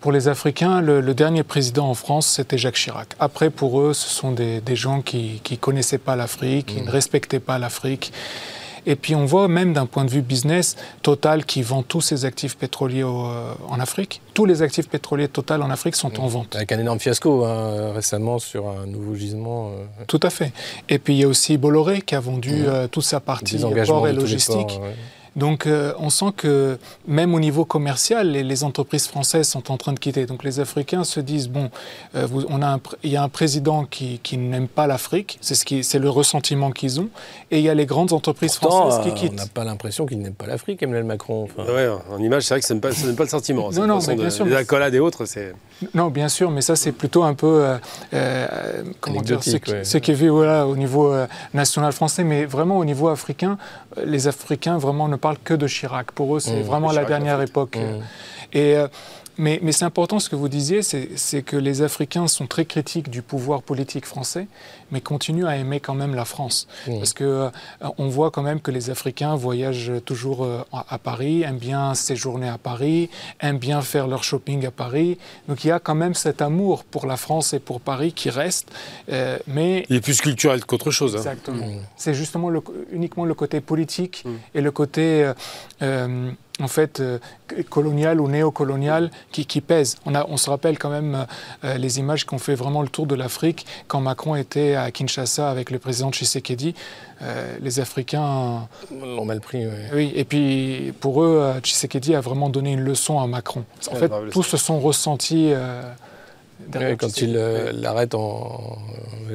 Pour 0.00 0.10
les 0.10 0.28
Africains, 0.28 0.80
le, 0.80 1.14
dernier 1.14 1.42
président 1.42 1.88
en 1.88 1.94
France, 1.94 2.26
c'était 2.26 2.58
Jacques 2.58 2.76
Chirac. 2.76 3.14
Après, 3.20 3.50
pour 3.50 3.80
eux, 3.80 3.92
ce 3.92 4.08
sont 4.08 4.32
des, 4.32 4.62
gens 4.74 5.00
qui 5.00 5.40
ne 5.48 5.56
connaissaient 5.56 5.98
pas 5.98 6.16
l'Afrique, 6.16 6.66
qui 6.66 6.80
mm. 6.80 6.86
ne 6.86 6.90
respectaient 6.90 7.40
pas 7.40 7.58
l'Afrique. 7.58 8.12
Et 8.86 8.96
puis 8.96 9.14
on 9.14 9.24
voit 9.24 9.48
même 9.48 9.72
d'un 9.72 9.86
point 9.86 10.04
de 10.04 10.10
vue 10.10 10.22
business, 10.22 10.76
Total 11.02 11.44
qui 11.44 11.62
vend 11.62 11.82
tous 11.82 12.00
ses 12.00 12.24
actifs 12.24 12.56
pétroliers 12.56 13.04
en 13.04 13.80
Afrique. 13.80 14.20
Tous 14.34 14.44
les 14.44 14.62
actifs 14.62 14.88
pétroliers 14.88 15.28
Total 15.28 15.62
en 15.62 15.70
Afrique 15.70 15.96
sont 15.96 16.20
en 16.20 16.26
vente. 16.26 16.56
Avec 16.56 16.72
un 16.72 16.78
énorme 16.78 16.98
fiasco 16.98 17.44
hein, 17.44 17.92
récemment 17.92 18.38
sur 18.38 18.68
un 18.68 18.86
nouveau 18.86 19.14
gisement. 19.14 19.70
Tout 20.06 20.20
à 20.22 20.30
fait. 20.30 20.52
Et 20.88 20.98
puis 20.98 21.14
il 21.14 21.20
y 21.20 21.24
a 21.24 21.28
aussi 21.28 21.56
Bolloré 21.58 22.02
qui 22.02 22.14
a 22.14 22.20
vendu 22.20 22.64
toute 22.90 23.04
sa 23.04 23.20
partie 23.20 23.58
port 23.86 24.08
et 24.08 24.12
logistique. 24.12 24.80
Donc 25.36 25.66
euh, 25.66 25.92
on 25.98 26.10
sent 26.10 26.32
que 26.36 26.78
même 27.06 27.34
au 27.34 27.40
niveau 27.40 27.64
commercial, 27.64 28.30
les, 28.30 28.64
entreprises 28.64 29.06
françaises 29.06 29.48
sont 29.48 29.70
en 29.70 29.76
train 29.76 29.92
de 29.92 29.98
quitter. 29.98 30.26
Donc 30.26 30.44
les 30.44 30.60
Africains 30.60 31.04
se 31.04 31.20
disent, 31.20 31.48
bon, 31.48 31.70
euh, 32.14 32.26
on 32.48 32.62
a 32.62 32.78
il 33.02 33.10
y 33.10 33.16
a 33.16 33.22
un 33.22 33.28
président 33.28 33.84
qui, 33.84 34.18
qui 34.22 34.36
n'aime 34.36 34.68
pas 34.68 34.86
l'Afrique, 34.86 35.38
c'est 35.40 35.54
ce 35.54 35.64
c'est 35.82 35.98
le 35.98 36.10
ressentiment 36.10 36.72
qu'ils 36.72 37.00
ont, 37.00 37.08
et 37.50 37.58
il 37.58 37.64
y 37.64 37.68
a 37.68 37.74
les 37.74 37.86
grandes 37.86 38.12
entreprises 38.12 38.54
françaises 38.54 39.00
qui 39.04 39.14
quittent. 39.14 39.32
On 39.32 39.42
n'a 39.42 39.46
pas 39.46 39.64
l'impression 39.64 40.04
qu'ils 40.06 40.20
n'aiment 40.20 40.34
pas 40.34 40.46
l'Afrique, 40.46 40.82
Emmanuel 40.82 41.04
Macron. 41.04 41.48
Oui, 41.58 41.82
en 42.10 42.18
image, 42.18 42.42
c'est 42.42 42.54
vrai 42.54 42.60
que 42.60 42.66
ce 42.66 42.74
n'est 42.74 42.80
pas, 42.80 42.90
pas, 42.90 43.24
le 43.24 43.28
sentiment. 43.28 43.70
non, 43.70 43.86
non, 43.86 43.98
mais 44.06 44.16
bien 44.16 44.30
sûr. 44.30 44.44
Les 44.44 44.56
accolades 44.56 44.94
et 44.94 45.00
autres, 45.00 45.24
c'est... 45.26 45.54
Non, 45.94 46.08
bien 46.08 46.28
sûr, 46.28 46.50
mais 46.50 46.60
ça 46.60 46.76
c'est 46.76 46.92
plutôt 46.92 47.22
un 47.22 47.34
peu, 47.34 47.64
euh, 47.64 47.76
euh 48.14 48.82
comment 49.00 49.22
dire, 49.22 49.42
ce, 49.42 49.56
qui 49.98 50.10
est 50.10 50.14
vu 50.14 50.28
voilà, 50.28 50.66
au 50.66 50.76
niveau 50.76 51.14
national 51.54 51.92
français, 51.92 52.24
mais 52.24 52.44
vraiment 52.44 52.78
au 52.78 52.84
niveau 52.84 53.08
africain, 53.08 53.56
les 54.04 54.28
Africains 54.28 54.78
vraiment 54.78 55.08
ne 55.08 55.16
parlent 55.20 55.38
que 55.42 55.54
de 55.54 55.66
Chirac. 55.66 56.12
Pour 56.12 56.36
eux, 56.36 56.40
c'est 56.40 56.60
mmh. 56.60 56.62
vraiment 56.62 56.92
la 56.92 57.04
dernière 57.04 57.40
époque. 57.40 57.76
Mmh. 57.76 58.56
Et 58.56 58.76
euh, 59.40 59.58
mais, 59.62 59.72
c'est 59.72 59.84
important 59.84 60.18
ce 60.18 60.28
que 60.28 60.36
vous 60.36 60.48
disiez, 60.48 60.82
c'est 60.82 61.42
que 61.42 61.56
les 61.56 61.82
Africains 61.82 62.26
sont 62.26 62.46
très 62.46 62.64
critiques 62.64 63.10
du 63.10 63.22
pouvoir 63.22 63.62
politique 63.62 64.06
français, 64.06 64.46
mais 64.90 65.00
continuent 65.00 65.46
à 65.46 65.56
aimer 65.56 65.80
quand 65.80 65.94
même 65.94 66.14
la 66.14 66.24
France. 66.24 66.66
Parce 66.86 67.14
qu'on 67.14 67.24
euh, 67.24 67.50
on 67.98 68.08
voit 68.08 68.30
quand 68.30 68.42
même 68.42 68.60
que 68.60 68.70
les 68.70 68.90
Africains 68.90 69.34
voyagent 69.36 69.92
toujours 70.04 70.44
euh, 70.44 70.62
à, 70.72 70.98
Paris, 70.98 71.42
aiment 71.42 71.58
bien 71.58 71.94
séjourner 71.94 72.48
à 72.48 72.58
Paris, 72.58 73.10
aiment 73.40 73.58
bien 73.58 73.82
faire 73.82 74.06
leur 74.06 74.24
shopping 74.24 74.66
à 74.66 74.70
Paris. 74.70 75.18
Donc 75.48 75.64
il 75.64 75.68
y 75.68 75.70
a 75.70 75.78
quand 75.78 75.94
même 75.94 76.14
cet 76.14 76.42
amour 76.42 76.84
pour 76.84 77.06
la 77.06 77.16
France 77.16 77.54
et 77.54 77.60
pour 77.60 77.80
Paris 77.80 78.12
qui 78.12 78.30
reste. 78.30 78.70
Euh, 79.10 79.38
mais 79.46 79.86
il 79.88 79.96
est 79.96 80.00
plus 80.00 80.20
culturel 80.20 80.64
qu'autre 80.64 80.90
chose. 80.90 81.14
Hein. 81.14 81.18
Exactement. 81.18 81.66
C'est 81.96 82.14
justement 82.14 82.50
uniquement 82.90 83.24
le 83.24 83.34
côté 83.34 83.60
politique 83.60 84.24
et 84.54 84.60
le 84.60 84.70
côté 84.70 85.30
en 86.60 86.68
fait 86.68 87.00
euh, 87.00 87.18
colonial 87.68 88.20
ou 88.20 88.28
néocolonial 88.28 89.10
qui, 89.32 89.46
qui 89.46 89.60
pèse. 89.60 89.96
On, 90.06 90.14
a, 90.14 90.26
on 90.28 90.36
se 90.36 90.50
rappelle 90.50 90.78
quand 90.78 90.90
même 90.90 91.26
euh, 91.64 91.78
les 91.78 91.98
images 91.98 92.26
qui 92.26 92.34
ont 92.34 92.38
fait 92.38 92.54
vraiment 92.54 92.82
le 92.82 92.88
tour 92.88 93.06
de 93.06 93.14
l'Afrique 93.14 93.66
quand 93.88 94.00
Macron 94.00 94.36
était 94.36 94.74
à 94.74 94.90
Kinshasa 94.90 95.50
avec 95.50 95.70
le 95.70 95.78
président 95.78 96.10
Tshisekedi. 96.10 96.74
Euh, 97.22 97.56
les 97.60 97.80
Africains 97.80 98.68
l'ont 98.90 99.24
mal 99.24 99.40
pris. 99.40 99.66
Oui. 99.66 99.72
oui. 99.92 100.12
et 100.14 100.24
puis 100.24 100.92
pour 101.00 101.22
eux, 101.22 101.54
Tshisekedi 101.60 102.14
a 102.14 102.20
vraiment 102.20 102.48
donné 102.48 102.72
une 102.72 102.80
leçon 102.80 103.20
à 103.20 103.26
Macron. 103.26 103.64
En 103.90 103.96
fait, 103.96 104.10
tous 104.30 104.42
se 104.42 104.56
sont 104.56 104.80
ressentis 104.80 105.52
quand 106.98 107.20
il 107.20 107.36
euh, 107.36 107.72
l'arrête 107.72 108.14
en. 108.14 108.78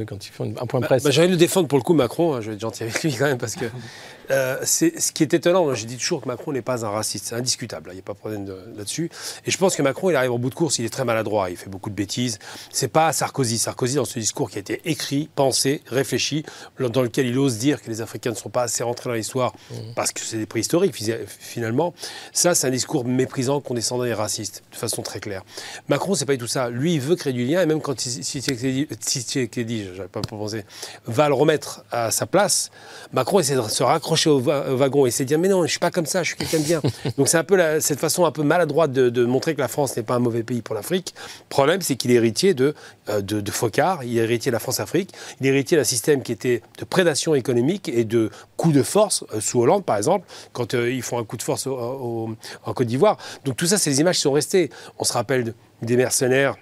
quand 0.08 0.26
il 0.26 0.30
fait 0.30 0.44
un 0.44 0.66
point 0.66 0.80
de 0.80 0.84
bah, 0.84 0.88
presse. 0.88 1.04
Bah, 1.04 1.12
J'allais 1.12 1.30
le 1.30 1.38
défendre 1.38 1.68
pour 1.68 1.78
le 1.78 1.84
coup, 1.84 1.94
Macron, 1.94 2.36
hein, 2.36 2.42
je 2.42 2.50
vais 2.50 2.56
être 2.56 2.62
gentil 2.62 2.84
avec 2.84 3.02
lui 3.04 3.14
quand 3.14 3.26
même, 3.26 3.38
parce 3.38 3.56
que 3.56 3.66
euh, 4.32 4.58
c'est 4.64 5.00
ce 5.00 5.12
qui 5.12 5.24
est 5.24 5.34
étonnant. 5.34 5.74
J'ai 5.74 5.86
dit 5.86 5.98
toujours 5.98 6.22
que 6.22 6.28
Macron 6.28 6.52
n'est 6.52 6.62
pas 6.62 6.86
un 6.86 6.90
raciste, 6.90 7.28
c'est 7.28 7.36
indiscutable, 7.36 7.90
il 7.92 7.96
n'y 7.96 8.00
a 8.00 8.04
pas 8.04 8.14
de 8.14 8.18
problème 8.18 8.48
là-dessus. 8.76 9.10
Et 9.46 9.52
je 9.52 9.58
pense 9.58 9.76
que 9.76 9.82
Macron, 9.82 10.10
il 10.10 10.16
arrive 10.16 10.32
en 10.32 10.40
bout 10.40 10.50
de 10.50 10.56
course, 10.56 10.80
il 10.80 10.86
est 10.86 10.90
très 10.90 11.06
maladroit, 11.06 11.50
il 11.50 11.58
fait 11.58 11.70
beaucoup 11.70 11.90
de 11.90 11.96
bêtises. 11.96 12.40
C'est 12.72 12.88
pas 12.88 13.12
Sarkozy. 13.14 13.58
Sarkozy, 13.58 13.96
dans 13.96 14.06
ce 14.06 14.20
discours 14.20 14.50
qui 14.50 14.58
a 14.58 14.62
été 14.62 14.82
écrit, 14.86 15.30
pensé, 15.36 15.82
réfléchi, 15.88 16.46
dans 16.80 17.02
lequel 17.02 17.28
il 17.28 17.38
ose 17.38 17.58
dire 17.58 17.82
que 17.82 17.90
les 17.90 18.02
Africains 18.02 18.32
ne 18.32 18.36
sont 18.36 18.50
pas 18.50 18.64
assez 18.64 18.84
rentrés 18.84 19.10
dans 19.10 19.16
l'histoire 19.16 19.54
mmh. 19.72 19.76
parce 19.96 20.12
que 20.12 20.22
c'est 20.22 20.38
des 20.38 20.46
préhistoriques, 20.46 20.96
finalement. 21.28 21.94
Ça, 22.34 22.56
c'est 22.56 22.68
un 22.68 22.72
discours 22.72 23.06
méprisant, 23.06 23.62
condescendant 23.62 24.06
et 24.06 24.14
raciste, 24.14 24.64
de 24.72 24.78
façon 24.78 25.02
très 25.02 25.20
claire. 25.20 25.44
Macron, 25.88 26.16
c'est 26.16 26.26
pas 26.26 26.34
du 26.34 26.40
tout 26.40 26.48
ça. 26.48 26.70
Lui, 26.70 26.96
il 26.96 27.02
veut 27.02 27.16
créer 27.16 27.34
du 27.34 27.46
lien, 27.46 27.62
et 27.62 27.66
même 27.66 27.82
quand 27.82 28.00
Tshisekedi, 28.00 29.88
j'avais 29.96 30.10
pas 30.10 30.22
pensé, 30.22 30.66
va 31.06 31.28
le 31.28 31.36
remettre 31.36 31.84
à 31.92 32.12
sa 32.12 32.26
place, 32.26 32.72
Macron 33.14 33.40
essaie 33.40 33.56
de 33.56 33.62
se 33.62 33.84
raccrocher 33.84 34.15
au, 34.28 34.40
wagon 34.40 35.06
et 35.06 35.10
essaie 35.10 35.24
de 35.24 35.30
dire 35.30 35.40
mais 35.40 35.48
non, 35.48 35.64
je 35.64 35.70
suis 35.72 35.80
pas 35.80 35.92
comme 35.92 36.06
ça, 36.06 36.24
je 36.24 36.30
suis 36.30 36.38
quelqu'un 36.38 36.60
de 36.60 36.64
bien. 36.64 36.82
Donc 37.18 37.28
c'est 37.28 37.38
un 37.38 37.44
peu 37.44 37.60
cette 37.80 38.00
façon 38.00 38.26
un 38.26 38.32
peu 38.32 38.44
maladroite 38.44 38.92
de, 38.92 39.26
montrer 39.26 39.56
que 39.56 39.62
la 39.62 39.68
France 39.68 39.96
n'est 39.98 40.04
pas 40.04 40.16
un 40.16 40.20
mauvais 40.20 40.44
pays 40.44 40.62
pour 40.62 40.76
l'Afrique. 40.76 41.14
Le 41.18 41.50
problème, 41.50 41.82
c'est 41.82 41.96
qu'il 41.96 42.12
est 42.12 42.16
héritier 42.16 42.54
de, 42.54 42.76
euh, 43.10 43.22
de, 43.22 43.42
de, 43.42 43.52
Focard, 43.52 44.04
il 44.04 44.18
est 44.18 44.22
héritier 44.22 44.52
de 44.52 44.56
la 44.56 44.60
France-Afrique, 44.60 45.12
il 45.40 45.48
est 45.48 45.50
héritier 45.50 45.78
d'un 45.78 45.84
système 45.84 46.22
qui 46.22 46.32
était 46.32 46.62
de 46.80 46.86
prédation 46.86 47.36
économique 47.36 47.90
et 47.90 48.04
de 48.04 48.30
coup 48.58 48.72
de 48.72 48.84
force, 48.84 49.24
euh, 49.34 49.40
sous 49.40 49.60
Hollande 49.60 49.86
par 49.86 49.98
exemple, 49.98 50.28
quand 50.54 50.74
euh, 50.74 50.92
ils 50.92 51.02
font 51.02 51.18
un 51.18 51.24
coup 51.24 51.38
de 51.38 51.44
force 51.44 51.68
en 51.68 52.74
Côte 52.74 52.88
d'Ivoire. 52.88 53.18
Donc 53.46 53.58
tout 53.58 53.66
ça, 53.66 53.78
c'est 53.78 53.90
les 53.90 54.02
images 54.02 54.16
qui 54.16 54.22
sont 54.22 54.32
restées. 54.32 54.70
On 55.00 55.04
se 55.04 55.14
rappelle 55.14 55.54
des 55.82 55.98
mercenaires 55.98 56.56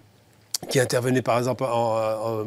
qui 0.70 0.80
intervenait 0.80 1.22
par 1.22 1.38
exemple 1.38 1.64
en, 1.64 2.43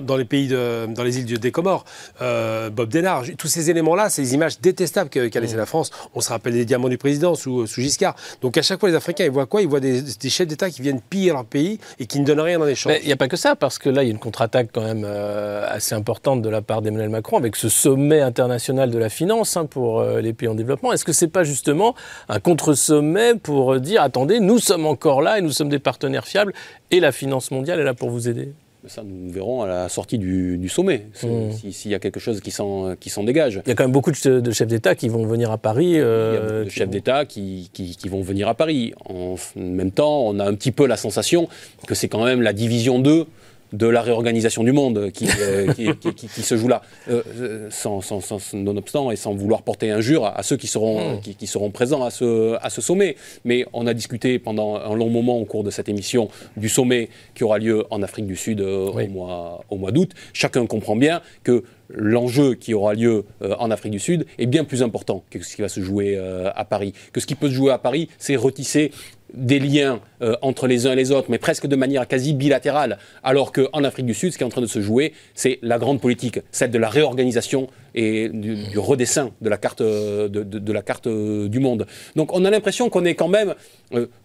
dans, 0.00 0.16
les 0.16 0.24
pays, 0.24 0.48
de, 0.48 0.86
dans 0.86 1.02
les 1.02 1.18
îles 1.18 1.38
des 1.38 1.50
Comores, 1.50 1.84
euh, 2.22 2.70
Bob 2.70 2.88
Denard, 2.88 3.24
tous 3.36 3.48
ces 3.48 3.70
éléments-là, 3.70 4.10
ces 4.10 4.34
images 4.34 4.60
détestables 4.60 5.10
qu'a 5.10 5.40
laissé 5.40 5.54
mm. 5.54 5.58
la 5.58 5.66
France. 5.66 5.90
On 6.14 6.20
se 6.20 6.28
rappelle 6.28 6.52
des 6.52 6.64
diamants 6.64 6.88
du 6.88 6.98
président 6.98 7.34
sous, 7.34 7.66
sous, 7.66 7.80
Giscard. 7.80 8.14
Donc 8.40 8.56
à 8.56 8.62
chaque 8.62 8.80
fois, 8.80 8.88
les 8.88 8.94
Africains, 8.94 9.24
ils 9.24 9.30
voient 9.30 9.46
quoi? 9.46 9.62
Ils 9.62 9.68
voient 9.68 9.80
des, 9.80 10.02
chefs 10.28 10.46
d'État 10.46 10.70
qui 10.70 10.82
viennent 10.82 11.00
piller 11.00 11.32
leur 11.32 11.44
pays 11.44 11.80
et 11.98 12.06
qui 12.06 12.20
ne 12.20 12.24
donnent 12.24 12.40
rien 12.40 12.60
en 12.60 12.66
échange. 12.66 12.94
Il 13.02 13.06
n'y 13.06 13.12
a 13.12 13.16
pas 13.16 13.28
que 13.28 13.36
ça, 13.36 13.56
parce 13.56 13.78
que 13.78 13.88
là, 13.88 14.02
il 14.02 14.06
y 14.06 14.10
a 14.10 14.12
une 14.12 14.18
contre-attaque 14.18 14.68
quand 14.72 14.82
même 14.82 15.04
euh, 15.04 15.66
assez 15.68 15.94
importante 15.94 16.42
de 16.42 16.48
la 16.48 16.62
part 16.62 16.82
d'Emmanuel 16.82 17.08
Macron 17.08 17.36
avec 17.36 17.56
ce 17.56 17.68
sommet 17.68 18.20
international 18.20 18.90
de 18.90 18.98
la 18.98 19.08
finance 19.08 19.56
hein, 19.56 19.66
pour 19.66 20.00
euh, 20.00 20.20
les 20.20 20.32
pays 20.32 20.48
en 20.48 20.54
développement. 20.54 20.92
Est-ce 20.92 21.04
que 21.04 21.12
c'est 21.12 21.28
pas 21.28 21.44
justement 21.44 21.94
un 22.28 22.38
contre-sommet 22.38 23.34
pour 23.34 23.80
dire 23.80 24.02
attendez, 24.02 24.40
nous 24.40 24.58
sommes 24.58 24.86
encore 24.86 25.22
là 25.22 25.38
et 25.38 25.42
nous 25.42 25.52
sommes 25.52 25.68
des 25.68 25.78
partenaires 25.78 26.26
fiables 26.26 26.52
et 26.90 26.99
la 27.00 27.12
finance 27.12 27.50
mondiale 27.50 27.80
est 27.80 27.84
là 27.84 27.94
pour 27.94 28.10
vous 28.10 28.28
aider? 28.28 28.52
Ça, 28.86 29.02
nous 29.04 29.30
verrons 29.30 29.60
à 29.60 29.66
la 29.66 29.88
sortie 29.90 30.16
du, 30.16 30.68
sommet, 30.70 31.06
mmh. 31.22 31.70
s'il 31.70 31.90
y 31.90 31.94
a 31.94 31.98
quelque 31.98 32.18
chose 32.18 32.40
qui 32.40 32.50
s'en 32.50 32.96
dégage. 33.24 33.60
Il 33.66 33.68
y 33.68 33.72
a 33.72 33.74
quand 33.74 33.84
même 33.84 33.92
beaucoup 33.92 34.10
de, 34.10 34.50
chefs 34.52 34.68
d'État 34.68 34.94
qui 34.94 35.10
vont 35.10 35.26
venir 35.26 35.50
à 35.50 35.58
Paris. 35.58 36.00
Euh, 36.00 36.30
Il 36.30 36.34
y 36.34 36.38
a 36.38 36.40
beaucoup 36.40 36.64
de 36.64 36.70
chefs 36.70 36.88
d'État 36.88 37.26
qui, 37.26 37.68
qui, 37.74 38.08
vont 38.08 38.22
venir 38.22 38.48
à 38.48 38.54
Paris. 38.54 38.94
En 39.04 39.36
même 39.54 39.90
temps, 39.90 40.22
on 40.22 40.38
a 40.38 40.46
un 40.46 40.54
petit 40.54 40.72
peu 40.72 40.86
la 40.86 40.96
sensation 40.96 41.48
que 41.86 41.94
c'est 41.94 42.08
quand 42.08 42.24
même 42.24 42.40
la 42.40 42.54
division 42.54 43.00
2 43.00 43.26
de 43.72 43.86
la 43.86 44.02
réorganisation 44.02 44.64
du 44.64 44.72
monde 44.72 45.10
qui, 45.12 45.28
euh, 45.40 45.72
qui, 46.16 46.42
se 46.42 46.56
joue 46.56 46.68
là, 46.68 46.82
euh, 47.08 47.22
euh, 47.38 47.68
sans, 47.70 48.00
sans, 48.00 48.54
nonobstant 48.54 49.10
et 49.10 49.16
sans 49.16 49.34
vouloir 49.34 49.62
porter 49.62 49.90
injure 49.90 50.26
à, 50.26 50.42
ceux 50.42 50.56
qui 50.56 50.66
seront, 50.66 51.16
hmm. 51.16 51.20
qui, 51.20 51.46
seront 51.46 51.70
présents 51.70 52.04
à 52.04 52.10
ce, 52.10 52.56
à 52.62 52.70
ce 52.70 52.80
sommet. 52.80 53.16
Mais 53.44 53.64
on 53.72 53.86
a 53.86 53.94
discuté 53.94 54.38
pendant 54.38 54.76
un 54.76 54.94
long 54.94 55.08
moment 55.08 55.38
au 55.38 55.44
cours 55.44 55.64
de 55.64 55.70
cette 55.70 55.88
émission 55.88 56.28
du 56.56 56.68
sommet 56.68 57.08
qui 57.34 57.44
aura 57.44 57.58
lieu 57.58 57.84
en 57.90 58.02
Afrique 58.02 58.26
du 58.26 58.36
Sud 58.36 58.60
au 58.60 59.06
mois, 59.08 59.64
au 59.70 59.76
mois 59.76 59.92
d'août. 59.92 60.12
Chacun 60.32 60.66
comprend 60.66 60.96
bien 60.96 61.20
que 61.44 61.64
l'enjeu 61.88 62.54
qui 62.54 62.72
aura 62.72 62.94
lieu 62.94 63.24
en 63.40 63.70
Afrique 63.70 63.92
du 63.92 63.98
Sud 63.98 64.26
est 64.38 64.46
bien 64.46 64.64
plus 64.64 64.82
important 64.82 65.24
que 65.30 65.42
ce 65.42 65.56
qui 65.56 65.62
va 65.62 65.68
se 65.68 65.80
jouer 65.80 66.18
à 66.54 66.64
Paris. 66.64 66.92
Que 67.12 67.20
ce 67.20 67.26
qui 67.26 67.34
peut 67.34 67.48
se 67.48 67.54
jouer 67.54 67.72
à 67.72 67.78
Paris, 67.78 68.08
c'est 68.18 68.36
retisser 68.36 68.92
des 69.34 69.58
liens 69.58 70.00
euh, 70.22 70.36
entre 70.42 70.66
les 70.66 70.86
uns 70.86 70.92
et 70.92 70.96
les 70.96 71.12
autres, 71.12 71.30
mais 71.30 71.38
presque 71.38 71.66
de 71.66 71.76
manière 71.76 72.06
quasi 72.06 72.34
bilatérale, 72.34 72.98
alors 73.22 73.52
qu'en 73.52 73.84
Afrique 73.84 74.06
du 74.06 74.14
Sud, 74.14 74.32
ce 74.32 74.38
qui 74.38 74.42
est 74.42 74.46
en 74.46 74.50
train 74.50 74.60
de 74.60 74.66
se 74.66 74.80
jouer, 74.80 75.12
c'est 75.34 75.58
la 75.62 75.78
grande 75.78 76.00
politique, 76.00 76.40
celle 76.50 76.70
de 76.70 76.78
la 76.78 76.88
réorganisation 76.88 77.68
et 77.94 78.28
du, 78.28 78.78
redessin 78.78 79.30
de 79.40 79.48
la 79.48 79.56
carte, 79.56 79.80
euh, 79.80 80.28
de, 80.28 80.72
la 80.72 80.82
carte 80.82 81.06
euh, 81.06 81.48
du 81.48 81.60
monde. 81.60 81.86
Donc 82.16 82.34
on 82.34 82.44
a 82.44 82.50
l'impression 82.50 82.88
qu'on 82.88 83.04
est 83.04 83.14
quand 83.14 83.28
même 83.28 83.54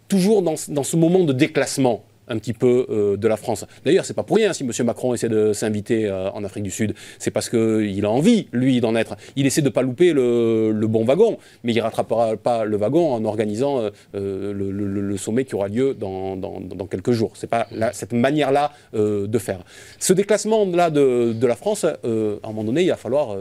toujours 0.07 0.41
dans, 0.41 0.55
dans 0.69 0.83
ce 0.83 0.95
moment 0.95 1.23
de 1.23 1.33
déclassement 1.33 2.03
un 2.27 2.37
petit 2.37 2.53
peu 2.53 2.85
euh, 2.89 3.17
de 3.17 3.27
la 3.27 3.37
France. 3.37 3.65
D'ailleurs, 3.83 4.05
c'est 4.05 4.13
pas 4.13 4.23
pour 4.23 4.37
rien 4.37 4.53
si 4.53 4.63
M. 4.63 4.71
Macron 4.85 5.13
essaie 5.13 5.29
de 5.29 5.53
s'inviter 5.53 6.07
euh, 6.07 6.29
en 6.31 6.43
Afrique 6.43 6.63
du 6.63 6.71
Sud. 6.71 6.93
C'est 7.19 7.31
parce 7.31 7.49
qu'il 7.49 8.05
a 8.05 8.09
envie, 8.09 8.47
lui, 8.51 8.81
d'en 8.81 8.95
être. 8.95 9.15
Il 9.35 9.45
essaie 9.45 9.61
de 9.61 9.69
pas 9.69 9.81
louper 9.81 10.13
le, 10.13 10.85
bon 10.87 11.03
wagon, 11.03 11.37
mais 11.63 11.73
il 11.73 11.79
rattrapera 11.81 12.37
pas 12.37 12.63
le 12.63 12.77
wagon 12.77 13.13
en 13.13 13.25
organisant 13.25 13.89
euh, 14.15 14.53
le, 14.53 15.17
sommet 15.17 15.45
qui 15.45 15.55
aura 15.55 15.67
lieu 15.67 15.93
dans, 15.93 16.87
quelques 16.89 17.11
jours. 17.11 17.31
C'est 17.35 17.49
pas 17.49 17.67
cette 17.93 18.13
manière-là 18.13 18.71
de 18.93 19.37
faire. 19.39 19.63
Ce 19.99 20.13
déclassement-là 20.13 20.89
de, 20.89 21.33
de, 21.33 21.47
la 21.47 21.55
France, 21.55 21.85
à 21.85 21.97
un 22.03 22.47
moment 22.47 22.63
donné, 22.63 22.83
il 22.83 22.89
va 22.89 22.97
falloir 22.97 23.35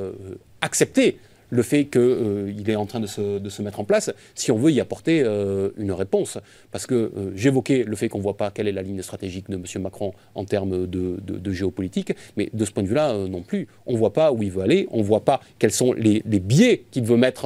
accepter 0.61 1.19
le 1.51 1.63
fait 1.63 1.87
qu'il 1.87 2.01
euh, 2.01 2.67
est 2.67 2.77
en 2.77 2.87
train 2.87 3.01
de 3.01 3.07
se, 3.07 3.63
mettre 3.63 3.81
en 3.81 3.85
place, 3.85 4.13
si 4.35 4.51
on 4.51 4.57
veut 4.57 4.73
y 4.73 4.81
apporter 4.81 5.23
euh, 5.25 5.71
une 5.77 5.93
réponse. 5.93 6.39
Parce 6.73 6.87
que 6.87 6.95
euh, 6.95 7.33
j'évoquais 7.35 7.85
le 7.87 7.97
fait 7.97 8.09
qu'on 8.09 8.19
ne 8.19 8.23
voit 8.23 8.37
pas 8.37 8.51
quelle 8.51 8.69
est 8.69 8.73
la 8.73 8.83
ligne 8.83 9.03
stratégique 9.03 9.49
de 9.49 9.57
M. 9.57 9.65
Macron 9.83 10.13
en 10.35 10.45
termes 10.45 10.87
de, 10.87 11.53
géopolitique, 11.53 12.13
mais 12.37 12.51
de 12.53 12.65
ce 12.65 12.73
point 12.73 12.83
de 12.83 12.89
vue-là 12.89 13.15
non 13.29 13.43
plus. 13.43 13.69
On 13.87 13.93
ne 13.93 13.99
voit 13.99 14.13
pas 14.13 14.33
où 14.33 14.43
il 14.43 14.51
veut 14.51 14.63
aller, 14.63 14.89
on 14.91 14.99
ne 14.99 15.03
voit 15.05 15.25
pas 15.25 15.41
quels 15.59 15.71
sont 15.71 15.93
les, 15.93 16.23
biais 16.25 16.85
qu'il 16.91 17.05
veut 17.05 17.17
mettre 17.17 17.45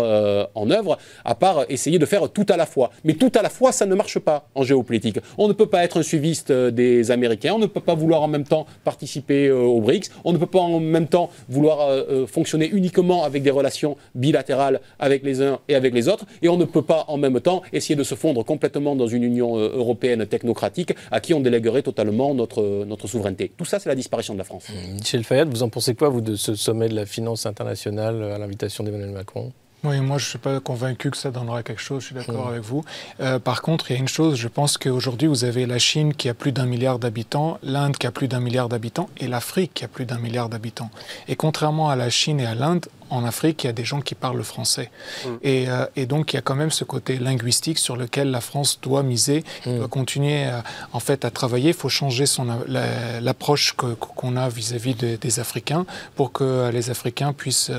en 0.55 0.71
œuvre, 0.71 0.99
à 1.25 1.35
part 1.35 1.67
essayer 1.69 1.99
de 1.99 2.07
faire 2.07 2.31
tout 2.31 2.47
à 2.49 2.57
la 2.57 2.65
fois. 2.65 2.91
Mais 3.05 3.15
tout 3.15 3.31
à 3.35 3.43
la 3.43 3.51
fois, 3.51 3.73
ça 3.73 3.87
ne 3.87 3.95
marche 3.95 4.19
pas 4.19 4.49
en 4.55 4.63
géopolitique. 4.63 5.19
On 5.37 5.47
ne 5.49 5.53
peut 5.53 5.67
pas 5.67 5.85
être 5.85 5.99
un 5.99 6.03
suiviste 6.03 6.51
des 6.51 7.11
Américains, 7.11 7.53
on 7.55 7.59
ne 7.59 7.67
peut 7.67 7.81
pas 7.81 7.95
vouloir 7.95 8.23
en 8.23 8.29
même 8.29 8.45
temps 8.45 8.67
participer 8.85 9.51
aux 9.51 9.81
BRICS, 9.81 10.11
on 10.25 10.33
ne 10.33 10.39
peut 10.39 10.47
pas 10.47 10.61
en 10.61 10.81
même 10.81 11.07
temps 11.07 11.31
vouloir 11.49 12.05
fonctionner 12.27 12.71
uniquement 12.71 13.25
avec 13.25 13.43
des 13.43 13.51
relations 13.51 13.88
relations 13.89 13.97
bilatérales 14.15 14.81
avec 14.99 15.23
les 15.23 15.43
uns 15.43 15.59
et 15.69 15.75
avec 15.75 15.95
les 15.95 16.09
autres. 16.09 16.25
Et 16.43 16.49
on 16.49 16.57
ne 16.57 16.65
peut 16.65 16.83
pas 16.83 17.05
en 17.09 17.17
même 17.17 17.41
temps 17.41 17.63
essayer 17.73 17.97
de 17.97 18.05
se 18.05 18.15
fondre 18.15 18.45
complètement 18.45 18.97
dans 18.97 19.07
une 19.07 19.25
Union 19.25 19.57
euh, 19.57 19.71
européenne 19.77 20.27
technocratique 20.27 20.95
à 21.11 21.21
qui 21.21 21.35
on 21.35 21.41
déléguerait 21.41 21.83
totalement 21.83 22.35
notre, 22.35 22.85
notre 22.85 23.07
souveraineté. 23.07 23.53
Tout 23.57 23.65
ça, 23.65 23.79
c'est 23.79 23.89
la 23.89 23.95
disparition 23.95 24.35
de 24.35 24.39
la 24.39 24.45
France. 24.45 24.67
Michel 24.93 25.25
Fayad, 25.25 25.49
vous 25.49 25.63
en 25.63 25.69
pensez 25.69 25.95
quoi, 25.95 26.09
vous, 26.09 26.21
de 26.21 26.37
ce 26.37 26.55
sommet 26.55 26.89
de 26.89 26.95
la 26.95 27.07
finance 27.07 27.47
internationale 27.47 28.23
à 28.23 28.39
l'invitation 28.39 28.85
d'Emmanuel 28.85 29.11
Macron? 29.11 29.53
Oui, 29.85 30.01
moi 30.01 30.19
je 30.19 30.25
ne 30.25 30.29
suis 30.31 30.39
pas 30.39 30.59
convaincu 30.59 31.09
que 31.13 31.17
ça 31.17 31.31
donnera 31.31 31.63
quelque 31.63 31.81
chose, 31.81 32.01
je 32.01 32.07
suis 32.07 32.15
d'accord 32.17 32.49
avec 32.49 32.63
vous. 32.63 32.83
Euh, 33.21 33.39
par 33.39 33.63
contre, 33.63 33.91
il 33.91 33.95
y 33.95 33.97
a 33.97 34.01
une 34.01 34.09
chose, 34.09 34.35
je 34.35 34.49
pense 34.49 34.77
qu'aujourd'hui 34.77 35.29
vous 35.29 35.45
avez 35.45 35.67
la 35.67 35.79
Chine 35.79 36.15
qui 36.15 36.29
a 36.29 36.35
plus 36.35 36.51
d'un 36.51 36.67
milliard 36.67 36.99
d'habitants, 36.99 37.59
l'Inde 37.63 37.97
qui 37.97 38.09
a 38.09 38.11
plus 38.11 38.27
d'un 38.27 38.41
milliard 38.41 38.69
d'habitants 38.69 39.09
et 39.19 39.29
l'Afrique 39.29 39.75
qui 39.75 39.85
a 39.85 39.89
plus 39.89 40.05
d'un 40.05 40.19
milliard 40.19 40.49
d'habitants. 40.49 40.91
Et 41.29 41.37
contrairement 41.37 41.91
à 41.91 41.95
la 41.95 42.11
Chine 42.11 42.41
et 42.41 42.47
à 42.47 42.57
l'Inde, 42.57 42.87
en 43.11 43.25
Afrique, 43.25 43.65
il 43.65 43.67
y 43.69 43.71
a 43.71 43.73
des 43.73 43.85
gens 43.85 44.01
qui 44.01 44.15
parlent 44.15 44.43
français. 44.43 44.91
Mm. 45.25 45.29
Et, 45.43 45.69
euh, 45.69 45.87
et, 45.97 46.07
donc, 46.07 46.33
il 46.33 46.37
y 46.37 46.39
a 46.39 46.43
quand 46.43 46.55
même 46.55 46.71
ce 46.71 46.85
côté 46.85 47.19
linguistique 47.19 47.79
sur 47.79 47.97
lequel 47.97 48.31
la 48.31 48.41
France 48.41 48.79
doit 48.83 49.03
miser, 49.03 49.45
mm. 49.67 49.79
doit 49.79 49.89
continuer 49.89 50.45
à, 50.45 50.65
en 50.93 51.01
fait 51.01 51.25
à 51.25 51.31
travailler. 51.31 51.69
Il 51.69 51.75
faut 51.75 51.89
changer 51.89 52.27
son, 52.27 52.47
l'approche 52.69 53.75
qu'on 53.75 54.37
a 54.37 54.49
vis-à-vis 54.49 54.95
des 54.95 55.41
Africains 55.41 55.87
pour 56.17 56.33
que 56.33 56.71
les 56.71 56.91
Africains 56.91 57.33
puissent 57.33 57.71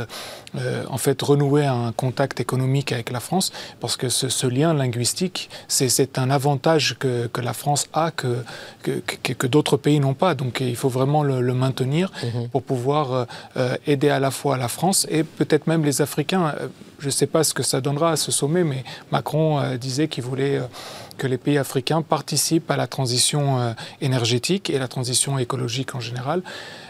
euh, 0.55 0.83
en 0.89 0.97
fait 0.97 1.21
renouer 1.21 1.65
un 1.65 1.91
contact 1.91 2.39
économique 2.39 2.91
avec 2.91 3.11
la 3.11 3.19
France, 3.19 3.51
parce 3.79 3.97
que 3.97 4.09
ce, 4.09 4.29
ce 4.29 4.47
lien 4.47 4.73
linguistique, 4.73 5.49
c'est 5.67 6.17
un 6.17 6.29
avantage 6.29 6.95
que, 6.99 7.27
que, 7.27 7.41
la 7.41 7.53
France 7.53 7.87
a 7.93 8.11
que, 8.11 8.43
que, 8.83 8.99
que 9.33 9.47
d'autres 9.47 9.77
pays 9.77 9.99
n'ont 9.99 10.13
pas. 10.13 10.35
Donc, 10.35 10.59
il 10.61 10.75
faut 10.75 10.89
vraiment 10.89 11.23
le, 11.23 11.41
le 11.41 11.53
maintenir 11.53 12.11
mm-hmm. 12.11 12.49
pour 12.49 12.63
pouvoir 12.63 13.27
euh, 13.57 13.75
aider 13.87 14.09
à 14.09 14.19
la 14.19 14.31
fois 14.31 14.57
la 14.57 14.67
France 14.67 15.05
et 15.09 15.18
peut-être 15.23 15.67
même 15.67 15.83
les 15.83 16.01
Africains. 16.01 16.53
Euh, 16.59 16.67
je 16.99 17.07
ne 17.07 17.11
sais 17.11 17.27
pas 17.27 17.43
ce 17.43 17.53
que 17.53 17.63
ça 17.63 17.81
donnera 17.81 18.11
à 18.11 18.15
ce 18.15 18.31
sommet, 18.31 18.63
mais 18.63 18.83
Macron 19.11 19.59
euh, 19.59 19.77
disait 19.77 20.07
qu'il 20.07 20.23
voulait 20.23 20.57
euh, 20.57 20.63
que 21.19 21.27
les 21.27 21.37
pays 21.37 21.59
africains 21.59 22.01
participent 22.01 22.71
à 22.71 22.77
la 22.77 22.87
transition 22.87 23.75
énergétique 24.01 24.69
et 24.69 24.79
la 24.79 24.87
transition 24.87 25.37
écologique 25.37 25.93
en 25.93 25.99
général. 25.99 26.41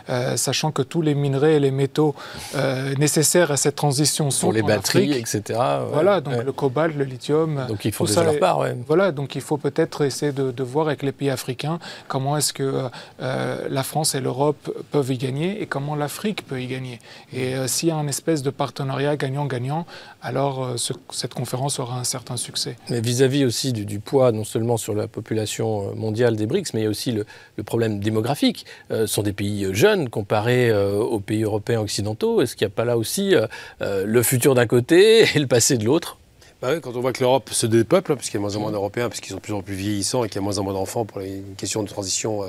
Euh, 0.09 0.37
sachant 0.37 0.71
que 0.71 0.81
tous 0.81 1.03
les 1.03 1.13
minerais 1.13 1.55
et 1.55 1.59
les 1.59 1.69
métaux 1.69 2.15
euh, 2.55 2.95
nécessaires 2.95 3.51
à 3.51 3.57
cette 3.57 3.75
transition 3.75 4.31
sont 4.31 4.47
Pour 4.47 4.53
les 4.53 4.63
batteries, 4.63 5.13
etc. 5.13 5.59
Voilà, 5.91 6.19
donc 6.19 6.43
le 6.43 6.51
cobalt, 6.51 6.95
le 6.95 7.03
lithium. 7.03 7.65
Donc 7.67 7.85
il 7.85 7.91
faut 7.91 8.07
déjà 8.07 8.23
leur 8.23 8.39
part, 8.39 8.65
Voilà, 8.87 9.11
donc 9.11 9.35
il 9.35 9.41
faut 9.41 9.57
peut-être 9.57 10.03
essayer 10.03 10.31
de, 10.31 10.63
voir 10.63 10.87
avec 10.87 11.03
les 11.03 11.11
pays 11.11 11.29
africains 11.29 11.79
comment 12.07 12.37
est-ce 12.37 12.53
que 12.53 12.89
euh, 13.21 13.67
la 13.69 13.83
France 13.83 14.15
et 14.15 14.19
l'Europe 14.19 14.71
peuvent 14.91 15.11
y 15.11 15.17
gagner 15.17 15.61
et 15.61 15.67
comment 15.67 15.95
l'Afrique 15.95 16.45
peut 16.45 16.61
y 16.61 16.67
gagner. 16.67 16.99
Et 17.31 17.55
s'il 17.67 17.89
y 17.89 17.91
a 17.91 17.95
un 17.95 18.07
espèce 18.07 18.41
de 18.41 18.49
partenariat 18.49 19.15
gagnant-gagnant, 19.15 19.85
alors 20.21 20.75
cette 21.11 21.33
conférence 21.33 21.79
aura 21.79 21.99
un 21.99 22.03
certain 22.03 22.37
succès. 22.37 22.77
Mais 22.89 23.01
vis-à-vis 23.01 23.45
aussi 23.45 23.73
du, 23.73 23.99
poids, 23.99 24.18
non 24.31 24.43
seulement 24.43 24.77
sur 24.77 24.93
la 24.93 25.07
population 25.07 25.95
mondiale 25.95 26.35
des 26.35 26.45
BRICS, 26.45 26.73
mais 26.73 26.81
il 26.81 26.83
y 26.83 26.87
a 26.87 26.89
aussi 26.89 27.11
le, 27.11 27.25
problème 27.63 27.99
démographique. 27.99 28.65
ce 28.89 29.05
sont 29.05 29.23
des 29.23 29.33
pays 29.33 29.67
jeunes 29.73 30.09
comparé 30.09 30.69
euh, 30.69 30.95
aux 30.97 31.19
pays 31.19 31.43
européens 31.43 31.81
occidentaux 31.81 32.41
Est-ce 32.41 32.55
qu'il 32.55 32.67
n'y 32.67 32.73
a 32.73 32.75
pas 32.75 32.85
là 32.85 32.97
aussi 32.97 33.35
euh, 33.35 33.47
euh, 33.81 34.05
le 34.05 34.23
futur 34.23 34.55
d'un 34.55 34.67
côté 34.67 35.25
et 35.35 35.39
le 35.39 35.47
passé 35.47 35.77
de 35.77 35.85
l'autre? 35.85 36.17
Bah 36.61 36.77
quand 36.81 36.93
on 36.97 36.99
voit 36.99 37.13
que 37.13 37.21
l'Europe 37.21 37.51
se 37.53 37.65
dépeuple, 37.65 38.17
puisqu'il 38.17 38.35
y 38.35 38.37
a 38.37 38.41
moins 38.41 38.57
en 38.57 38.59
moins 38.59 38.71
d'Européens, 38.71 39.07
puisqu'ils 39.07 39.29
sont 39.29 39.37
de 39.37 39.41
plus 39.41 39.53
en 39.53 39.61
plus 39.61 39.75
vieillissants 39.75 40.25
et 40.25 40.27
qu'il 40.27 40.35
y 40.35 40.39
a 40.39 40.41
moins 40.41 40.57
en 40.57 40.63
moins 40.63 40.73
d'enfants 40.73 41.05
pour 41.05 41.21
les 41.21 41.41
questions 41.55 41.83
de 41.83 41.87
transition 41.87 42.41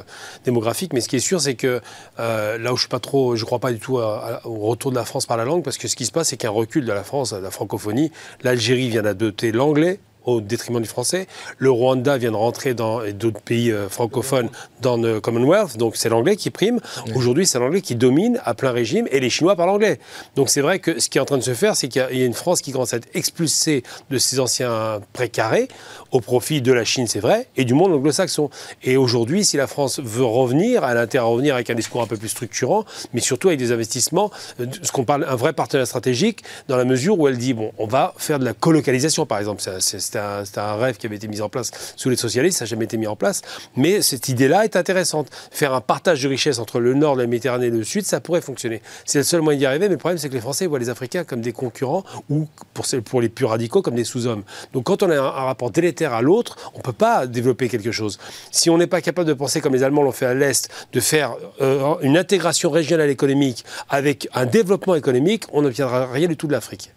démographique. 0.45 0.93
Mais 0.93 1.01
ce 1.01 1.09
qui 1.09 1.15
est 1.15 1.21
sûr, 1.21 1.41
c'est 1.41 1.55
que 1.55 1.81
là 2.19 2.73
où 2.73 2.77
je 2.77 2.81
suis 2.81 2.89
pas 2.89 2.99
trop, 2.99 3.37
je 3.37 3.45
crois 3.45 3.61
pas 3.61 3.71
du 3.71 3.79
tout 3.79 3.99
au 3.99 4.67
retour 4.67 4.91
de 4.91 4.97
la 4.97 5.05
France 5.05 5.27
par 5.27 5.37
la 5.37 5.45
langue, 5.45 5.63
parce 5.63 5.79
que 5.79 5.87
ce 5.87 5.95
qui 5.95 6.07
se 6.07 6.11
passe, 6.11 6.31
c'est 6.31 6.37
qu'un 6.37 6.51
recul 6.51 6.85
de 6.87 6.93
la 6.93 7.05
France, 7.05 7.33
de 7.33 7.39
la 7.39 7.53
francophonie. 7.53 8.11
L'Algérie 8.43 8.89
vient 8.89 9.03
d'adopter 9.03 9.53
l'anglais 9.53 10.01
au 10.35 10.41
détriment 10.41 10.81
du 10.81 10.89
français. 10.89 11.27
Le 11.59 11.71
Rwanda 11.71 12.19
vient 12.19 12.31
de 12.31 12.37
rentrer 12.37 12.75
dans 12.75 13.01
d'autres 13.13 13.41
pays 13.41 13.71
euh, 13.71 13.89
francophones 13.89 14.49
dans 14.81 14.97
le 14.97 15.21
Commonwealth, 15.21 15.77
donc 15.77 15.97
c'est 15.97 16.09
l'anglais 16.09 16.37
qui 16.37 16.51
prime. 16.51 16.81
Aujourd'hui, 17.15 17.47
c'est 17.47 17.59
l'anglais 17.59 17.81
qui 17.81 17.95
domine 17.95 18.41
à 18.45 18.55
plein 18.55 18.71
régime 18.71 19.07
et 19.11 19.21
les 19.21 19.31
Chinois 19.31 19.57
parlent 19.57 19.71
anglais. 19.71 19.99
Donc 20.37 20.49
c'est 20.49 20.61
vrai 20.61 20.79
que 20.79 21.01
ce 21.01 21.09
qui 21.09 21.19
est 21.19 21.21
en 21.21 21.25
train 21.25 21.39
de 21.39 21.43
se 21.43 21.55
faire, 21.55 21.77
c'est 21.77 21.89
qu'il 21.89 22.01
y, 22.01 22.23
a 22.23 22.25
une 22.25 22.35
France 22.35 22.61
qui 22.61 22.73
commence 22.73 22.95
à 22.95 22.99
être 22.99 23.09
expulsée 23.15 23.83
de 24.11 24.19
ses 24.19 24.41
anciens 24.41 25.01
précarés 25.13 25.69
au 26.13 26.21
profit 26.21 26.61
de 26.63 26.73
la 26.73 26.85
Chine, 26.85 27.07
c'est 27.07 27.21
vrai, 27.21 27.49
et 27.57 27.65
du 27.65 27.75
monde 27.75 27.93
anglo-saxon. 27.93 28.51
Et 28.83 28.97
aujourd'hui, 28.97 29.45
si 29.45 29.57
la 29.57 29.67
France 29.67 30.01
veut 30.01 30.25
revenir, 30.25 30.85
elle 30.89 30.97
a 30.97 31.03
intérêt 31.03 31.25
à 31.25 31.27
revenir 31.27 31.55
avec 31.55 31.71
un 31.71 31.75
discours 31.75 32.03
un 32.03 32.07
peu 32.07 32.17
plus 32.17 32.29
structurant, 32.29 32.85
mais 33.13 33.21
surtout 33.21 33.49
avec 33.49 33.59
des 33.59 33.73
investissements, 33.73 34.31
euh, 34.61 34.67
ce 34.83 34.93
qu'on 34.93 35.05
parle, 35.05 35.27
un 35.29 35.37
vrai 35.37 35.53
partenaire 35.53 35.87
stratégique, 35.87 36.43
dans 36.69 36.77
la 36.77 36.85
mesure 36.85 37.19
où 37.19 37.29
elle 37.29 37.39
dit, 37.39 37.55
bon, 37.55 37.73
on 37.79 37.87
va 37.87 38.15
faire 38.17 38.39
de 38.39 38.45
la 38.45 38.55
colocalisation, 38.55 39.27
par 39.27 39.39
exemple. 39.39 39.63
C'était 39.81 40.19
un, 40.21 40.77
rêve 40.77 40.97
qui 40.97 41.07
avait 41.07 41.17
été 41.17 41.29
mis 41.29 41.41
en 41.41 41.49
place 41.49 41.71
sous 41.97 42.11
les 42.11 42.17
socialistes, 42.17 42.59
ça 42.59 42.65
n'a 42.65 42.69
jamais 42.69 42.85
été 42.85 42.97
mis 42.97 43.07
en 43.07 43.17
place. 43.17 43.43
Mais 43.77 44.03
cette 44.03 44.29
idée-là 44.29 44.65
est 44.65 44.77
intéressante. 44.77 45.29
Faire 45.51 45.75
un 45.75 45.81
partage 45.81 46.23
de 46.23 46.29
richesses 46.29 46.59
entre 46.59 46.81
le 46.81 46.95
nord 46.95 47.17
de 47.17 47.23
la 47.23 47.27
Méditerranée 47.27 47.67
et 47.67 47.71
le 47.71 47.85
sud, 47.85 48.05
ça 48.05 48.21
pourrait 48.21 48.41
fonctionner. 48.41 48.83
C'est 49.05 49.19
le 49.19 49.25
seul 49.25 49.41
moyen 49.41 49.59
d'y 49.59 49.67
arriver, 49.67 49.89
mais 49.89 49.95
le 49.95 49.99
problème, 49.99 50.19
c'est 50.19 50.29
que 50.29 50.35
les 50.35 50.41
Français 50.41 50.67
voient 50.67 50.79
les 50.79 50.91
Africains 50.91 51.25
comme 51.25 51.41
des 51.41 51.53
concurrents 51.53 52.05
ou, 52.29 52.47
pour, 52.75 52.87
pour 53.05 53.21
les 53.21 53.29
plus 53.29 53.47
radicaux, 53.47 53.83
comme 53.83 53.95
des 53.95 54.05
sous-hommes. 54.05 54.43
Donc 54.73 54.85
quand 54.85 55.03
on 55.03 55.11
a 55.11 55.17
un, 55.17 55.31
rapport 55.31 55.71
délétère 55.71 56.13
à 56.13 56.23
l'autre, 56.23 56.57
on 56.75 56.79
ne 56.79 56.83
peut 56.83 56.93
pas 56.93 57.27
développer 57.27 57.69
quelque 57.69 57.93
chose. 57.93 58.19
Si 58.51 58.71
on 58.71 58.79
n'est 58.79 58.87
pas 58.87 59.01
capable 59.01 59.29
de 59.29 59.35
penser 59.35 59.61
comme 59.61 59.75
les 59.75 59.83
Allemands 59.83 60.03
l'ont 60.03 60.13
fait 60.13 60.27
à 60.27 60.35
l'Est, 60.35 60.69
de 60.93 61.01
faire 61.01 61.35
euh, 61.61 61.95
une 62.03 62.17
intégration 62.17 62.71
régionale 62.71 63.11
économique 63.11 63.65
avec 63.89 64.29
un 64.35 64.47
développement 64.47 64.95
économique, 64.95 65.45
on 65.53 65.63
n'obtiendra 65.63 66.07
rien 66.07 66.29
du 66.29 66.37
tout 66.37 66.47
de 66.47 66.53
l'Afrique. 66.53 66.93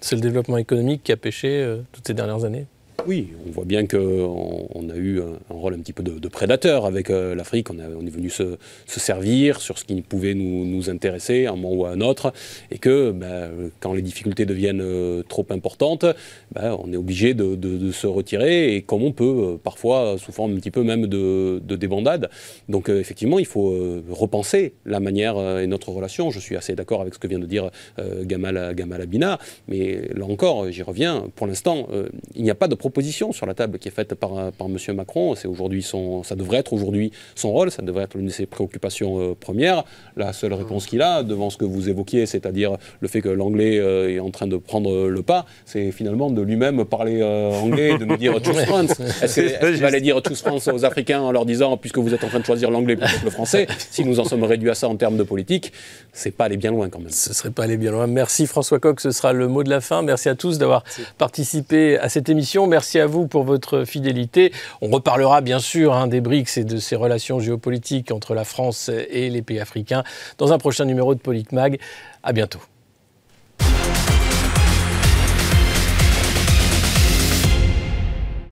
C'est 0.00 0.16
le 0.16 0.20
développement 0.20 0.58
économique 0.58 1.02
qui 1.02 1.12
a 1.12 1.16
pêché 1.16 1.62
euh, 1.62 1.82
toutes 1.92 2.06
ces 2.06 2.14
dernières 2.14 2.44
années 2.44 2.66
oui, 3.06 3.28
on 3.46 3.50
voit 3.50 3.64
bien 3.64 3.86
qu'on 3.86 4.68
on 4.74 4.88
a 4.88 4.96
eu 4.96 5.20
un, 5.20 5.38
rôle 5.50 5.74
un 5.74 5.78
petit 5.78 5.92
peu 5.92 6.02
de, 6.02 6.28
prédateur 6.28 6.86
avec 6.86 7.10
euh, 7.10 7.34
l'Afrique. 7.34 7.70
On, 7.70 7.76
on, 7.78 8.06
est 8.06 8.10
venu 8.10 8.30
se, 8.30 8.56
servir 8.86 9.60
sur 9.60 9.78
ce 9.78 9.84
qui 9.84 10.00
pouvait 10.02 10.34
nous, 10.34 10.90
intéresser 10.90 11.46
à 11.46 11.52
un 11.52 11.56
moment 11.56 11.74
ou 11.74 11.84
à 11.84 11.90
un 11.90 12.00
autre. 12.00 12.32
Et 12.70 12.78
que 12.78 13.10
ben, 13.10 13.70
quand 13.80 13.92
les 13.92 14.02
difficultés 14.02 14.46
deviennent 14.46 14.80
euh, 14.82 15.22
trop 15.28 15.46
importantes, 15.50 16.06
ben, 16.52 16.76
on 16.82 16.92
est 16.92 16.96
obligé 16.96 17.34
de, 17.34 17.92
se 17.92 18.06
retirer. 18.06 18.74
Et 18.74 18.82
comme 18.82 19.02
on 19.02 19.12
peut, 19.12 19.24
euh, 19.24 19.56
parfois 19.62 20.16
sous 20.18 20.32
forme 20.32 20.54
un 20.54 20.56
petit 20.56 20.70
peu 20.70 20.82
même 20.82 21.06
de, 21.06 21.60
débandade. 21.76 22.30
Donc 22.68 22.88
effectivement, 22.88 23.38
il 23.38 23.46
faut 23.46 23.74
repenser 24.10 24.74
la 24.84 25.00
manière 25.00 25.36
et 25.58 25.66
notre 25.66 25.90
relation. 25.90 26.30
Je 26.30 26.38
suis 26.38 26.54
assez 26.56 26.74
d'accord 26.74 27.00
avec 27.00 27.14
ce 27.14 27.18
que 27.18 27.26
vient 27.26 27.38
de 27.38 27.46
dire 27.46 27.70
Gamal, 27.98 28.74
Gamal 28.74 29.00
Abina. 29.00 29.38
Mais 29.68 30.02
là 30.14 30.26
encore, 30.26 30.70
j'y 30.70 30.82
reviens. 30.82 31.28
Pour 31.34 31.46
l'instant, 31.46 31.88
il 32.34 32.42
n'y 32.42 32.50
a 32.50 32.54
pas 32.54 32.68
de 32.68 32.74
proposition 32.74 32.91
sur 33.32 33.46
la 33.46 33.54
table 33.54 33.78
qui 33.78 33.88
est 33.88 33.92
faite 33.92 34.14
par, 34.14 34.52
par 34.52 34.66
M. 34.66 34.76
Macron. 34.94 35.34
C'est 35.34 35.48
aujourd'hui 35.48 35.82
son, 35.82 36.22
ça 36.22 36.34
devrait 36.34 36.58
être 36.58 36.72
aujourd'hui 36.72 37.12
son 37.34 37.52
rôle, 37.52 37.70
ça 37.70 37.82
devrait 37.82 38.04
être 38.04 38.16
l'une 38.16 38.26
de 38.26 38.32
ses 38.32 38.46
préoccupations 38.46 39.20
euh, 39.20 39.34
premières. 39.38 39.84
La 40.16 40.32
seule 40.32 40.52
réponse 40.52 40.86
qu'il 40.86 41.02
a 41.02 41.22
devant 41.22 41.50
ce 41.50 41.56
que 41.56 41.64
vous 41.64 41.88
évoquiez, 41.88 42.26
c'est-à-dire 42.26 42.76
le 43.00 43.08
fait 43.08 43.20
que 43.20 43.28
l'anglais 43.28 43.78
euh, 43.78 44.10
est 44.10 44.20
en 44.20 44.30
train 44.30 44.46
de 44.46 44.56
prendre 44.56 45.08
le 45.08 45.22
pas, 45.22 45.46
c'est 45.64 45.92
finalement 45.92 46.30
de 46.30 46.42
lui-même 46.42 46.84
parler 46.84 47.20
euh, 47.20 47.52
anglais, 47.52 47.98
de 47.98 48.04
nous 48.04 48.16
dire 48.16 48.40
tous 48.42 48.58
France. 48.64 48.98
Est-ce 49.22 49.40
qu'il 49.40 49.80
va 49.80 49.88
aller 49.88 50.00
dire 50.00 50.20
tous 50.22 50.40
France 50.40 50.68
aux 50.68 50.84
Africains 50.84 51.20
en 51.20 51.32
leur 51.32 51.46
disant, 51.46 51.76
puisque 51.76 51.98
vous 51.98 52.14
êtes 52.14 52.24
en 52.24 52.28
train 52.28 52.40
de 52.40 52.44
choisir 52.44 52.70
l'anglais 52.70 52.96
plutôt 52.96 53.18
que 53.18 53.24
le 53.24 53.30
français, 53.30 53.66
si 53.90 54.04
nous 54.04 54.20
en 54.20 54.24
sommes 54.24 54.44
réduits 54.44 54.70
à 54.70 54.74
ça 54.74 54.88
en 54.88 54.96
termes 54.96 55.16
de 55.16 55.22
politique, 55.22 55.72
c'est 56.12 56.30
pas 56.30 56.44
aller 56.44 56.56
bien 56.56 56.70
loin 56.70 56.88
quand 56.88 56.98
même. 56.98 57.10
Ce 57.10 57.32
serait 57.32 57.50
pas 57.50 57.64
aller 57.64 57.76
bien 57.76 57.90
loin. 57.90 58.06
Merci 58.06 58.46
François 58.46 58.78
Coq, 58.78 59.00
ce 59.00 59.10
sera 59.10 59.32
le 59.32 59.48
mot 59.48 59.62
de 59.62 59.70
la 59.70 59.80
fin. 59.80 60.02
Merci 60.02 60.28
à 60.28 60.34
tous 60.34 60.58
d'avoir 60.58 60.84
participé 61.18 61.98
à 61.98 62.08
cette 62.08 62.28
émission. 62.28 62.66
Merci 62.82 62.98
à 62.98 63.06
vous 63.06 63.28
pour 63.28 63.44
votre 63.44 63.84
fidélité. 63.84 64.52
On 64.80 64.88
reparlera 64.88 65.40
bien 65.40 65.60
sûr 65.60 65.94
hein, 65.94 66.08
des 66.08 66.20
BRICS 66.20 66.58
et 66.58 66.64
de 66.64 66.78
ces 66.78 66.96
relations 66.96 67.38
géopolitiques 67.38 68.10
entre 68.10 68.34
la 68.34 68.42
France 68.42 68.88
et 68.88 69.30
les 69.30 69.40
pays 69.40 69.60
africains 69.60 70.02
dans 70.36 70.52
un 70.52 70.58
prochain 70.58 70.84
numéro 70.84 71.14
de 71.14 71.20
Politmag. 71.20 71.78
À 72.24 72.32
bientôt. 72.32 72.71